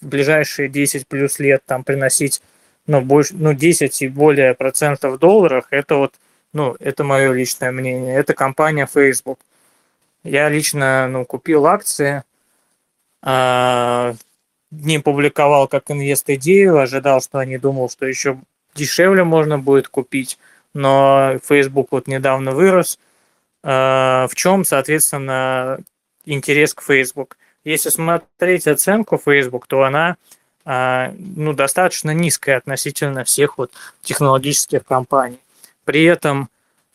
в 0.00 0.06
ближайшие 0.06 0.68
10 0.68 1.08
плюс 1.08 1.40
лет 1.40 1.62
там 1.66 1.82
приносить 1.82 2.40
ну, 2.86 3.00
больше, 3.00 3.34
ну, 3.34 3.54
10 3.54 4.02
и 4.02 4.08
более 4.08 4.54
процентов 4.54 5.14
в 5.14 5.18
долларах, 5.18 5.66
это 5.70 5.96
вот, 5.96 6.14
ну, 6.52 6.76
это 6.78 7.02
мое 7.02 7.32
личное 7.32 7.72
мнение. 7.72 8.14
Это 8.14 8.34
компания 8.34 8.88
Facebook. 8.92 9.40
Я 10.22 10.48
лично, 10.48 11.08
ну, 11.08 11.24
купил 11.24 11.66
акции, 11.66 12.22
а, 13.22 14.14
не 14.70 15.00
публиковал 15.00 15.66
как 15.66 15.90
инвест 15.90 16.30
идею, 16.30 16.78
ожидал, 16.78 17.20
что 17.20 17.38
они 17.38 17.58
думал, 17.58 17.90
что 17.90 18.06
еще 18.06 18.38
дешевле 18.74 19.24
можно 19.24 19.58
будет 19.58 19.88
купить 19.88 20.38
но 20.74 21.38
Facebook 21.44 21.88
вот 21.90 22.06
недавно 22.06 22.52
вырос. 22.52 22.98
А, 23.62 24.26
в 24.28 24.34
чем, 24.34 24.64
соответственно, 24.64 25.78
интерес 26.24 26.74
к 26.74 26.82
Facebook? 26.82 27.36
Если 27.64 27.90
смотреть 27.90 28.66
оценку 28.66 29.18
Facebook, 29.18 29.66
то 29.66 29.82
она 29.82 30.16
а, 30.64 31.12
ну, 31.18 31.52
достаточно 31.52 32.12
низкая 32.12 32.56
относительно 32.58 33.24
всех 33.24 33.58
вот 33.58 33.72
технологических 34.02 34.84
компаний. 34.84 35.40
При 35.84 36.04
этом 36.04 36.48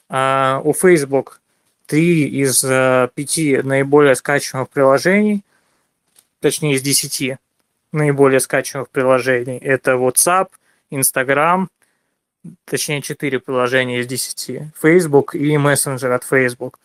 а, 0.10 0.62
у 0.64 0.74
Facebook 0.74 1.42
три 1.86 2.28
из 2.28 2.62
пяти 2.62 3.58
наиболее 3.62 4.16
скачиваемых 4.16 4.70
приложений, 4.70 5.44
точнее 6.40 6.76
из 6.76 6.82
десяти 6.82 7.38
наиболее 7.92 8.40
скачиваемых 8.40 8.90
приложений, 8.90 9.60
это 9.60 9.92
WhatsApp, 9.92 10.48
Instagram, 10.90 11.70
точнее 12.66 13.02
4 13.02 13.40
приложения 13.40 14.00
из 14.00 14.08
10, 14.08 14.74
Facebook 14.82 15.36
и 15.36 15.56
Messenger 15.56 16.14
от 16.14 16.24
Facebook. 16.24 16.80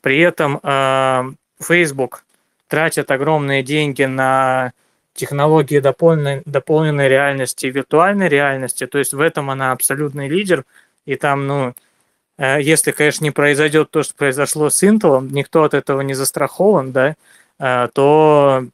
При 0.00 0.20
этом 0.20 0.60
э, 0.62 1.32
Facebook 1.60 2.24
тратит 2.68 3.10
огромные 3.10 3.62
деньги 3.62 4.04
на 4.04 4.72
технологии 5.14 5.80
дополненной, 5.80 6.42
дополненной 6.44 7.08
реальности 7.08 7.66
и 7.66 7.70
виртуальной 7.70 8.28
реальности, 8.28 8.86
то 8.86 8.98
есть 8.98 9.14
в 9.14 9.20
этом 9.20 9.50
она 9.50 9.72
абсолютный 9.72 10.28
лидер, 10.28 10.64
и 11.06 11.16
там, 11.16 11.46
ну, 11.46 11.74
э, 12.38 12.60
если, 12.60 12.92
конечно, 12.92 13.24
не 13.24 13.30
произойдет 13.30 13.90
то, 13.90 14.02
что 14.02 14.14
произошло 14.14 14.70
с 14.70 14.82
Intel, 14.82 15.26
никто 15.30 15.64
от 15.64 15.74
этого 15.74 16.02
не 16.02 16.14
застрахован, 16.14 16.92
да, 16.92 17.16
э, 17.58 17.88
то 17.94 18.66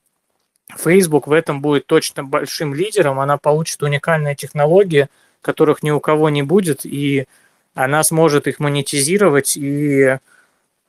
Facebook 0.77 1.27
в 1.29 1.33
этом 1.33 1.61
будет 1.61 1.87
точно 1.87 2.25
большим 2.25 2.75
лидером, 2.75 3.21
она 3.21 3.39
получит 3.39 3.83
уникальные 3.83 4.35
технологии– 4.35 5.09
которых 5.43 5.83
ни 5.83 5.91
у 5.91 6.01
кого 6.01 6.31
не 6.31 6.43
будет, 6.43 6.87
и 6.87 7.27
она 7.75 8.03
сможет 8.05 8.47
их 8.47 8.61
монетизировать. 8.61 9.57
И, 9.57 10.19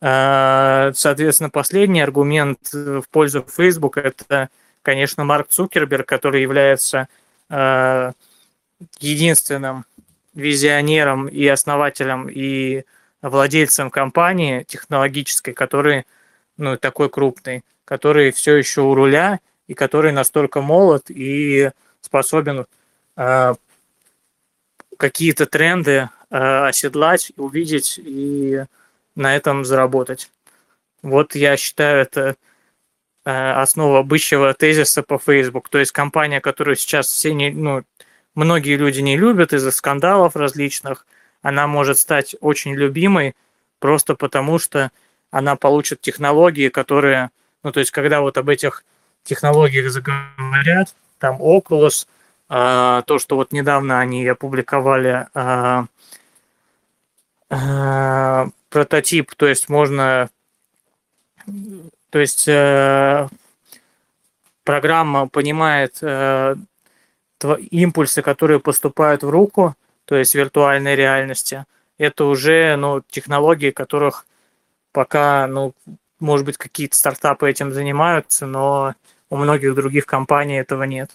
э, 0.01 0.91
соответственно, 0.95 1.49
последний 1.49 2.01
аргумент 2.01 2.72
в 2.72 3.04
пользу 3.12 3.45
Facebook– 3.49 3.97
это, 3.97 4.49
конечно, 4.82 5.24
Марк 5.24 5.49
Цукерберг, 5.49 6.08
который 6.08 6.41
является 6.41 7.08
э, 7.49 8.12
единственным 8.99 9.86
визионером 10.34 11.28
и 11.28 11.45
основателем 11.47 12.28
и 12.30 12.84
владельцем 13.22 13.89
компании 13.89 14.64
технологической, 14.64 15.54
который 15.54 16.06
ну, 16.58 16.78
такой 16.78 17.10
крупный, 17.10 17.64
который 17.86 18.32
все 18.32 18.56
еще 18.56 18.82
у 18.82 18.93
руля 18.93 19.39
и 19.68 19.74
который 19.74 20.12
настолько 20.12 20.62
молод 20.62 21.06
и 21.10 21.72
способен 22.01 22.66
э, 23.16 23.54
какие-то 25.04 25.45
тренды 25.45 26.10
э, 26.30 26.68
оседлать, 26.70 27.34
увидеть 27.36 27.99
и 28.01 28.64
на 29.16 29.36
этом 29.36 29.66
заработать. 29.66 30.32
Вот 31.01 31.36
я 31.36 31.58
считаю, 31.58 32.04
это 32.04 32.38
э, 33.26 33.51
основа 33.51 33.99
обычного 33.99 34.54
тезиса 34.54 35.04
по 35.04 35.18
Facebook. 35.18 35.68
То 35.68 35.80
есть 35.80 35.91
компания, 35.91 36.39
которую 36.39 36.78
сейчас 36.78 37.08
все 37.08 37.34
не, 37.34 37.49
ну, 37.49 37.84
многие 38.34 38.78
люди 38.78 39.01
не 39.01 39.18
любят 39.18 39.51
из-за 39.51 39.72
скандалов 39.72 40.38
различных, 40.38 41.06
она 41.41 41.68
может 41.68 41.99
стать 41.99 42.38
очень 42.39 42.74
любимой 42.74 43.36
просто 43.80 44.16
потому, 44.16 44.58
что 44.58 44.89
она 45.32 45.58
получит 45.58 45.99
технологии, 45.99 46.70
которые, 46.70 47.30
ну, 47.62 47.74
то 47.74 47.82
есть, 47.82 47.91
когда 47.91 48.22
вот 48.22 48.38
об 48.38 48.47
этих 48.47 48.86
технологиях 49.24 49.91
заговорят, 49.91 50.95
там 51.20 51.41
Oculus, 51.41 52.08
то, 52.54 53.18
что 53.18 53.36
вот 53.36 53.51
недавно 53.51 53.99
они 53.99 54.28
опубликовали 54.28 55.28
а, 55.34 55.86
а, 57.49 58.47
прототип, 58.70 59.34
то 59.34 59.47
есть 59.47 59.70
можно, 59.70 60.30
то 62.12 62.20
есть 62.20 62.47
э, 62.47 63.28
программа 64.64 65.28
понимает 65.28 65.97
э, 66.01 66.56
импульсы, 67.72 68.22
которые 68.22 68.60
поступают 68.60 69.24
в 69.24 69.30
руку, 69.32 69.76
то 70.06 70.16
есть 70.16 70.36
виртуальной 70.36 70.95
реальности. 70.95 71.66
Это 71.97 72.26
уже 72.26 72.76
ну, 72.76 73.01
технологии, 73.10 73.72
которых 73.72 74.28
пока, 74.91 75.47
ну, 75.47 75.74
может 76.20 76.45
быть, 76.45 76.58
какие-то 76.58 76.95
стартапы 76.95 77.49
этим 77.49 77.72
занимаются, 77.74 78.45
но 78.45 78.93
у 79.32 79.38
многих 79.38 79.74
других 79.74 80.06
компаний 80.06 80.60
этого 80.60 80.84
нет. 80.84 81.10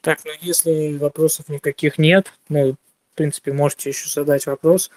Так, 0.00 0.20
ну 0.24 0.32
если 0.40 0.96
вопросов 0.96 1.48
никаких 1.48 1.98
нет, 1.98 2.32
ну, 2.48 2.72
в 3.12 3.16
принципе, 3.16 3.52
можете 3.52 3.90
еще 3.90 4.08
задать 4.08 4.46
вопрос. 4.46 4.90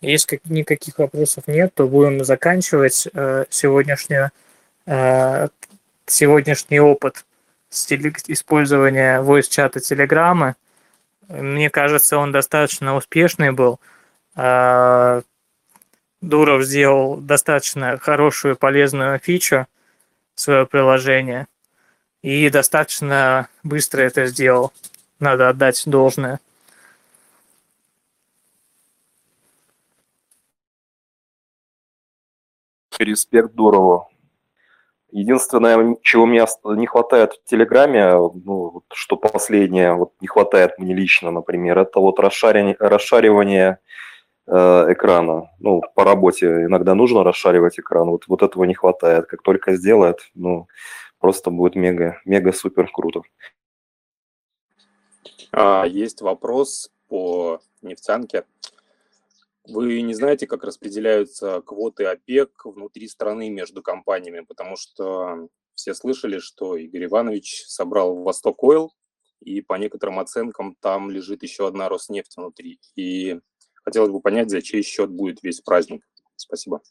Если 0.00 0.40
никаких 0.46 0.98
вопросов 0.98 1.46
нет, 1.46 1.72
то 1.74 1.86
будем 1.86 2.24
заканчивать 2.24 3.06
э, 3.12 3.44
сегодняшнее, 3.50 4.32
э, 4.86 5.48
сегодняшний 6.06 6.80
опыт 6.80 7.24
с 7.68 7.86
теле- 7.86 8.14
использования 8.26 9.22
voice-чата 9.22 9.78
Телеграма. 9.78 10.56
Мне 11.28 11.70
кажется, 11.70 12.18
он 12.18 12.32
достаточно 12.32 12.96
успешный 12.96 13.52
был. 13.52 13.78
Э, 14.36 15.22
Дуров 16.20 16.64
сделал 16.64 17.16
достаточно 17.18 17.98
хорошую 17.98 18.56
полезную 18.56 19.18
фичу 19.20 19.66
свое 20.34 20.66
приложение– 20.66 21.46
и 22.22 22.50
достаточно 22.50 23.48
быстро 23.62 24.02
это 24.02 24.26
сделал. 24.26 24.72
Надо 25.18 25.48
отдать 25.48 25.82
должное. 25.86 26.40
респект 33.04 33.54
Дурову. 33.54 34.08
Единственное, 35.12 35.96
чего 36.02 36.26
мне 36.26 36.46
не 36.64 36.86
хватает 36.86 37.32
в 37.32 37.48
Телеграме, 37.48 38.12
ну, 38.44 38.82
что 38.92 39.16
последнее, 39.16 39.94
вот 39.94 40.12
не 40.20 40.28
хватает 40.28 40.78
мне 40.78 40.94
лично, 40.94 41.32
например, 41.32 41.78
это 41.78 41.98
вот 41.98 42.20
расшаривание, 42.20 42.76
расшаривание 42.78 43.78
э, 44.46 44.52
экрана. 44.92 45.50
Ну, 45.58 45.82
по 45.96 46.04
работе 46.04 46.46
иногда 46.46 46.94
нужно 46.94 47.24
расшаривать 47.24 47.80
экран, 47.80 48.08
вот, 48.08 48.28
вот 48.28 48.42
этого 48.42 48.62
не 48.64 48.74
хватает. 48.74 49.26
Как 49.26 49.42
только 49.42 49.74
сделает, 49.74 50.18
ну, 50.34 50.68
просто 51.20 51.50
будет 51.50 51.76
мега, 51.76 52.20
мега 52.24 52.52
супер 52.52 52.90
круто. 52.90 53.22
А, 55.52 55.86
есть 55.86 56.20
вопрос 56.22 56.90
по 57.08 57.60
нефтянке. 57.82 58.44
Вы 59.68 60.00
не 60.02 60.14
знаете, 60.14 60.46
как 60.46 60.64
распределяются 60.64 61.60
квоты 61.60 62.04
ОПЕК 62.06 62.64
внутри 62.64 63.06
страны 63.06 63.50
между 63.50 63.82
компаниями, 63.82 64.40
потому 64.40 64.76
что 64.76 65.48
все 65.74 65.94
слышали, 65.94 66.38
что 66.38 66.76
Игорь 66.76 67.04
Иванович 67.04 67.64
собрал 67.66 68.16
Восток 68.22 68.62
Ойл, 68.64 68.92
и 69.40 69.60
по 69.60 69.74
некоторым 69.74 70.18
оценкам 70.18 70.76
там 70.80 71.10
лежит 71.10 71.42
еще 71.42 71.66
одна 71.66 71.88
Роснефть 71.88 72.36
внутри. 72.36 72.80
И 72.94 73.38
хотелось 73.84 74.10
бы 74.10 74.20
понять, 74.20 74.50
за 74.50 74.62
чей 74.62 74.82
счет 74.82 75.10
будет 75.10 75.42
весь 75.42 75.60
праздник. 75.60 76.06
Спасибо. 76.36 76.82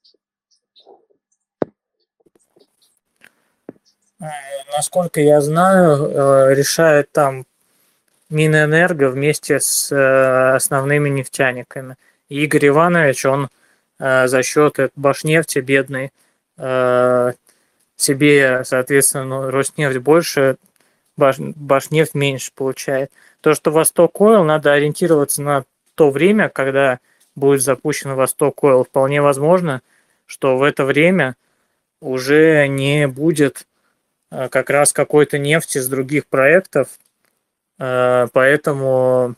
Насколько 4.76 5.22
я 5.22 5.42
знаю, 5.42 6.10
э, 6.10 6.56
решает 6.56 7.12
там 7.12 7.46
Минэнерго 8.30 9.10
вместе 9.10 9.60
с 9.60 9.92
э, 9.92 10.56
основными 10.56 11.10
нефтяниками. 11.10 11.96
Игорь 12.30 12.68
Иванович, 12.68 13.26
он 13.26 13.50
э, 14.00 14.28
за 14.28 14.44
счет 14.44 14.78
Башнефти 14.96 15.60
бедный 15.60 16.12
себе, 17.96 18.64
соответственно, 18.66 19.24
ну, 19.24 19.50
Роснефть 19.50 20.00
больше, 20.00 20.58
Баш, 21.16 21.38
Башнефть 21.40 22.16
меньше 22.16 22.52
получает. 22.54 23.12
То, 23.40 23.54
что 23.54 23.72
Восток 23.72 24.20
Ойл, 24.20 24.44
надо 24.44 24.74
ориентироваться 24.74 25.42
на 25.42 25.64
то 25.96 26.12
время, 26.12 26.50
когда 26.50 27.00
будет 27.36 27.62
запущен 27.62 28.14
Восток 28.14 28.62
Ойл. 28.64 28.84
Вполне 28.84 29.22
возможно, 29.22 29.82
что 30.26 30.58
в 30.58 30.64
это 30.64 30.84
время 30.84 31.38
уже 32.02 32.68
не 32.68 33.08
будет 33.08 33.66
как 34.30 34.70
раз 34.70 34.94
какой-то 34.94 35.38
нефти 35.38 35.80
с 35.80 35.88
других 35.88 36.28
проектов, 36.28 36.90
Э, 37.80 38.28
поэтому, 38.34 39.36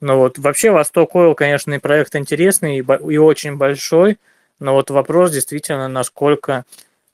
ну 0.00 0.16
вот, 0.18 0.38
вообще 0.38 0.72
Восток 0.72 1.14
Ойл, 1.14 1.34
конечно, 1.34 1.72
и 1.72 1.78
проект 1.78 2.14
интересный 2.16 2.78
и, 2.78 3.18
очень 3.18 3.56
большой, 3.56 4.18
но 4.58 4.74
вот 4.74 4.90
вопрос 4.90 5.30
действительно, 5.30 5.88
насколько, 5.88 6.64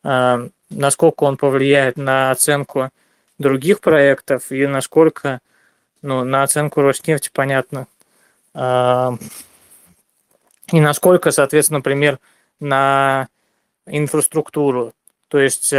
э, 0.05 0.49
насколько 0.71 1.25
он 1.25 1.37
повлияет 1.37 1.97
на 1.99 2.31
оценку 2.31 2.91
других 3.39 3.81
проектов 3.81 4.51
и 4.51 4.67
насколько, 4.67 5.41
ну, 6.03 6.25
на 6.25 6.43
оценку 6.43 6.81
Роснефти, 6.81 7.31
понятно, 7.33 7.87
э, 8.55 9.11
и 10.73 10.81
насколько, 10.81 11.31
соответственно, 11.31 11.79
например, 11.79 12.19
на 12.61 13.29
инфраструктуру. 13.87 14.93
То 15.29 15.39
есть 15.39 15.73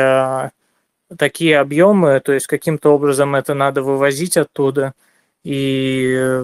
такие 1.18 1.60
объемы, 1.60 2.20
то 2.20 2.34
есть 2.34 2.48
каким-то 2.48 2.94
образом 2.94 3.36
это 3.36 3.54
надо 3.54 3.82
вывозить 3.82 4.38
оттуда, 4.38 4.94
и, 5.44 6.44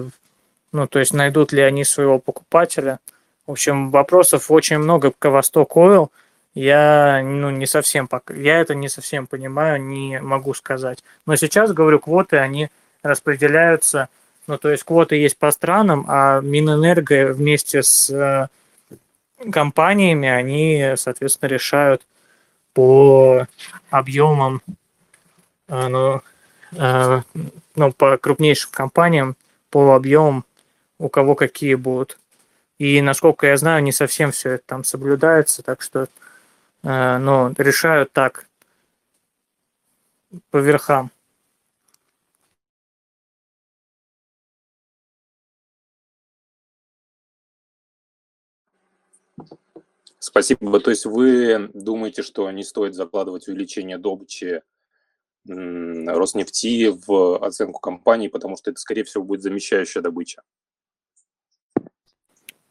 ну, 0.72 0.86
то 0.86 0.98
есть 0.98 1.12
найдут 1.12 1.52
ли 1.52 1.62
они 1.62 1.84
своего 1.84 2.18
покупателя. 2.18 2.98
В 3.46 3.52
общем, 3.52 3.90
вопросов 3.90 4.50
очень 4.50 4.78
много 4.78 5.12
к 5.16 5.30
Восток 5.30 5.76
Ойл. 5.76 6.10
Я, 6.54 7.20
ну, 7.22 7.50
не 7.50 7.66
совсем, 7.66 8.08
я 8.34 8.60
это 8.60 8.74
не 8.74 8.88
совсем 8.88 9.26
понимаю, 9.26 9.82
не 9.82 10.20
могу 10.20 10.54
сказать. 10.54 11.04
Но 11.26 11.36
сейчас, 11.36 11.72
говорю, 11.72 12.00
квоты, 12.00 12.38
они 12.38 12.70
распределяются, 13.02 14.08
ну, 14.46 14.58
то 14.58 14.70
есть 14.70 14.82
квоты 14.82 15.16
есть 15.16 15.36
по 15.36 15.50
странам, 15.50 16.06
а 16.08 16.40
Минэнерго 16.40 17.32
вместе 17.32 17.82
с 17.82 18.08
э, 18.10 18.48
компаниями, 19.52 20.28
они, 20.28 20.94
соответственно, 20.96 21.50
решают, 21.50 22.02
по 22.76 23.46
объемам, 23.88 24.60
э, 25.68 25.88
ну, 25.88 26.20
э, 26.72 27.22
ну, 27.74 27.92
по 27.94 28.18
крупнейшим 28.18 28.70
компаниям, 28.70 29.34
по 29.70 29.94
объемам, 29.94 30.44
у 30.98 31.08
кого 31.08 31.34
какие 31.34 31.74
будут. 31.74 32.18
И, 32.76 33.00
насколько 33.00 33.46
я 33.46 33.56
знаю, 33.56 33.82
не 33.82 33.92
совсем 33.92 34.30
все 34.30 34.50
это 34.50 34.64
там 34.66 34.84
соблюдается, 34.84 35.62
так 35.62 35.80
что 35.80 36.08
э, 36.82 37.16
ну, 37.16 37.54
решают 37.56 38.12
так, 38.12 38.44
по 40.50 40.58
верхам. 40.58 41.10
Спасибо. 50.26 50.80
То 50.80 50.90
есть 50.90 51.06
вы 51.06 51.70
думаете, 51.72 52.22
что 52.22 52.50
не 52.50 52.64
стоит 52.64 52.96
закладывать 52.96 53.46
увеличение 53.46 53.96
добычи 53.96 54.60
Роснефти 55.46 56.92
в 57.06 57.36
оценку 57.46 57.78
компании, 57.78 58.26
потому 58.26 58.56
что 58.56 58.72
это, 58.72 58.80
скорее 58.80 59.04
всего, 59.04 59.22
будет 59.22 59.42
замещающая 59.42 60.02
добыча? 60.02 60.42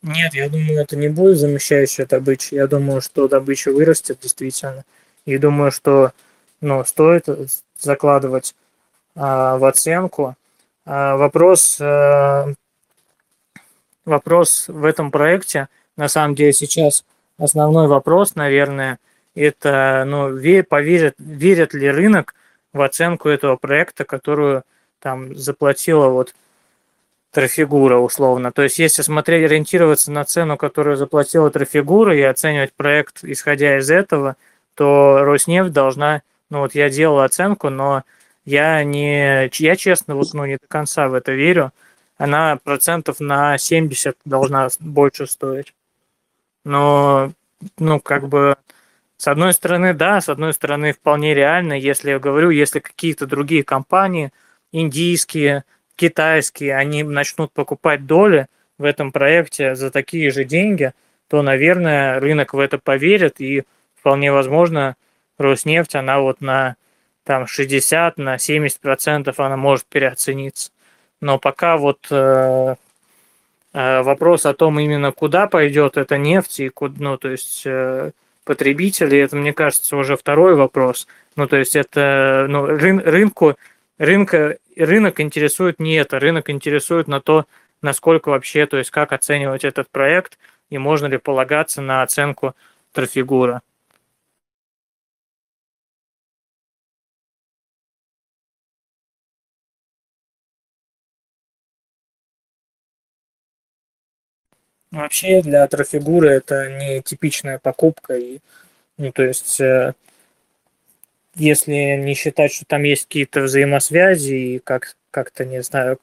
Нет, 0.01 0.33
я 0.33 0.49
думаю, 0.49 0.81
это 0.81 0.97
не 0.97 1.07
будет 1.07 1.37
замещающая 1.37 2.05
добыча. 2.05 2.55
Я 2.57 2.67
думаю, 2.67 2.99
что 2.99 3.29
добыча 3.29 3.71
вырастет 3.71 4.19
действительно. 4.21 4.83
И 5.23 5.37
думаю, 5.37 5.71
что 5.71 6.11
ну, 6.59 6.83
стоит 6.83 7.29
закладывать 7.79 8.53
а, 9.15 9.57
в 9.57 9.63
оценку. 9.63 10.35
А, 10.83 11.15
вопрос, 11.15 11.77
а, 11.79 12.53
вопрос 14.03 14.65
в 14.67 14.83
этом 14.83 15.09
проекте, 15.09 15.69
на 15.95 16.09
самом 16.09 16.35
деле, 16.35 16.51
сейчас– 16.51 17.05
основной 17.37 17.87
вопрос, 17.87 18.35
наверное, 18.35 18.99
это, 19.35 20.03
ну, 20.07 20.29
поверит, 20.63 21.15
верит 21.17 21.73
ли 21.73 21.89
рынок 21.89 22.35
в 22.73 22.81
оценку 22.81 23.29
этого 23.29 23.57
проекта, 23.57 24.05
которую 24.05 24.63
там 24.99 25.35
заплатила 25.35 26.09
вот 26.09 26.33
Трафигура 27.31 27.97
условно. 27.97 28.53
То 28.53 28.63
есть, 28.63 28.79
если 28.79 29.01
смотреть, 29.01 29.43
ориентироваться 29.43 30.09
на 30.11 30.23
цену, 30.23 30.55
которую 30.57 30.95
заплатила 30.95 31.51
Трафигура 31.51 32.15
и 32.15 32.21
оценивать 32.21 32.73
проект, 32.73 33.23
исходя 33.23 33.77
из 33.77 33.91
этого, 33.91 34.37
то 34.73 35.19
Роснефть 35.23 35.73
должна, 35.73 36.21
ну 36.49 36.59
вот 36.59 36.75
я 36.75 36.89
делал 36.89 37.19
оценку, 37.19 37.69
но 37.69 38.03
я 38.45 38.83
не, 38.83 39.49
я 39.51 39.75
честно, 39.75 40.15
вот, 40.15 40.33
ну, 40.33 40.45
не 40.45 40.57
до 40.57 40.67
конца 40.67 41.09
в 41.09 41.13
это 41.13 41.33
верю. 41.33 41.71
Она 42.17 42.57
процентов 42.63 43.19
на 43.19 43.57
70 43.57 44.15
должна 44.23 44.69
больше 44.79 45.27
стоить. 45.27 45.73
Но, 46.65 47.31
ну, 47.79 47.99
как 48.01 48.27
бы, 48.27 48.57
с 49.17 49.27
одной 49.27 49.53
стороны, 49.53 49.93
да, 49.93 50.19
с 50.19 50.27
одной 50.27 50.53
стороны, 50.53 50.91
вполне 50.91 51.33
реально, 51.33 51.73
если 51.73 52.09
я 52.09 52.19
говорю, 52.19 52.49
если 52.49 52.79
какие-то 52.79 53.27
другие 53.27 53.63
компании, 53.63 54.31
индийские, 54.73 55.63
китайские, 55.95 56.75
они 56.75 57.03
начнут 57.03 57.53
покупать 57.53 58.05
доли 58.05 58.47
в 58.77 58.83
этом 58.83 59.13
проекте 59.13 59.75
за 59.75 59.91
такие 59.91 60.31
же 60.31 60.43
деньги, 60.43 60.91
то, 61.29 61.41
наверное, 61.41 62.19
рынок 62.19 62.53
в 62.53 62.59
это 62.59 62.77
поверит, 62.77 63.39
и 63.39 63.63
вполне 63.95 64.31
возможно, 64.31 64.95
Роснефть, 65.37 65.95
она 65.95 66.19
вот 66.19 66.41
на 66.41 66.75
там 67.23 67.47
60, 67.47 68.17
на 68.17 68.37
70 68.37 68.79
процентов 68.79 69.39
она 69.39 69.57
может 69.57 69.85
переоцениться. 69.85 70.71
Но 71.21 71.39
пока 71.39 71.77
вот 71.77 72.07
э, 72.11 72.75
вопрос 73.75 74.45
о 74.45 74.53
том 74.53 74.79
именно 74.79 75.11
куда 75.11 75.47
пойдет 75.47 75.97
эта 75.97 76.17
нефть 76.17 76.61
и 76.61 76.69
куда, 76.69 76.95
ну, 76.97 77.17
то 77.17 77.29
есть 77.29 77.63
э, 77.65 78.11
потребители, 78.45 79.17
это, 79.17 79.35
мне 79.35 79.51
кажется, 79.51 79.97
уже 79.97 80.15
второй 80.15 80.55
вопрос. 80.55 81.07
Ну, 81.35 81.45
то 81.45 81.57
есть 81.57 81.75
это 81.75 82.45
ну, 82.47 82.65
рын, 82.65 82.99
рынку, 82.99 83.57
рынка, 83.97 84.57
рынок 84.77 85.19
интересует 85.19 85.79
не 85.79 85.95
это, 85.95 86.19
рынок 86.19 86.49
интересует 86.49 87.09
на 87.09 87.19
то, 87.19 87.47
насколько 87.81 88.29
вообще, 88.29 88.65
то 88.65 88.77
есть 88.77 88.91
как 88.91 89.11
оценивать 89.11 89.65
этот 89.65 89.89
проект 89.89 90.37
и 90.69 90.77
можно 90.77 91.07
ли 91.07 91.17
полагаться 91.17 91.81
на 91.81 92.01
оценку 92.01 92.55
трафигура. 92.93 93.61
Вообще 104.95 105.41
для 105.41 105.67
трофигуры 105.67 106.29
это 106.29 106.69
не 106.69 107.01
типичная 107.01 107.59
покупка. 107.59 108.15
И, 108.15 108.39
ну, 108.97 109.11
то 109.11 109.23
есть, 109.23 109.59
э, 109.59 109.93
если 111.35 111.97
не 111.97 112.13
считать, 112.13 112.53
что 112.53 112.63
там 112.65 112.83
есть 112.83 113.03
какие-то 113.03 113.41
взаимосвязи 113.41 114.33
и 114.33 114.59
как, 114.59 114.95
как-то, 115.11 115.43
не 115.43 115.61
знаю, 115.63 115.99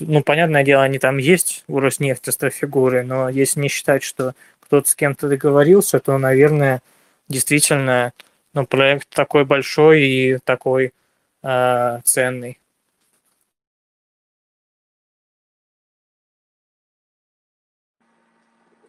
ну, 0.00 0.24
понятное 0.24 0.64
дело, 0.64 0.82
они 0.82 0.98
там 0.98 1.18
есть 1.18 1.62
у 1.68 1.78
Роснефти 1.78 2.30
с 2.30 2.36
трофигурой, 2.36 3.04
но 3.04 3.28
если 3.28 3.60
не 3.60 3.68
считать, 3.68 4.02
что 4.02 4.34
кто-то 4.58 4.90
с 4.90 4.96
кем-то 4.96 5.28
договорился, 5.28 6.00
то, 6.00 6.18
наверное, 6.18 6.82
действительно, 7.28 8.12
ну, 8.54 8.66
проект 8.66 9.08
такой 9.10 9.44
большой 9.44 10.02
и 10.02 10.38
такой 10.38 10.92
э, 11.44 12.00
ценный. 12.02 12.59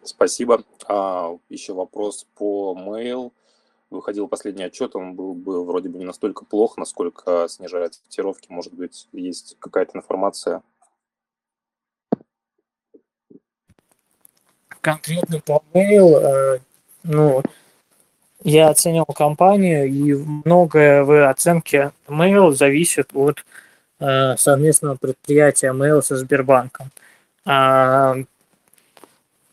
Спасибо. 0.03 0.63
А, 0.87 1.37
еще 1.49 1.73
вопрос 1.73 2.27
по 2.35 2.75
mail. 2.77 3.31
Выходил 3.89 4.29
последний 4.29 4.63
отчет, 4.63 4.95
он 4.95 5.15
был 5.15 5.33
бы 5.33 5.65
вроде 5.65 5.89
бы 5.89 5.97
не 5.97 6.05
настолько 6.05 6.45
плох, 6.45 6.77
насколько 6.77 7.47
снижает 7.49 7.97
котировки. 7.97 8.47
Может 8.49 8.73
быть, 8.73 9.09
есть 9.11 9.57
какая-то 9.59 9.97
информация? 9.97 10.63
Конкретно 14.79 15.41
по 15.41 15.61
mail, 15.73 16.19
э, 16.19 16.59
ну, 17.03 17.43
я 18.43 18.69
оценил 18.69 19.05
компанию, 19.05 19.87
и 19.87 20.13
многое 20.13 21.03
в 21.03 21.29
оценке 21.29 21.91
mail 22.07 22.51
зависит 22.51 23.09
от 23.13 23.45
э, 23.99 24.37
совместного 24.37 24.95
предприятия 24.95 25.73
mail 25.73 26.01
со 26.01 26.15
Сбербанком. 26.15 26.91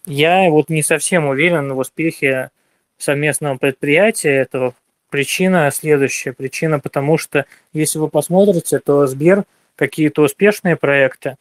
Я 0.09 0.48
вот 0.48 0.70
не 0.70 0.82
совсем 0.82 1.26
уверен 1.26 1.70
в 1.70 1.78
успехе 1.78 2.50
совместного 2.96 3.59
предприятия 3.59 4.30
этого. 4.30 4.74
Причина 5.11 5.70
следующая. 5.70 6.32
Причина 6.32 6.80
потому, 6.80 7.18
что 7.18 7.44
если 7.74 7.98
вы 7.98 8.09
посмотрите, 8.09 8.78
то 8.78 9.06
Сбер 9.06 9.44
какие-то 9.76 10.22
успешные 10.22 10.76
проекты, 10.76 11.36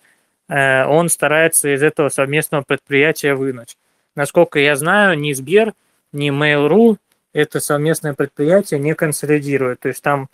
э, 0.49 0.86
он 0.86 1.07
старается 1.07 1.74
из 1.74 1.82
этого 1.82 2.09
совместного 2.09 2.61
предприятия 2.61 3.36
вынуть. 3.36 3.78
Насколько 4.15 4.59
я 4.59 4.76
знаю, 4.76 5.18
ни 5.18 5.32
Сбер, 5.32 5.74
ни 6.11 6.30
Mail.ru 6.30 6.97
это 7.32 7.61
совместное 7.61 8.15
предприятие 8.15 8.82
не 8.82 8.95
консолидирует. 8.95 9.80
То 9.80 9.88
есть 9.88 10.03
там, 10.03 10.28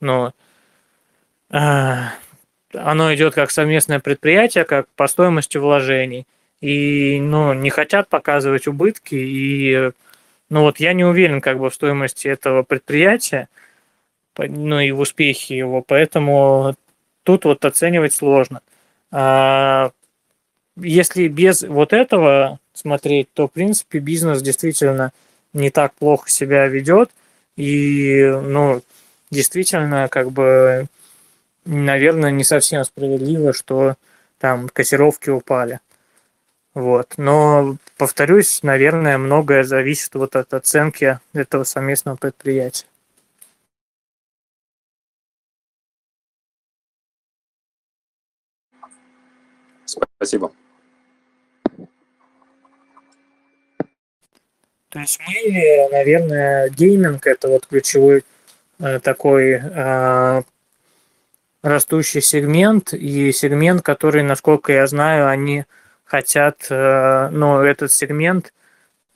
ну, 0.00 0.32
э, 1.50 1.94
оно 2.72 3.14
идет 3.14 3.34
как 3.34 3.52
совместное 3.52 4.00
предприятие, 4.00 4.64
как 4.64 4.88
по 4.96 5.06
стоимости 5.06 5.56
вложений 5.56 6.26
и 6.60 7.20
ну, 7.20 7.52
не 7.54 7.70
хотят 7.70 8.08
показывать 8.08 8.66
убытки. 8.66 9.14
И 9.14 9.90
ну 10.48 10.62
вот 10.62 10.78
я 10.80 10.92
не 10.92 11.04
уверен 11.04 11.40
как 11.40 11.58
бы 11.58 11.70
в 11.70 11.74
стоимости 11.74 12.28
этого 12.28 12.62
предприятия, 12.62 13.48
ну 14.38 14.80
и 14.80 14.90
в 14.90 15.00
успехе 15.00 15.56
его, 15.56 15.82
поэтому 15.82 16.74
тут 17.22 17.44
вот 17.44 17.64
оценивать 17.64 18.14
сложно. 18.14 18.60
А 19.10 19.90
если 20.76 21.28
без 21.28 21.62
вот 21.62 21.92
этого 21.92 22.60
смотреть, 22.74 23.32
то 23.32 23.48
в 23.48 23.52
принципе 23.52 23.98
бизнес 23.98 24.42
действительно 24.42 25.12
не 25.52 25.70
так 25.70 25.94
плохо 25.94 26.28
себя 26.30 26.66
ведет 26.68 27.10
и 27.56 28.24
ну 28.42 28.82
действительно 29.30 30.08
как 30.08 30.30
бы 30.30 30.86
наверное 31.64 32.30
не 32.30 32.44
совсем 32.44 32.84
справедливо, 32.84 33.52
что 33.52 33.96
там 34.38 34.68
котировки 34.68 35.30
упали. 35.30 35.80
Вот. 36.76 37.14
Но, 37.16 37.78
повторюсь, 37.96 38.62
наверное, 38.62 39.16
многое 39.16 39.64
зависит 39.64 40.14
вот 40.14 40.36
от 40.36 40.52
оценки 40.52 41.18
этого 41.32 41.64
совместного 41.64 42.16
предприятия. 42.16 42.84
Спасибо. 49.86 50.52
То 54.90 54.98
есть 54.98 55.18
мы, 55.26 55.88
наверное, 55.92 56.68
гейминг 56.68 57.26
это 57.26 57.48
вот 57.48 57.66
ключевой 57.66 58.22
э, 58.80 59.00
такой 59.00 59.52
э, 59.52 60.42
растущий 61.62 62.20
сегмент 62.20 62.92
и 62.92 63.32
сегмент, 63.32 63.80
который, 63.80 64.22
насколько 64.22 64.74
я 64.74 64.86
знаю, 64.86 65.28
они 65.28 65.64
хотят, 66.06 66.66
э, 66.70 67.28
ну, 67.30 67.60
этот 67.60 67.92
сегмент, 67.92 68.54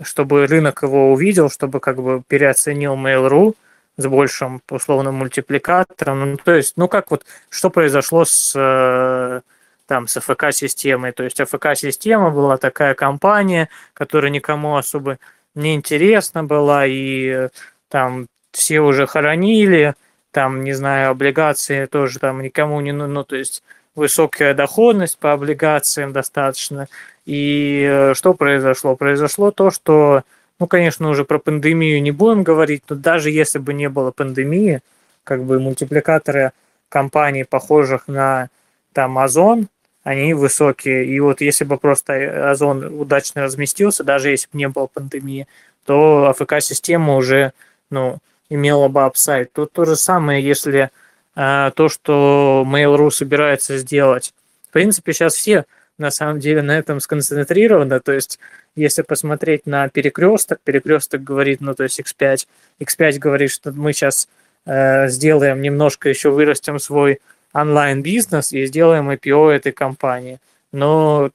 чтобы 0.03 0.47
рынок 0.47 0.82
его 0.82 1.12
увидел, 1.12 1.49
чтобы 1.51 1.80
как 1.80 1.97
бы 2.03 2.22
переоценил 2.26 2.95
Mail.ru 2.95 3.55
с 3.97 4.07
большим 4.07 4.62
условным 4.70 5.14
мультипликатором. 5.16 6.32
Ну, 6.32 6.36
то 6.36 6.55
есть, 6.55 6.76
ну, 6.76 6.88
как 6.88 7.11
вот, 7.11 7.24
что 7.49 7.70
произошло 7.70 8.24
с 8.24 8.53
э, 8.57 9.41
там 9.86 10.07
с 10.07 10.16
АФК-системой. 10.16 11.12
То 11.12 11.24
есть 11.24 11.41
АФК-система 11.41 12.30
была 12.30 12.59
такая 12.59 12.95
компания, 12.95 13.68
которая 13.93 14.30
никому 14.30 14.76
особо 14.76 15.18
не 15.57 15.74
интересна 15.74 16.45
была, 16.45 16.86
и 16.86 17.49
там 17.88 18.26
все 18.53 18.80
уже 18.80 19.09
хоронили, 19.09 19.95
там, 20.30 20.62
не 20.62 20.74
знаю, 20.74 21.11
облигации 21.11 21.86
тоже 21.86 22.20
там 22.20 22.41
никому 22.41 22.80
не, 22.80 22.93
ну 22.93 23.24
то 23.24 23.34
есть 23.34 23.64
высокая 23.95 24.55
доходность 24.55 25.18
по 25.18 25.32
облигациям 25.32 26.12
достаточно. 26.12 26.88
И 27.26 27.86
э, 27.88 28.14
что 28.14 28.34
произошло? 28.34 28.97
Произошло 28.97 29.51
то, 29.51 29.70
что, 29.70 30.22
ну, 30.59 30.66
конечно, 30.66 31.09
уже 31.09 31.24
про 31.24 31.38
пандемию 31.38 32.03
не 32.03 32.11
будем 32.11 32.43
говорить, 32.43 32.84
но 32.88 32.97
даже 32.97 33.30
если 33.30 33.59
бы 33.59 33.74
не 33.74 33.88
было 33.88 34.11
пандемии, 34.11 34.80
как 35.24 35.45
бы 35.45 35.61
мультипликаторы 35.61 36.53
компаний, 36.88 37.45
похожих 37.45 38.09
на 38.09 38.49
там 38.93 39.18
Озон, 39.18 39.68
они 40.03 40.34
высокие. 40.34 41.05
И 41.07 41.20
вот 41.20 41.41
если 41.41 41.64
бы 41.64 41.76
просто 41.76 42.51
Озон 42.51 43.01
удачно 43.01 43.43
разместился, 43.43 44.03
даже 44.03 44.30
если 44.30 44.49
бы 44.53 44.59
не 44.59 44.68
было 44.68 44.86
пандемии, 44.86 45.47
то 45.84 46.28
АФК-система 46.28 47.16
уже 47.16 47.53
ну, 47.91 48.18
имела 48.49 48.88
бы 48.88 49.05
апсайд. 49.05 49.53
Тут 49.53 49.72
то 49.72 49.84
же 49.84 49.97
самое, 49.97 50.43
если 50.43 50.91
то, 51.35 51.89
что 51.89 52.64
Mail.ru 52.66 53.11
собирается 53.11 53.78
сделать. 53.78 54.35
В 54.68 54.72
принципе, 54.72 55.12
сейчас 55.12 55.35
все 55.35 55.64
на 56.01 56.11
самом 56.11 56.41
деле 56.41 56.62
на 56.62 56.76
этом 56.78 56.99
сконцентрированы. 56.99 58.01
То 58.01 58.12
есть, 58.12 58.39
если 58.74 59.03
посмотреть 59.03 59.66
на 59.66 59.89
перекресток, 59.89 60.61
перекресток 60.64 61.22
говорит, 61.22 61.61
ну, 61.61 61.74
то 61.74 61.85
есть 61.85 62.01
X5, 62.01 62.47
X5 62.81 63.18
говорит, 63.18 63.51
что 63.51 63.70
мы 63.72 63.93
сейчас 63.93 64.28
э, 64.66 65.09
сделаем 65.09 65.61
немножко 65.61 66.09
еще 66.09 66.31
вырастем 66.31 66.78
свой 66.78 67.20
онлайн-бизнес 67.53 68.53
и 68.53 68.66
сделаем 68.66 69.11
IPO 69.11 69.51
этой 69.51 69.72
компании. 69.72 70.41
Но 70.72 71.31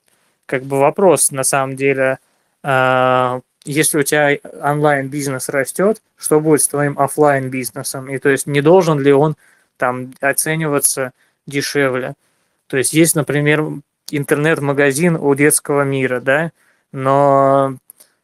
как 0.46 0.64
бы 0.64 0.80
вопрос 0.80 1.32
на 1.32 1.43
самом 1.43 1.76
деле, 1.76 2.18
э, 2.64 3.41
если 3.66 4.00
у 4.00 4.04
тебя 4.04 4.38
онлайн-бизнес 4.62 5.50
растет, 5.50 6.02
что 6.18 6.39
будет 6.39 6.62
с 6.62 6.68
твоим 6.68 6.98
офлайн 7.00 7.50
бизнесом 7.50 8.10
И 8.10 8.18
то 8.20 8.30
есть 8.30 8.48
не 8.48 8.62
должен 8.62 9.00
ли 9.00 9.12
он 9.12 9.36
там 9.78 10.13
оцениваться 10.21 11.11
дешевле. 11.47 12.15
То 12.67 12.78
есть 12.78 12.93
есть, 12.93 13.15
например, 13.15 13.63
интернет-магазин 14.09 15.15
у 15.15 15.34
детского 15.36 15.84
мира, 15.84 16.19
да, 16.19 16.51
но 16.91 17.78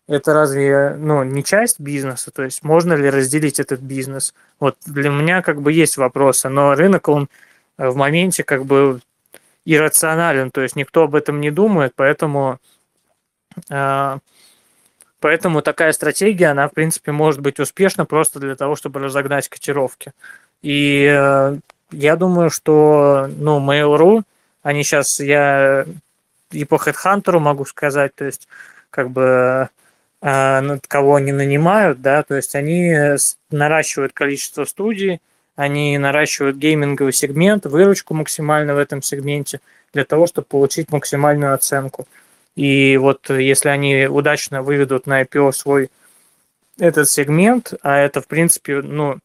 это 0.07 0.33
разве 0.33 0.95
ну, 0.97 1.23
не 1.23 1.43
часть 1.43 1.79
бизнеса? 1.79 2.31
То 2.31 2.43
есть 2.43 2.63
можно 2.63 2.93
ли 2.93 3.09
разделить 3.09 3.59
этот 3.59 3.81
бизнес? 3.81 4.33
Вот 4.59 4.77
для 4.85 5.09
меня 5.09 5.41
как 5.41 5.61
бы 5.61 5.71
есть 5.71 5.97
вопросы, 5.97 6.49
но 6.49 6.75
рынок, 6.75 7.07
он 7.07 7.29
в 7.77 7.95
моменте 7.95 8.43
как 8.43 8.65
бы 8.65 8.99
иррационален, 9.65 10.51
то 10.51 10.61
есть 10.61 10.75
никто 10.75 11.03
об 11.03 11.15
этом 11.15 11.39
не 11.39 11.51
думает, 11.51 11.93
поэтому, 11.95 12.59
э, 13.69 14.17
поэтому 15.19 15.61
такая 15.61 15.93
стратегия, 15.93 16.47
она, 16.47 16.67
в 16.67 16.73
принципе, 16.73 17.11
может 17.11 17.41
быть 17.41 17.59
успешна 17.59 18.05
просто 18.05 18.39
для 18.39 18.55
того, 18.55 18.75
чтобы 18.75 18.99
разогнать 18.99 19.49
котировки. 19.49 20.13
И 20.61 21.05
э, 21.05 21.57
я 21.91 22.15
думаю, 22.15 22.49
что, 22.49 23.29
ну, 23.37 23.59
Mail.ru, 23.59 24.23
они 24.63 24.83
сейчас, 24.83 25.19
я 25.19 25.85
и 26.51 26.65
по 26.65 26.75
HeadHunter 26.75 27.39
могу 27.39 27.65
сказать, 27.65 28.13
то 28.15 28.25
есть, 28.25 28.47
как 28.89 29.09
бы, 29.09 29.69
э, 30.21 30.77
кого 30.87 31.15
они 31.15 31.31
нанимают, 31.31 32.01
да, 32.01 32.23
то 32.23 32.35
есть 32.35 32.55
они 32.55 32.95
наращивают 33.49 34.13
количество 34.13 34.65
студий, 34.65 35.21
они 35.55 35.97
наращивают 35.97 36.57
гейминговый 36.57 37.13
сегмент, 37.13 37.65
выручку 37.65 38.13
максимально 38.13 38.75
в 38.75 38.77
этом 38.77 39.01
сегменте, 39.01 39.61
для 39.93 40.05
того, 40.05 40.27
чтобы 40.27 40.47
получить 40.47 40.91
максимальную 40.91 41.53
оценку. 41.53 42.07
И 42.55 42.97
вот 42.97 43.29
если 43.29 43.69
они 43.69 44.07
удачно 44.07 44.61
выведут 44.61 45.07
на 45.07 45.21
IPO 45.23 45.51
свой 45.51 45.89
этот 46.77 47.09
сегмент, 47.09 47.73
а 47.81 47.97
это, 47.97 48.21
в 48.21 48.27
принципе, 48.27 48.81
ну, 48.81 49.19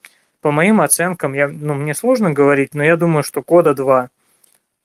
по 0.46 0.52
моим 0.52 0.80
оценкам, 0.80 1.32
я, 1.32 1.48
ну, 1.48 1.74
мне 1.74 1.92
сложно 1.92 2.32
говорить, 2.32 2.72
но 2.72 2.84
я 2.84 2.96
думаю, 2.96 3.24
что 3.24 3.42
кода 3.42 3.74
2 3.74 4.10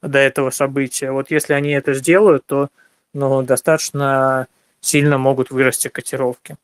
до 0.02 0.18
этого 0.18 0.50
события. 0.50 1.12
Вот 1.12 1.30
если 1.30 1.54
они 1.54 1.70
это 1.70 1.94
сделают, 1.94 2.44
то 2.48 2.70
ну, 3.14 3.44
достаточно 3.44 4.48
сильно 4.80 5.20
могут 5.20 5.52
вырасти 5.52 5.88
котировки. 5.88 6.56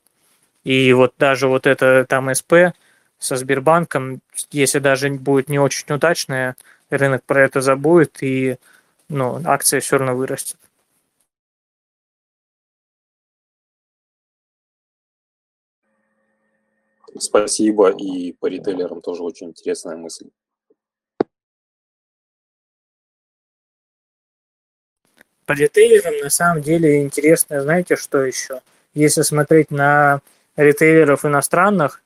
И 0.64 0.92
вот 0.94 1.14
даже 1.20 1.48
вот 1.48 1.68
это 1.68 2.08
там 2.10 2.34
СП 2.34 2.74
со 3.20 3.36
Сбербанком, 3.36 4.22
если 4.50 4.80
даже 4.80 5.12
будет 5.12 5.48
не 5.48 5.60
очень 5.60 5.94
удачное, 5.94 6.56
рынок 6.90 7.22
про 7.24 7.44
это 7.44 7.62
забудет, 7.62 8.24
и 8.24 8.58
ну, 9.10 9.40
акция 9.46 9.80
все 9.80 10.00
равно 10.00 10.16
вырастет. 10.16 10.58
Спасибо, 17.20 17.90
и 17.90 18.34
по 18.34 18.48
ритейлерам 18.48 19.02
тоже 19.02 19.24
очень 19.24 19.50
интересная 19.50 19.96
мысль. 19.96 20.28
По 25.46 25.54
ритейлерам 25.54 26.18
на 26.22 26.30
самом 26.30 26.62
деле 26.62 27.02
интересно, 27.02 27.62
знаете, 27.62 27.96
что 27.96 28.22
еще? 28.22 28.62
Если 28.94 29.22
смотреть 29.22 29.72
на 29.72 30.22
ритейлеров 30.58 31.26
иностранных, 31.26 32.04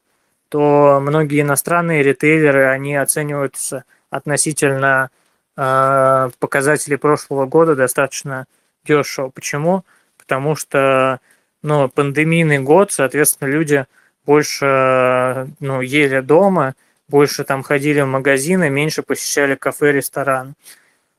то 0.49 0.99
многие 1.01 1.41
иностранные 1.41 2.03
ритейлеры, 2.03 2.65
они 2.65 2.95
оцениваются 2.95 3.85
относительно 4.09 5.09
э, 5.57 6.29
показателей 6.39 6.97
прошлого 6.97 7.45
года 7.45 7.75
достаточно 7.75 8.45
дешево. 8.83 9.29
Почему? 9.29 9.85
Потому 10.17 10.55
что 10.55 11.19
ну, 11.63 11.89
пандемийный 11.89 12.59
год, 12.59 12.91
соответственно, 12.91 13.49
люди 13.49 13.85
больше 14.31 15.49
ну, 15.59 15.81
ели 15.81 16.21
дома, 16.21 16.75
больше 17.09 17.43
там 17.43 17.63
ходили 17.63 17.99
в 17.99 18.07
магазины, 18.07 18.69
меньше 18.69 19.03
посещали 19.03 19.55
кафе, 19.55 19.91
ресторан. 19.91 20.53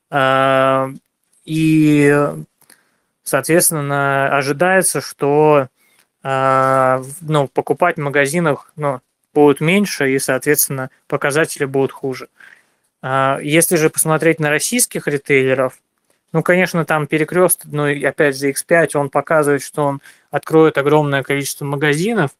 Э, 0.09 0.87
и, 1.45 2.11
соответственно, 3.23 4.35
ожидается, 4.35 4.99
что 4.99 5.67
э, 6.23 7.03
ну, 7.21 7.47
покупать 7.47 7.97
в 7.97 8.01
магазинах 8.01 8.71
ну, 8.75 8.99
будут 9.31 9.61
меньше, 9.61 10.11
и, 10.11 10.17
соответственно, 10.17 10.89
показатели 11.07 11.65
будут 11.65 11.91
хуже. 11.91 12.29
Э, 13.03 13.37
если 13.43 13.75
же 13.75 13.91
посмотреть 13.91 14.39
на 14.39 14.49
российских 14.49 15.07
ритейлеров, 15.07 15.73
ну, 16.31 16.41
конечно, 16.41 16.83
там 16.83 17.05
перекрест, 17.05 17.61
ну, 17.65 17.85
и 17.87 18.03
опять 18.03 18.39
же, 18.39 18.49
X5, 18.49 18.97
он 18.97 19.09
показывает, 19.11 19.61
что 19.61 19.83
он 19.83 20.01
откроет 20.31 20.79
огромное 20.79 21.21
количество 21.21 21.63
магазинов, 21.65 22.31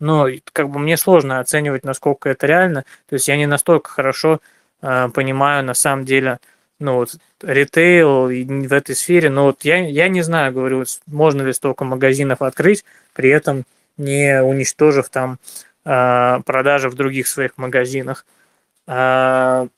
но 0.00 0.26
как 0.52 0.70
бы 0.70 0.78
мне 0.78 0.96
сложно 0.96 1.38
оценивать, 1.38 1.84
насколько 1.84 2.28
это 2.28 2.46
реально. 2.46 2.84
То 3.08 3.14
есть 3.14 3.28
я 3.28 3.36
не 3.36 3.46
настолько 3.46 3.90
хорошо 3.90 4.40
э, 4.82 5.08
понимаю, 5.14 5.64
на 5.64 5.74
самом 5.74 6.04
деле, 6.04 6.40
ну, 6.78 6.94
вот, 6.94 7.14
ритейл 7.42 8.26
в 8.26 8.72
этой 8.72 8.96
сфере, 8.96 9.30
но 9.30 9.44
вот 9.44 9.62
я, 9.62 9.76
я 9.76 10.08
не 10.08 10.22
знаю, 10.22 10.52
говорю, 10.52 10.84
можно 11.06 11.42
ли 11.42 11.52
столько 11.52 11.84
магазинов 11.84 12.42
открыть, 12.42 12.84
при 13.12 13.30
этом 13.30 13.64
не 13.98 14.42
уничтожив 14.42 15.10
там 15.10 15.38
э, 15.84 16.40
продажи 16.44 16.88
в 16.88 16.94
других 16.94 17.28
своих 17.28 17.58
магазинах. 17.58 18.24
Э, 18.86 19.68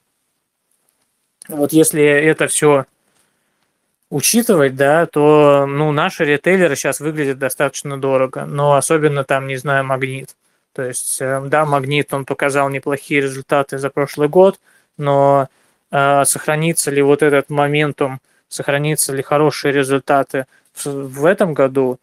вот 1.49 1.73
если 1.73 2.03
это 2.03 2.47
все 2.47 2.87
учитывать, 4.13 4.77
да, 4.77 5.07
то, 5.07 5.65
ну, 5.67 5.91
наши 5.91 6.25
ритейлеры 6.25 6.77
сейчас 6.77 7.01
выглядят 7.01 7.39
достаточно 7.39 7.99
дорого, 7.99 8.45
но 8.45 8.75
особенно 8.75 9.25
там, 9.25 9.47
не 9.47 9.57
знаю, 9.57 9.85
Магнит. 9.85 10.37
То 10.75 10.83
есть, 10.83 11.19
э, 11.21 11.43
да, 11.47 11.65
Магнит, 11.65 12.13
он 12.13 12.27
показал 12.27 12.69
неплохие 12.69 13.23
результаты 13.23 13.79
за 13.79 13.89
прошлый 13.89 14.29
год, 14.29 14.61
но 14.99 15.49
а, 15.91 16.25
сохранится 16.27 16.91
ли 16.91 17.01
вот 17.03 17.23
этот 17.23 17.49
моментум, 17.51 18.21
сохранится 18.49 19.15
ли 19.15 19.23
хорошие 19.23 19.73
результаты 19.73 20.47
в 20.85 21.25
этом 21.25 21.55
году, 21.55 21.99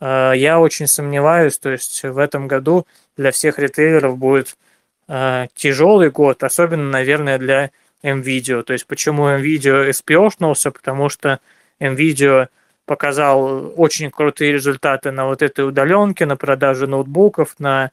а, 0.00 0.32
я 0.32 0.58
очень 0.58 0.88
сомневаюсь. 0.88 1.58
То 1.58 1.70
есть 1.70 2.02
в 2.02 2.18
этом 2.18 2.48
году 2.48 2.86
для 3.16 3.30
всех 3.30 3.60
ритейлеров 3.60 4.18
будет 4.18 4.56
а, 5.08 5.46
тяжелый 5.54 6.10
год, 6.10 6.42
особенно, 6.42 6.90
наверное, 6.90 7.38
для 7.38 7.70
NVIDIA. 8.02 8.62
То 8.62 8.72
есть 8.72 8.86
почему 8.86 9.28
NVIDIA 9.28 9.90
SPO-шнулся? 9.90 10.70
Потому 10.70 11.08
что 11.08 11.40
NVIDIA 11.80 12.48
показал 12.84 13.72
очень 13.76 14.10
крутые 14.10 14.52
результаты 14.52 15.12
на 15.12 15.26
вот 15.26 15.42
этой 15.42 15.66
удаленке, 15.66 16.26
на 16.26 16.36
продаже 16.36 16.86
ноутбуков, 16.86 17.54
на 17.58 17.90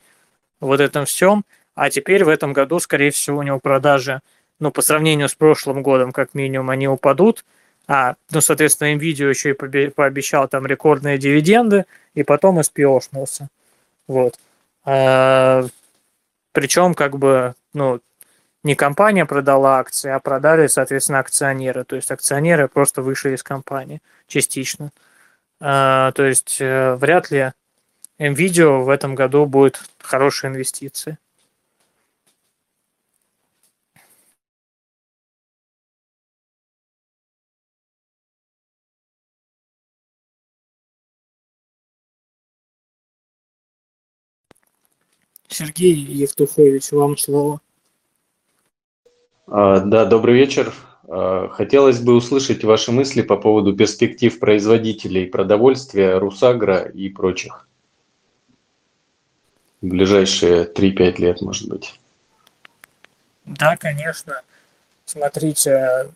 вот 0.60 0.80
этом 0.80 1.06
всем. 1.06 1.46
А 1.76 1.90
теперь 1.90 2.24
в 2.26 2.30
этом 2.30 2.54
году, 2.54 2.80
скорее 2.80 3.12
всего, 3.12 3.40
у 3.40 3.44
него 3.44 3.60
продажи 3.60 4.22
ну, 4.60 4.72
по 4.72 4.82
сравнению 4.82 5.30
с 5.30 5.36
прошлым 5.36 5.82
годом, 5.84 6.12
как 6.12 6.34
минимум, 6.34 6.70
они 6.70 6.88
упадут. 6.88 7.46
А, 7.88 8.16
ну, 8.32 8.42
соответственно, 8.42 8.94
NVIDIA 8.96 9.30
еще 9.30 9.52
и 9.52 9.90
пообещал 9.90 10.48
там 10.48 10.66
рекордные 10.66 11.18
дивиденды, 11.18 11.86
и 12.14 12.24
потом 12.24 12.60
SPO-шнулся. 12.60 13.48
Вот. 14.08 14.38
А, 14.84 15.66
причем, 16.52 16.94
как 16.94 17.18
бы, 17.18 17.56
ну, 17.74 18.00
не 18.64 18.76
компания 18.76 19.26
продала 19.26 19.80
акции, 19.80 20.12
а 20.12 20.20
продали, 20.20 20.68
соответственно, 20.68 21.20
акционеры. 21.20 21.84
То 21.86 21.96
есть 21.96 22.12
акционеры 22.12 22.68
просто 22.68 23.02
вышли 23.02 23.36
из 23.36 23.44
компании 23.44 24.02
частично. 24.28 24.92
А, 25.62 26.12
то 26.14 26.24
есть 26.26 26.58
э, 26.60 26.96
вряд 26.96 27.32
ли 27.32 27.54
NVIDIA 28.20 28.84
в 28.84 28.90
этом 28.90 29.16
году 29.16 29.46
будет 29.46 29.82
хорошей 30.00 30.50
инвестицией. 30.50 31.18
Сергей 45.48 45.94
Евтухович, 45.94 46.92
вам 46.92 47.18
слово. 47.18 47.60
А, 49.52 49.80
да, 49.80 50.06
добрый 50.06 50.36
вечер. 50.36 50.74
А, 51.08 51.50
хотелось 51.50 52.00
бы 52.00 52.16
услышать 52.16 52.64
ваши 52.64 52.92
мысли 52.92 53.22
по 53.22 53.36
поводу 53.36 53.76
перспектив 53.76 54.38
производителей 54.40 55.26
продовольствия, 55.28 56.18
Русагра 56.18 56.82
и 56.82 57.10
прочих. 57.10 57.68
В 59.82 59.88
ближайшие 59.88 60.66
3-5 60.66 61.18
лет, 61.18 61.42
может 61.42 61.68
быть. 61.70 62.00
Да, 63.46 63.76
конечно. 63.78 64.42
Смотрите, 65.06 66.12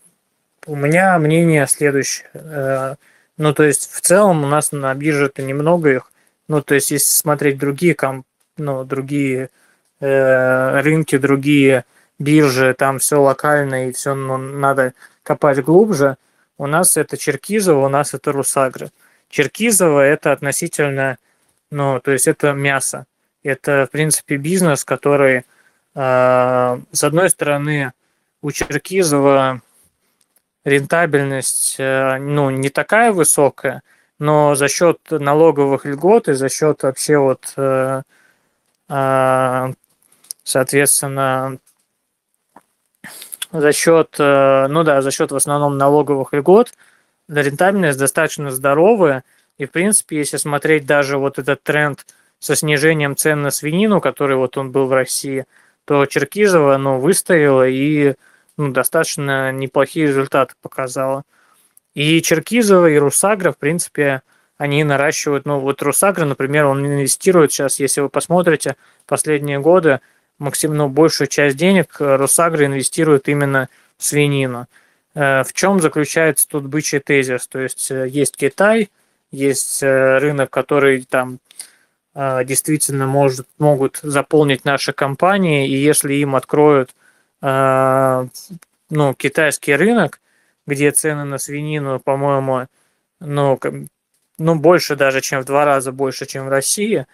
у 0.68 0.76
меня 0.76 1.18
мнение 1.18 1.66
следующее. 1.66 2.30
Э, 2.34 2.96
ну, 3.38 3.54
то 3.54 3.64
есть, 3.64 3.90
в 3.92 4.02
целом 4.02 4.44
у 4.44 4.48
нас 4.48 4.72
на 4.72 4.94
бирже-то 4.94 5.42
немного 5.42 5.90
их. 5.92 6.12
Ну, 6.48 6.62
то 6.62 6.76
есть, 6.76 6.92
если 6.92 7.08
смотреть 7.08 7.58
другие 7.58 7.96
комп 7.96 8.28
ну, 8.58 8.84
другие 8.84 9.50
э, 10.00 10.82
рынки, 10.82 11.18
другие 11.18 11.86
биржи, 12.20 12.74
там 12.74 13.00
все 13.00 13.22
локально 13.22 13.90
и 13.90 13.92
все 13.92 14.14
ну, 14.16 14.38
надо 14.38 14.94
копать 15.24 15.64
глубже. 15.64 16.18
У 16.58 16.68
нас 16.68 16.98
это 16.98 17.18
Черкизово, 17.18 17.86
у 17.86 17.90
нас 17.90 18.14
это 18.14 18.32
Русагры. 18.32 18.92
Черкизово 19.30 20.02
это 20.02 20.32
относительно, 20.32 21.18
ну, 21.72 22.00
то 22.00 22.12
есть 22.12 22.28
это 22.28 22.54
мясо. 22.54 23.06
Это, 23.44 23.88
в 23.88 23.92
принципе, 23.92 24.38
бизнес, 24.38 24.86
который, 24.86 25.46
э, 25.96 26.80
с 26.92 27.04
одной 27.04 27.30
стороны, 27.30 27.94
у 28.42 28.52
Черкизова 28.52 29.62
рентабельность, 30.64 31.76
э, 31.80 32.18
ну, 32.20 32.50
не 32.52 32.70
такая 32.70 33.12
высокая, 33.12 33.82
но 34.20 34.56
за 34.56 34.68
счет 34.70 35.00
налоговых 35.10 35.86
льгот 35.86 36.30
и 36.30 36.34
за 36.34 36.50
счет 36.50 36.84
вообще 36.84 37.18
вот 37.18 37.54
э, 37.58 38.04
а, 38.96 39.72
соответственно, 40.44 41.58
за 43.54 43.72
счет, 43.72 44.16
э, 44.20 44.68
ну 44.68 44.84
да, 44.84 45.02
за 45.02 45.12
счет 45.12 45.32
в 45.32 45.36
основном 45.36 45.78
налоговых 45.78 46.34
льгот, 46.34 46.74
рентабельность 47.30 48.00
достаточно 48.00 48.52
здоровая. 48.52 49.24
И, 49.58 49.66
в 49.66 49.72
принципе, 49.72 50.18
если 50.18 50.38
смотреть 50.38 50.86
даже 50.86 51.18
вот 51.18 51.40
этот 51.40 51.62
тренд 51.64 52.06
со 52.40 52.56
снижением 52.56 53.16
цен 53.16 53.42
на 53.42 53.52
свинину, 53.52 54.02
который 54.02 54.36
вот 54.36 54.58
он 54.58 54.72
был 54.72 54.88
в 54.88 54.94
России, 54.94 55.46
то 55.86 56.06
Черкизова, 56.06 56.78
ну, 56.78 57.00
выстояла 57.00 57.68
и 57.68 58.16
ну, 58.58 58.72
достаточно 58.72 59.52
неплохие 59.52 60.08
результаты 60.08 60.56
показала. 60.62 61.24
И 61.94 62.22
Черкизова, 62.22 62.90
и 62.90 62.98
Русагра, 62.98 63.52
в 63.52 63.58
принципе, 63.58 64.24
они 64.58 64.84
наращивают, 64.84 65.46
ну 65.46 65.60
вот 65.60 65.82
Русагра, 65.82 66.26
например, 66.26 66.66
он 66.66 66.86
инвестирует 66.86 67.52
сейчас, 67.52 67.80
если 67.80 68.02
вы 68.02 68.10
посмотрите 68.10 68.78
последние 69.06 69.60
годы, 69.60 70.00
максимально 70.40 70.88
большую 70.88 71.28
часть 71.28 71.58
денег 71.58 71.96
Русагра 72.00 72.66
инвестирует 72.66 73.28
именно 73.28 73.70
в 73.98 74.04
свинину. 74.04 74.68
Э, 75.16 75.44
в 75.44 75.54
чем 75.54 75.80
заключается 75.80 76.48
тут 76.48 76.66
бычий 76.66 77.00
тезис? 77.00 77.48
То 77.48 77.60
есть 77.60 77.92
э, 77.92 78.08
есть 78.10 78.36
Китай, 78.36 78.90
есть 79.32 79.84
э, 79.84 80.18
рынок, 80.18 80.50
который 80.50 81.04
там 81.04 81.40
действительно 82.16 83.08
может, 83.08 83.48
могут 83.58 84.00
заполнить 84.04 84.66
наши 84.66 84.94
компании, 84.94 85.68
и 85.68 85.76
если 85.76 86.14
им 86.14 86.36
откроют 86.36 86.94
ну, 87.42 88.30
китайский 89.18 89.74
рынок, 89.74 90.22
где 90.68 90.92
цены 90.92 91.24
на 91.24 91.40
свинину, 91.40 92.00
по-моему, 92.00 92.68
ну, 93.20 93.60
ну, 94.38 94.56
больше 94.56 94.96
даже, 94.96 95.22
чем 95.22 95.42
в 95.42 95.46
два 95.46 95.66
раза 95.66 95.92
больше, 95.92 96.28
чем 96.28 96.46
в 96.46 96.50
России, 96.50 97.08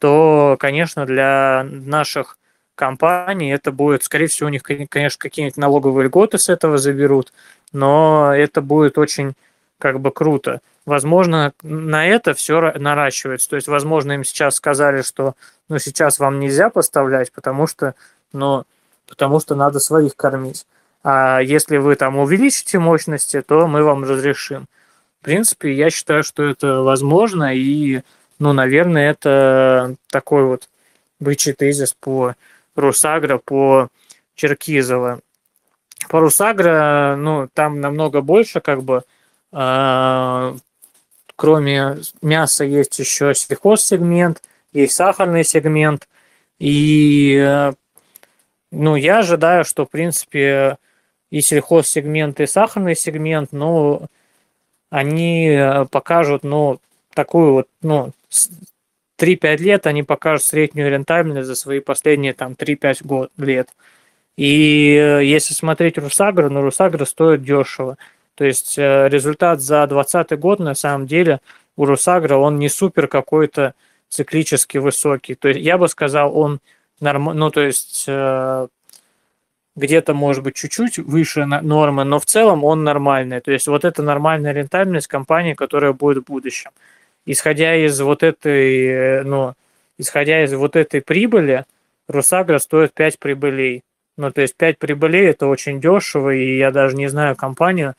то, 0.00 0.56
конечно, 0.58 1.06
для 1.06 1.64
наших 1.64 2.36
компаний 2.80 3.52
это 3.52 3.72
будет, 3.72 4.02
скорее 4.02 4.26
всего, 4.26 4.46
у 4.46 4.50
них, 4.50 4.62
конечно, 4.62 5.18
какие-нибудь 5.18 5.58
налоговые 5.58 6.06
льготы 6.06 6.38
с 6.38 6.48
этого 6.48 6.78
заберут, 6.78 7.30
но 7.72 8.32
это 8.34 8.62
будет 8.62 8.96
очень 8.96 9.34
как 9.78 10.00
бы 10.00 10.10
круто. 10.10 10.60
Возможно, 10.86 11.52
на 11.62 12.06
это 12.06 12.32
все 12.32 12.72
наращивается. 12.78 13.50
То 13.50 13.56
есть, 13.56 13.68
возможно, 13.68 14.12
им 14.12 14.24
сейчас 14.24 14.54
сказали, 14.54 15.02
что 15.02 15.34
но 15.68 15.78
сейчас 15.78 16.18
вам 16.18 16.40
нельзя 16.40 16.70
поставлять, 16.70 17.32
потому 17.32 17.66
что, 17.66 17.94
ну, 18.32 18.64
потому 19.06 19.40
что 19.40 19.54
надо 19.54 19.78
своих 19.78 20.16
кормить. 20.16 20.66
А 21.04 21.40
если 21.40 21.76
вы 21.76 21.96
там 21.96 22.16
увеличите 22.16 22.78
мощности, 22.78 23.42
то 23.42 23.66
мы 23.66 23.84
вам 23.84 24.04
разрешим. 24.04 24.66
В 25.20 25.24
принципе, 25.24 25.72
я 25.74 25.90
считаю, 25.90 26.22
что 26.22 26.42
это 26.42 26.80
возможно, 26.80 27.54
и, 27.54 28.00
ну, 28.38 28.54
наверное, 28.54 29.10
это 29.10 29.96
такой 30.08 30.44
вот 30.44 30.68
бычий 31.20 31.52
тезис 31.52 31.92
по 31.92 32.34
Русагра, 32.74 33.38
по 33.38 33.88
Черкизово. 34.34 35.20
По 36.08 36.20
Русагра, 36.20 37.14
ну, 37.18 37.48
там 37.52 37.80
намного 37.80 38.20
больше, 38.20 38.60
как 38.60 38.82
бы, 38.82 39.02
э, 39.52 40.56
кроме 41.36 41.96
мяса 42.22 42.64
есть 42.64 42.98
еще 42.98 43.34
сельхозсегмент, 43.34 44.42
есть 44.72 44.94
сахарный 44.94 45.44
сегмент, 45.44 46.08
и, 46.58 47.70
ну, 48.70 48.96
я 48.96 49.18
ожидаю, 49.18 49.64
что, 49.64 49.84
в 49.84 49.90
принципе, 49.90 50.78
и 51.30 51.40
сельхозсегмент, 51.40 52.40
и 52.40 52.46
сахарный 52.46 52.96
сегмент, 52.96 53.52
ну, 53.52 54.06
они 54.90 55.58
покажут, 55.90 56.44
ну, 56.44 56.80
такую 57.14 57.52
вот, 57.52 57.68
ну, 57.82 58.12
3-5 59.20 59.56
лет 59.58 59.86
они 59.86 60.02
покажут 60.02 60.46
среднюю 60.46 60.90
рентабельность 60.90 61.46
за 61.46 61.54
свои 61.54 61.80
последние 61.80 62.32
там 62.32 62.52
3-5 62.52 63.06
год, 63.06 63.30
лет. 63.36 63.68
И 64.36 64.94
э, 64.96 65.24
если 65.24 65.52
смотреть 65.52 65.98
Русагра, 65.98 66.48
ну 66.48 66.62
Русагра 66.62 67.04
стоит 67.04 67.42
дешево. 67.42 67.98
То 68.34 68.44
есть 68.44 68.78
э, 68.78 69.08
результат 69.08 69.60
за 69.60 69.86
2020 69.86 70.38
год 70.38 70.60
на 70.60 70.74
самом 70.74 71.06
деле 71.06 71.40
у 71.76 71.84
Русагра 71.84 72.36
он 72.36 72.58
не 72.58 72.70
супер 72.70 73.06
какой-то 73.06 73.74
циклически 74.08 74.78
высокий. 74.78 75.34
То 75.34 75.48
есть 75.48 75.60
я 75.60 75.76
бы 75.76 75.88
сказал, 75.88 76.36
он 76.36 76.60
норм... 77.00 77.24
ну 77.34 77.50
то 77.50 77.60
есть 77.60 78.04
э, 78.08 78.68
где-то 79.76 80.14
может 80.14 80.42
быть 80.42 80.54
чуть-чуть 80.54 80.98
выше 80.98 81.44
нормы, 81.44 82.04
но 82.04 82.18
в 82.18 82.24
целом 82.24 82.64
он 82.64 82.82
нормальный. 82.84 83.40
То 83.40 83.52
есть 83.52 83.68
вот 83.68 83.84
это 83.84 84.02
нормальная 84.02 84.52
рентабельность 84.52 85.06
компании, 85.06 85.52
которая 85.52 85.92
будет 85.92 86.24
в 86.24 86.26
будущем 86.26 86.70
исходя 87.26 87.76
из 87.76 88.00
вот 88.00 88.22
этой, 88.22 88.86
э, 88.86 89.22
ну, 89.22 89.54
исходя 89.98 90.42
из 90.44 90.52
вот 90.54 90.76
этой 90.76 91.02
прибыли, 91.02 91.64
Русагра 92.08 92.58
стоит 92.58 92.92
5 92.94 93.18
прибылей. 93.18 93.82
Ну, 94.16 94.30
то 94.30 94.42
есть 94.42 94.56
5 94.56 94.78
прибылей 94.78 95.26
это 95.26 95.46
очень 95.46 95.80
дешево, 95.80 96.30
и 96.30 96.58
я 96.58 96.70
даже 96.70 96.96
не 96.96 97.08
знаю 97.08 97.36
компанию 97.36 97.94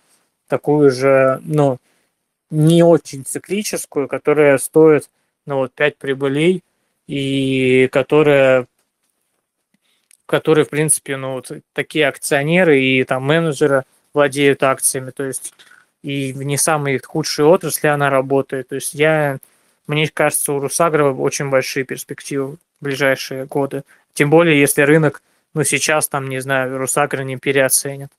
такую 0.47 0.91
же, 0.91 1.39
ну, 1.43 1.77
не 2.49 2.83
очень 2.83 3.23
циклическую, 3.25 4.07
которая 4.07 4.57
стоит, 4.57 5.09
ну, 5.45 5.57
вот 5.57 5.73
5 5.73 5.97
прибылей, 5.97 6.63
и 7.07 7.87
которая 7.91 8.67
которые, 10.31 10.63
в 10.65 10.69
принципе, 10.69 11.17
ну, 11.17 11.33
вот 11.33 11.51
такие 11.73 12.07
акционеры 12.07 12.81
и 12.81 13.03
там 13.03 13.23
менеджеры 13.23 13.83
владеют 14.13 14.63
акциями. 14.63 15.11
То 15.11 15.25
есть 15.25 15.53
и 16.03 16.33
в 16.33 16.43
не 16.43 16.57
самой 16.57 16.99
худшей 16.99 17.45
отрасли 17.45 17.87
она 17.87 18.09
работает. 18.09 18.69
То 18.69 18.75
есть 18.75 18.93
я, 18.93 19.37
мне 19.87 20.07
кажется, 20.07 20.53
у 20.53 20.59
Русагрова 20.59 21.19
очень 21.21 21.49
большие 21.49 21.85
перспективы 21.85 22.53
в 22.53 22.57
ближайшие 22.81 23.45
годы. 23.45 23.83
Тем 24.13 24.29
более, 24.29 24.59
если 24.59 24.81
рынок, 24.81 25.21
ну, 25.53 25.63
сейчас 25.63 26.07
там, 26.07 26.29
не 26.29 26.39
знаю, 26.39 26.77
Русагра 26.77 27.23
не 27.23 27.37
переоценит. 27.37 28.09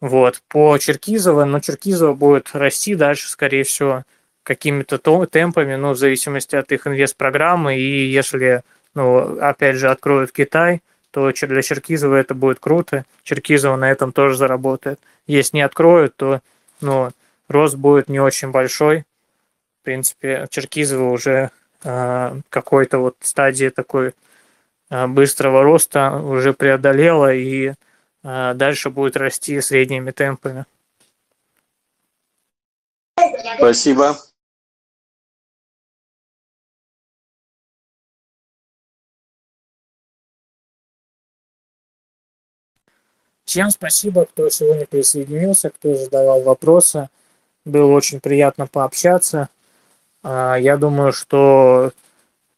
Вот. 0.00 0.42
По 0.48 0.76
Черкизово, 0.78 1.44
но 1.44 1.60
Черкизово 1.60 2.14
будет 2.14 2.50
расти 2.52 2.94
дальше, 2.94 3.28
скорее 3.28 3.64
всего, 3.64 4.04
какими-то 4.42 4.98
темпами, 4.98 5.74
ну, 5.74 5.92
в 5.92 5.96
зависимости 5.96 6.54
от 6.54 6.70
их 6.70 6.86
инвест-программы. 6.86 7.78
И 7.78 8.06
если, 8.06 8.62
ну, 8.94 9.38
опять 9.40 9.76
же, 9.76 9.90
откроют 9.90 10.32
Китай, 10.32 10.82
то 11.16 11.32
для 11.32 11.62
Черкизова 11.62 12.16
это 12.16 12.34
будет 12.34 12.58
круто. 12.60 13.06
Черкизова 13.22 13.76
на 13.76 13.90
этом 13.90 14.12
тоже 14.12 14.36
заработает. 14.36 15.00
Если 15.26 15.56
не 15.56 15.62
откроют, 15.62 16.14
то 16.14 16.42
ну, 16.82 17.10
рост 17.48 17.74
будет 17.74 18.10
не 18.10 18.20
очень 18.20 18.50
большой. 18.50 19.06
В 19.80 19.84
принципе, 19.84 20.46
Черкизова 20.50 21.08
уже 21.08 21.50
э, 21.84 22.40
какой-то 22.50 22.98
вот 22.98 23.16
стадии 23.22 23.70
такой 23.70 24.12
э, 24.90 25.06
быстрого 25.06 25.62
роста 25.62 26.20
уже 26.22 26.52
преодолела 26.52 27.32
и 27.32 27.72
э, 28.22 28.52
дальше 28.54 28.90
будет 28.90 29.16
расти 29.16 29.58
средними 29.62 30.10
темпами. 30.10 30.66
Спасибо. 33.56 34.18
Всем 43.46 43.70
спасибо, 43.70 44.24
кто 44.24 44.50
сегодня 44.50 44.86
присоединился, 44.86 45.70
кто 45.70 45.94
задавал 45.94 46.42
вопросы. 46.42 47.08
Было 47.64 47.92
очень 47.92 48.18
приятно 48.18 48.66
пообщаться. 48.66 49.48
А, 50.24 50.56
я 50.56 50.76
думаю, 50.76 51.12
что 51.12 51.92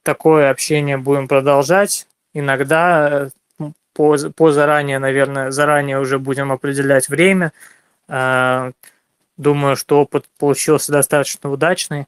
такое 0.03 0.51
общение 0.51 0.97
будем 0.97 1.29
продолжать. 1.29 2.07
Иногда 2.33 3.29
по, 3.93 4.17
по 4.35 4.51
заранее, 4.51 4.99
наверное, 4.99 5.51
заранее 5.51 6.01
уже 6.01 6.19
будем 6.19 6.53
определять 6.53 7.11
время. 7.11 7.53
А, 8.09 8.71
думаю, 9.37 9.77
что 9.77 10.01
опыт 10.01 10.25
получился 10.39 10.91
достаточно 10.91 11.51
удачный. 11.51 12.07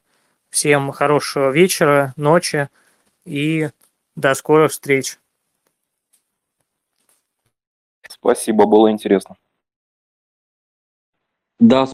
Всем 0.49 0.91
хорошего 0.91 1.51
вечера, 1.51 2.13
ночи 2.15 2.67
и 3.25 3.69
до 4.15 4.33
скорых 4.33 4.71
встреч. 4.71 5.20
Спасибо, 8.23 8.65
было 8.67 8.91
интересно. 8.91 9.35
Да, 11.59 11.85